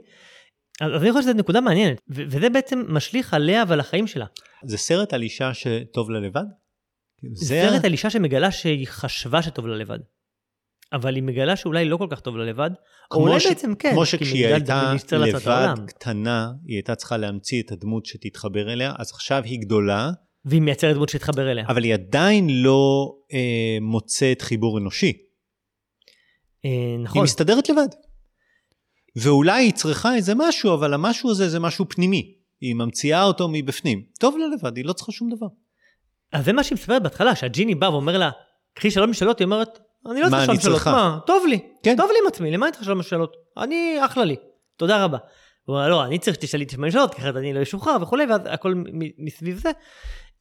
[0.81, 4.25] אז, אני חושב שזו נקודה מעניינת, וזה בעצם משליך עליה ועל החיים שלה.
[4.65, 6.43] זה סרט על אישה שטוב לה לבד?
[7.33, 9.99] זה סרט על אישה שמגלה שהיא חשבה שטוב לה לבד.
[10.93, 12.69] אבל היא מגלה שאולי לא כל כך טוב לה לבד,
[13.11, 13.91] או אולי ש- בעצם כן.
[13.91, 15.75] כמו שכשהיא הייתה לבד.
[15.87, 20.11] קטנה, היא הייתה צריכה להמציא את הדמות שתתחבר אליה, אז עכשיו היא גדולה,
[20.45, 21.65] והיא מייצרת דמות שתתחבר אליה.
[21.67, 25.13] אבל היא עדיין לא אה, מוצאת חיבור אנושי.
[26.65, 27.23] אה, היא נכון.
[27.23, 27.87] מסתדרת לבד.
[29.15, 32.33] ואולי היא צריכה איזה משהו, אבל המשהו הזה זה משהו פנימי.
[32.61, 34.03] היא ממציאה אותו מבפנים.
[34.19, 35.47] טוב לה לבד, היא לא צריכה שום דבר.
[36.33, 38.29] אז זה מה שהיא מספרת בהתחלה, שהג'יני בא ואומר לה,
[38.73, 39.79] קחי שלוש משאלות, היא אומרת,
[40.11, 41.97] אני לא צריכה אני משאלות, צריכה?" מה, טוב לי, כן.
[41.97, 43.33] טוב לי עם עצמי, למה אני צריכה שלוש משאלות?
[43.57, 44.35] אני, אחלה לי,
[44.77, 45.17] תודה רבה.
[45.65, 48.41] הוא אומר, לא, אני צריך שתשאלי את משאלות, כי אחרת אני לא אשוחרר וכולי, ואז
[48.45, 48.73] הכל
[49.17, 49.71] מסביב זה.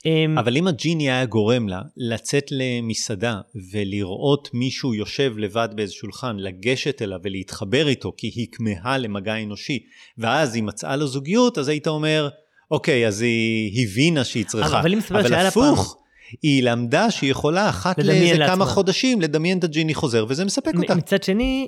[0.06, 3.40] אמ, אבל אם הג'יני היה גורם לה לצאת למסעדה
[3.72, 9.78] ולראות מישהו יושב לבד באיזה שולחן, לגשת אליו ולהתחבר איתו כי היא כמהה למגע אנושי,
[10.18, 12.28] ואז היא מצאה לו זוגיות, אז היית אומר,
[12.70, 14.80] אוקיי, אז היא הבינה שהיא צריכה.
[14.80, 15.96] אבל אבל לה הפוך,
[16.42, 18.54] היא למדה שהיא יכולה אחת לאיזה לעצמה.
[18.54, 20.94] כמה חודשים לדמיין את הג'יני חוזר, וזה מספק אותה.
[20.94, 21.66] מצד שני,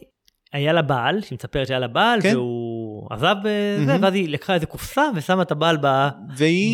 [0.53, 2.37] היה לה בעל, שהיא מספרת שהיה לה בעל, כן.
[2.37, 2.62] והוא
[3.11, 3.97] עזב בזה.
[4.03, 5.77] ואז היא לקחה איזה קופסה ושמה את הבעל.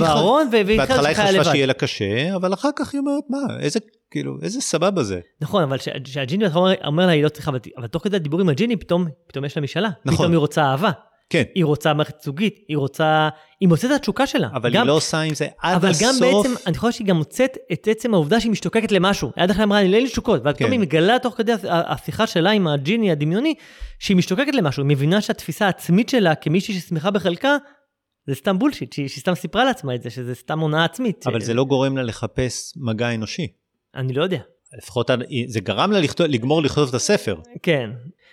[0.01, 1.51] בארון, והיא התחילה בהתחלה היא חשבה לבד.
[1.53, 3.79] שיהיה לה קשה, אבל אחר כך היא אומרת, מה, איזה,
[4.11, 5.21] כאילו, איזה סבבה זה.
[5.41, 6.45] נכון, אבל שה- שהג'יני
[6.85, 9.57] אומר, לה, היא לא צריכה, אבל- אבל תוך כדי הדיבור עם הג'יני, פתאום, פתאום יש
[9.57, 9.89] לה משאלה.
[10.05, 10.17] נכון.
[10.19, 10.91] פתאום היא רוצה אהבה.
[11.31, 13.29] כן, היא רוצה מערכת זוגית, היא רוצה,
[13.61, 14.49] היא מוצאת את התשוקה שלה.
[14.55, 16.03] אבל גם, היא לא עושה עם זה עד אבל הסוף.
[16.03, 19.33] גם בעצם, אני חושב שהיא גם מוצאת את עצם העובדה שהיא משתוקקת למשהו.
[19.37, 20.73] עד עכשיו אמרה, אני לא אין לי תשוקות, ואז פתאום כן.
[20.73, 23.55] היא מגלה תוך כדי השיחה שלה עם הג'יני הדמיוני,
[23.99, 27.57] שהיא משתוקקת למשהו, היא מבינה שהתפיסה העצמית שלה כמישהי ששמחה בחלקה,
[28.27, 31.27] זה סתם בולשיט, שהיא, שהיא סתם סיפרה לעצמה את זה, שזה סתם הונאה עצמית.
[31.27, 31.45] אבל ש...
[31.45, 33.47] זה לא גורם לה לחפש מגע אנושי.
[33.95, 34.39] אני לא יודע.
[34.83, 35.11] לפחות
[35.47, 37.37] זה גרם לה לכתוב, לגמור לכתוב את הספר.
[37.63, 37.91] כן.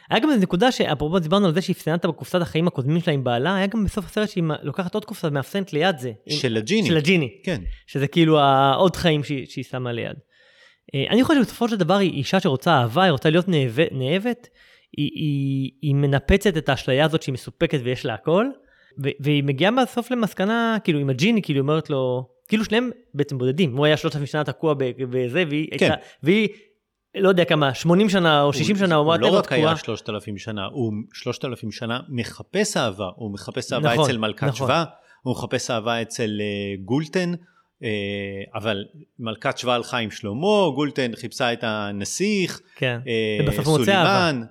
[0.09, 3.23] היה גם איזו נקודה שאפרופו דיברנו על זה שהיא הפסנת בקופסת החיים הקודמים שלה עם
[3.23, 6.11] בעלה, היה גם בסוף הסרט שהיא לוקחת עוד קופסה ומאפסנת ליד זה.
[6.29, 6.87] של הג'יני.
[6.87, 7.29] של הג'יני.
[7.43, 7.61] כן.
[7.87, 10.15] שזה כאילו העוד חיים שהיא, שהיא שמה ליד.
[10.95, 14.47] אה, אני חושב שבסופו של דבר היא אישה שרוצה אהבה, היא רוצה להיות נאהבת, נאהבת
[14.97, 18.45] היא, היא, היא מנפצת את האשליה הזאת שהיא מסופקת ויש לה הכל,
[18.97, 23.85] והיא מגיעה בסוף למסקנה, כאילו עם הג'יני, כאילו אומרת לו, כאילו שניהם בעצם בודדים, הוא
[23.85, 25.85] היה 3,000 שנה תקוע בזה, והיא כן.
[25.85, 26.47] הייתה, והיא,
[27.15, 29.77] לא יודע כמה, 80 שנה או 60 שנה, או הוא לא רק היה תקועה.
[29.77, 33.09] 3,000 שנה, הוא 3,000 שנה מחפש אהבה.
[33.15, 34.67] הוא מחפש אהבה נכון, אצל מלכת נכון.
[34.67, 34.83] שבא,
[35.21, 37.33] הוא מחפש אהבה אצל אה, גולטן,
[37.83, 37.89] אה,
[38.55, 38.85] אבל
[39.19, 42.99] מלכת שבא הלכה עם שלמה, גולטן חיפשה את הנסיך, כן.
[43.07, 43.85] אה, מוצא אהבה.
[43.85, 44.41] סולימן,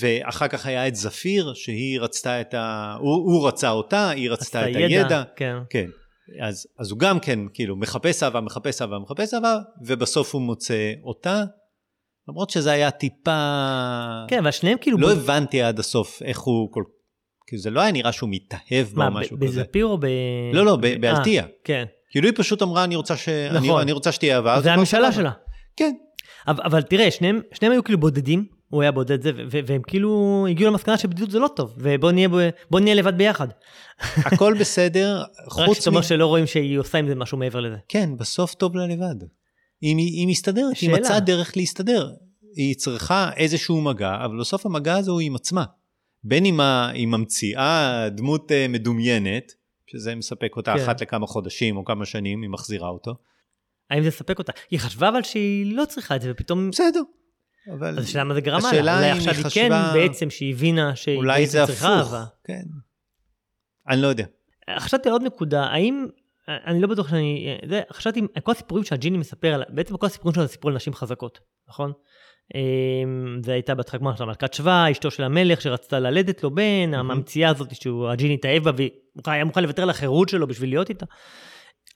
[0.00, 2.96] ואחר כך היה את זפיר, שהיא רצתה את ה...
[3.00, 5.22] הוא, הוא רצה אותה, היא רצתה את הידע.
[5.36, 5.56] כן.
[5.70, 5.86] כן.
[6.40, 10.92] אז, אז הוא גם כן, כאילו, מחפש אהבה, מחפש אהבה, מחפש אהבה, ובסוף הוא מוצא
[11.04, 11.44] אותה,
[12.28, 13.30] למרות שזה היה טיפה...
[14.28, 14.98] כן, אבל שניהם כאילו...
[14.98, 16.82] לא בוד- הבנתי עד הסוף איך הוא כל...
[17.46, 19.46] כאילו, זה לא היה נראה שהוא מתאהב בה מה, או ב- משהו כזה.
[19.60, 20.06] בזפיר או ב...
[20.52, 21.44] לא, לא, ב- אה, באלתיה.
[21.64, 21.84] כן.
[22.10, 23.28] כאילו, היא פשוט אמרה, אני רוצה, ש...
[23.28, 23.80] אני, נכון.
[23.80, 24.60] אני רוצה שתהיה אהבה.
[24.60, 25.30] זה המשאלה שלה.
[25.76, 25.92] כן.
[26.48, 29.30] אבל, אבל תראה, שניהם, שניהם היו כאילו בודדים, הוא היה בודד זה,
[29.66, 33.48] והם כאילו הגיעו למסקנה שבדידות זה לא טוב, ובוא נהיה, ב- בוא נהיה לבד ביחד.
[34.26, 37.76] הכל בסדר, רק חוץ שאתה אומר שלא רואים שהיא עושה עם זה משהו מעבר לזה.
[37.88, 39.26] כן, בסוף טוב לה לבד.
[39.80, 40.98] היא, היא מסתדרת, היא שאלה.
[40.98, 42.10] מצאה דרך להסתדר.
[42.56, 45.64] היא צריכה איזשהו מגע, אבל בסוף המגע הזה הוא עם עצמה.
[46.24, 46.60] בין אם
[46.94, 49.52] היא ממציאה דמות אה, מדומיינת,
[49.86, 50.82] שזה מספק אותה כן.
[50.82, 53.14] אחת לכמה חודשים או כמה שנים, היא מחזירה אותו.
[53.90, 54.52] האם זה יספק אותה?
[54.70, 56.70] היא חשבה אבל שהיא לא צריכה את זה, ופתאום...
[56.70, 57.00] בסדר.
[57.78, 58.68] אבל אז השאלה מה זה גרם לה?
[58.68, 62.00] השאלה אולי עכשיו היא היא כן חשבה- בעצם שהיא הבינה שהיא אולי בעצם זה צריכה
[62.00, 62.12] הפוך.
[62.14, 62.24] אהבה.
[62.44, 62.62] כן.
[63.88, 64.24] אני לא יודע.
[64.78, 66.06] חשבתי על עוד נקודה, האם,
[66.48, 70.48] אני לא בטוח שאני, זה, חשבתי, כל הסיפורים שהג'יני מספר, בעצם כל הסיפורים שלו זה
[70.48, 71.92] סיפור על נשים חזקות, נכון?
[72.54, 76.94] אמ, זה הייתה בהתחלה כמו של המלכת שבא, אשתו של המלך שרצתה ללדת לו בן,
[76.94, 81.06] הממציאה הזאת שהג'יני התאהב בה והוא היה מוכן לוותר על החירות שלו בשביל להיות איתה.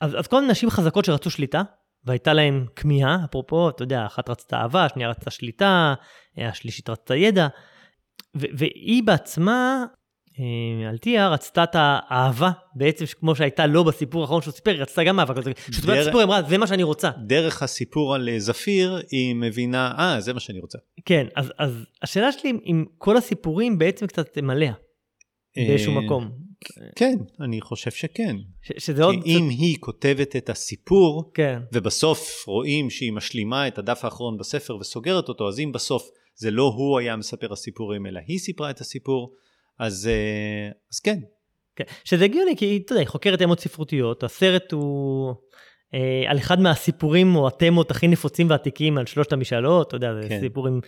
[0.00, 1.62] אז, אז כל נשים חזקות שרצו שליטה,
[2.04, 5.94] והייתה להם כמיהה, אפרופו, אתה יודע, אחת רצתה אהבה, השנייה רצתה שליטה,
[6.36, 7.48] השלישית רצתה ידע,
[8.34, 9.99] והיא בעצמה, אה,
[10.92, 15.20] אלטיה, רצתה את האהבה, בעצם כמו שהייתה לו בסיפור האחרון שהוא סיפר, היא רצתה גם
[15.20, 15.34] אהבה.
[15.34, 17.10] כשהוא סיפר את הסיפור, היא אמרה, זה מה שאני רוצה.
[17.26, 20.78] דרך הסיפור על אה, זפיר, היא מבינה, אה, זה מה שאני רוצה.
[21.04, 24.72] כן, אז, אז השאלה שלי אם- כל הסיפורים בעצם קצת הם עליה,
[25.56, 26.30] באיזשהו אה, מקום.
[26.96, 28.36] כן, אני חושב שכן.
[28.62, 29.14] ש- שזה עוד...
[29.26, 35.28] אם היא כותבת את הסיפור, כן, ובסוף רואים שהיא משלימה את הדף האחרון בספר וסוגרת
[35.28, 36.02] אותו, אז אם בסוף
[36.34, 39.32] זה לא הוא היה מספר הסיפורים, אלא היא סיפרה את הסיפור,
[39.80, 41.18] אז, אה, אז כן.
[41.76, 41.84] כן.
[42.04, 45.34] שזה הגיוני, כי אתה יודע, היא חוקרת אמות ספרותיות, הסרט הוא
[45.94, 50.28] אה, על אחד מהסיפורים או התמות הכי נפוצים ועתיקים על שלושת המשאלות, אתה יודע, זה
[50.28, 50.40] כן.
[50.40, 50.80] סיפור עם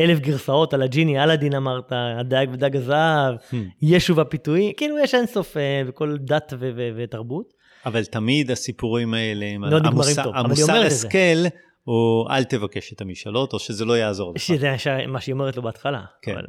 [0.00, 3.34] אלף גרסאות על הג'יני, אלאדין אמרת, הדג ודג הזהב,
[3.82, 7.52] ישו והפיתויים, כאילו יש אינסוף אה, בכל דת ו- ו- ותרבות.
[7.86, 10.86] אבל תמיד הסיפורים האלה, לא המוסר- טוב, המוסר זה.
[10.86, 14.40] השכל, הוא אל תבקש את המשאלות, או שזה לא יעזור לך.
[14.42, 14.74] שזה
[15.08, 16.02] מה שהיא אומרת לו בהתחלה.
[16.22, 16.32] כן.
[16.32, 16.42] אבל,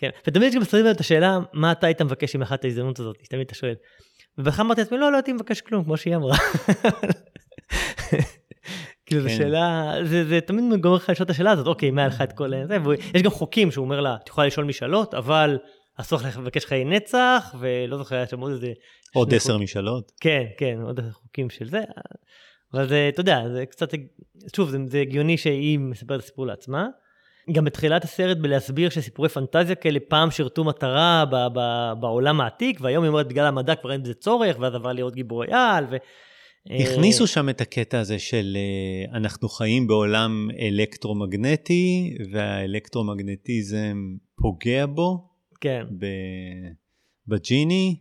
[0.00, 0.10] כן.
[0.26, 3.46] ותמיד יש גם האלה את השאלה, מה אתה היית מבקש עם אחת ההזדמנות הזאת, תמיד
[3.46, 3.74] אתה שואל.
[4.38, 6.36] ובכלל אמרתי לעצמי, לא, לא הייתי מבקש כלום, כמו שהיא אמרה.
[9.06, 9.36] כאילו, זו כן.
[9.36, 12.76] שאלה, זה, תמיד גומר לך לשאול את השאלה הזאת, אוקיי, מה לך את כל זה,
[12.84, 15.58] ויש גם חוקים שהוא אומר לה, את יכולה לשאול משאלות, אבל
[15.96, 18.72] אסור לך לבקש חיי נצח, ולא זוכר, היה שם עוד איזה...
[19.14, 20.12] עוד עשר משאלות.
[20.20, 21.80] כן, כן, עוד חוקים של זה.
[22.74, 23.88] אבל זה, אתה יודע, זה קצת,
[24.56, 26.86] שוב, זה הגיוני שהיא מספרת את הסיפור לעצמה.
[27.52, 31.60] גם בתחילת הסרט בלהסביר שסיפורי פנטזיה כאלה פעם שירתו מטרה ב, ב,
[32.00, 35.46] בעולם העתיק, והיום היא אומרת בגלל המדע כבר אין בזה צורך, ואז עבר להיות גיבורי
[35.50, 35.96] על, ו...
[36.80, 43.96] הכניסו שם את הקטע הזה של אה, אנחנו חיים בעולם אלקטרומגנטי, והאלקטרומגנטיזם
[44.36, 45.28] פוגע בו,
[45.60, 46.70] כן, ב-
[47.26, 47.96] בג'יני,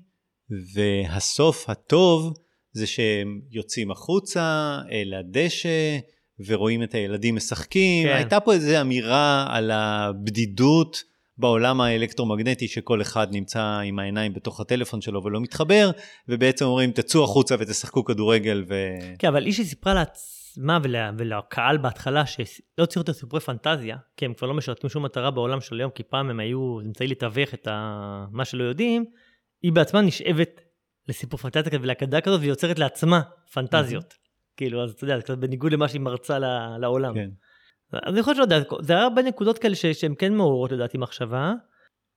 [0.74, 2.34] והסוף הטוב
[2.72, 6.00] זה שהם יוצאים החוצה אל הדשא
[6.46, 8.08] ורואים את הילדים משחקים.
[8.08, 8.16] כן.
[8.16, 11.04] הייתה פה איזו אמירה על הבדידות
[11.38, 15.92] בעולם האלקטרומגנטי שכל אחד נמצא עם העיניים בתוך הטלפון שלו ולא מתחבר,
[16.28, 18.76] ובעצם אומרים תצאו החוצה ותשחקו כדורגל ו...
[19.20, 24.34] כן, אבל היא שסיפרה לעצמה ול, ולקהל בהתחלה שלא צריך יותר סיפורי פנטזיה, כי הם
[24.34, 27.68] כבר לא משרתים שום מטרה בעולם של היום, כי פעם הם היו אמצעי לתווך את
[27.68, 28.26] ה...
[28.32, 29.06] מה שלא יודעים,
[29.62, 30.62] היא בעצמה נשאבת
[31.08, 33.22] לסיפור פנטזיה ולהקדה כזאת, והיא יוצרת לעצמה
[33.54, 34.29] פנטזיות.
[34.60, 36.40] כאילו, אז אתה יודע, זה קצת בניגוד למה שהיא מרצה
[36.80, 37.14] לעולם.
[37.14, 37.30] כן.
[37.94, 40.98] אז אני חושב שלא יודע, זה היה הרבה נקודות כאלה ש- שהן כן מעוררות לדעתי
[40.98, 41.54] מחשבה.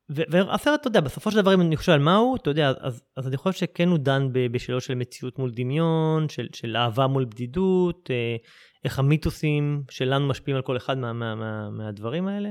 [0.08, 3.28] והסרט, אתה יודע, בסופו של דבר, אם אני חושב על מהו, אתה יודע, אז, אז
[3.28, 8.10] אני חושב שכן הוא דן בשאלות של מציאות מול דמיון, של, של אהבה מול בדידות,
[8.10, 8.36] אה,
[8.84, 12.48] איך המיתוסים שלנו משפיעים על כל אחד מה, מה, מה, מהדברים האלה.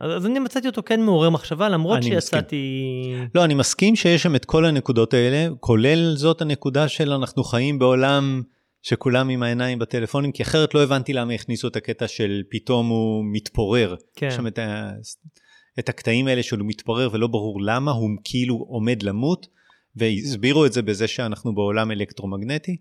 [0.00, 3.14] אז, אז אני מצאתי אותו כן מעורר מחשבה, למרות שיצאתי...
[3.34, 7.78] לא, אני מסכים שיש שם את כל הנקודות האלה, כולל זאת הנקודה של אנחנו חיים
[7.78, 8.42] בעולם
[8.84, 13.24] שכולם עם העיניים בטלפונים, כי אחרת לא הבנתי למה הכניסו את הקטע של פתאום הוא
[13.32, 13.94] מתפורר.
[14.16, 14.26] כן.
[14.26, 14.90] יש שם את, ה...
[15.78, 19.46] את הקטעים האלה שהוא מתפורר ולא ברור למה, הוא כאילו עומד למות,
[19.96, 22.76] והסבירו את זה בזה שאנחנו בעולם אלקטרומגנטי.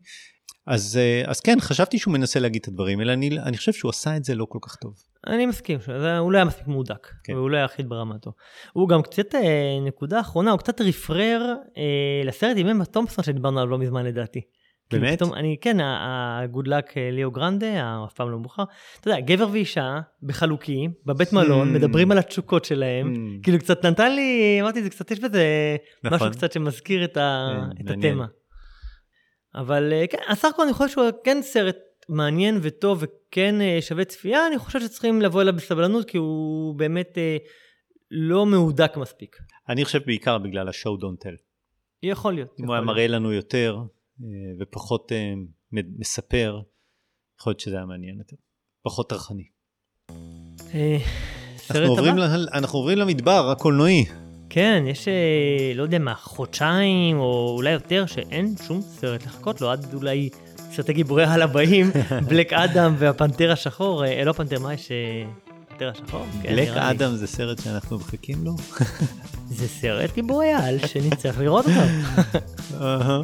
[0.68, 3.90] אז, אה, אז כן, חשבתי שהוא מנסה להגיד את הדברים האלה, אני, אני חושב שהוא
[3.90, 4.94] עשה את זה לא כל כך טוב.
[5.27, 7.14] אני מסכים, שזה- הוא לא היה מספיק מהודק, כן.
[7.23, 7.34] כן.
[7.34, 8.32] והוא לא היה אחיד ברמתו.
[8.73, 11.84] הוא גם קצת, אה, נקודה אחרונה, הוא קצת רפרר אה,
[12.26, 14.41] לסרט עם אמה תומפסון שדיברנו עליו לא מזמן לדעתי.
[14.94, 15.18] כאילו באמת?
[15.20, 18.64] פתאום, אני, כן, ה-good luck אה, ליאו גרנדה, אף פעם לא מאוחר.
[18.99, 21.78] אתה יודע, גבר ואישה בחלוקים, בבית מלון, Hmm.
[21.78, 23.14] מדברים על התשוקות שלהם.
[23.14, 23.44] Hmm.
[23.44, 25.45] כאילו קצת נתן לי, אמרתי, זה קצת, יש בזה
[26.03, 26.15] נכון.
[26.15, 28.11] משהו קצת שמזכיר את, מעניין.
[28.11, 28.26] התמה.
[29.56, 31.78] אבל אה, כן, הסך הכל אני חושב שהוא כן סרט
[32.10, 37.18] מעניין וטוב וכן אה, שווה צפייה, אני חושב שצריכים לבוא אליו בסבלנות, כי הוא באמת
[38.11, 39.36] לא מהודק מספיק.
[39.70, 41.36] אני חושב בעיקר בגלל ה-show don't tell.
[42.03, 42.49] יכול להיות.
[42.60, 42.84] אם הוא היה.
[42.84, 43.78] מראה לנו יותר
[44.60, 45.34] ופחות אה,
[45.72, 46.60] מספר,
[47.40, 48.35] יכול להיות שזה היה מעניין יותר.
[48.84, 49.44] פחות טרחני.
[50.73, 50.98] אה,
[51.72, 52.15] אנחנו עוברים.
[52.53, 54.06] אנחנו עוברים למדבר הקולנועי.
[54.49, 59.72] כן, יש, אה, לא יודע מה, חודשיים או אולי יותר, שאין שום סרט לחכות לו,
[59.72, 61.85] עד אולי סרטי גיבורי העל הבאים,
[62.30, 64.91] בלק אדם והפנתר השחור, אה, לא פנתר, מה יש?
[65.74, 66.26] אה, פנתר השחור?
[66.44, 66.91] כן, בלק לי.
[66.91, 68.56] אדם זה סרט שאנחנו מחכים לו.
[69.58, 71.80] זה סרט גיבורי על שנצטרך לראות אותו.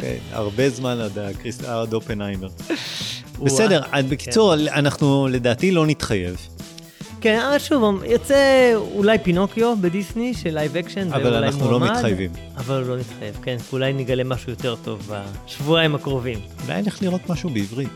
[0.00, 0.98] כן, הרבה זמן
[1.66, 2.48] עד אופנהיימר.
[3.44, 6.36] בסדר, בקיצור, אנחנו לדעתי לא נתחייב,
[7.20, 12.30] כן, אבל שוב, יוצא אולי פינוקיו בדיסני של live action, אבל אנחנו לא מתחייבים.
[12.56, 15.10] אבל לא נתחייב, כן, אולי נגלה משהו יותר טוב
[15.46, 16.38] בשבועיים הקרובים.
[16.66, 17.88] אולי נלך לראות משהו בעברית.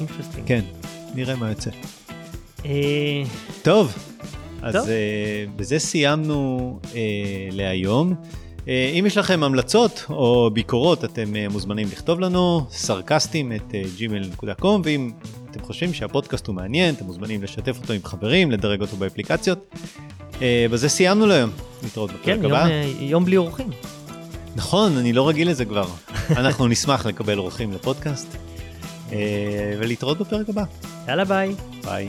[0.00, 0.46] Interesting.
[0.46, 0.60] כן,
[1.18, 1.70] נראה מה יוצא.
[2.64, 3.22] אה,
[3.62, 3.94] טוב,
[4.62, 4.88] אז.
[4.88, 7.00] אה, בזה סיימנו אה,
[7.52, 8.14] להיום.
[8.98, 15.10] אם יש לכם המלצות או ביקורות, אתם מוזמנים לכתוב לנו, סרקסטים at gmail.com, ואם
[15.50, 19.74] אתם חושבים שהפודקאסט הוא מעניין, אתם מוזמנים לשתף אותו עם חברים, לדרג אותו באפליקציות.
[20.70, 21.50] בזה סיימנו להיום,
[21.82, 22.66] נתראות בפרק כן, יום, הבא.
[22.66, 23.70] אה, יום בלי אורחים.
[24.56, 25.86] נכון, אני לא רגיל לזה כבר.
[26.40, 28.36] אנחנו נשמח לקבל אורחים לפודקאסט,
[29.78, 30.64] ולהתראות בפרק הבא.
[31.08, 31.54] יאללה ביי.
[31.84, 32.08] ביי.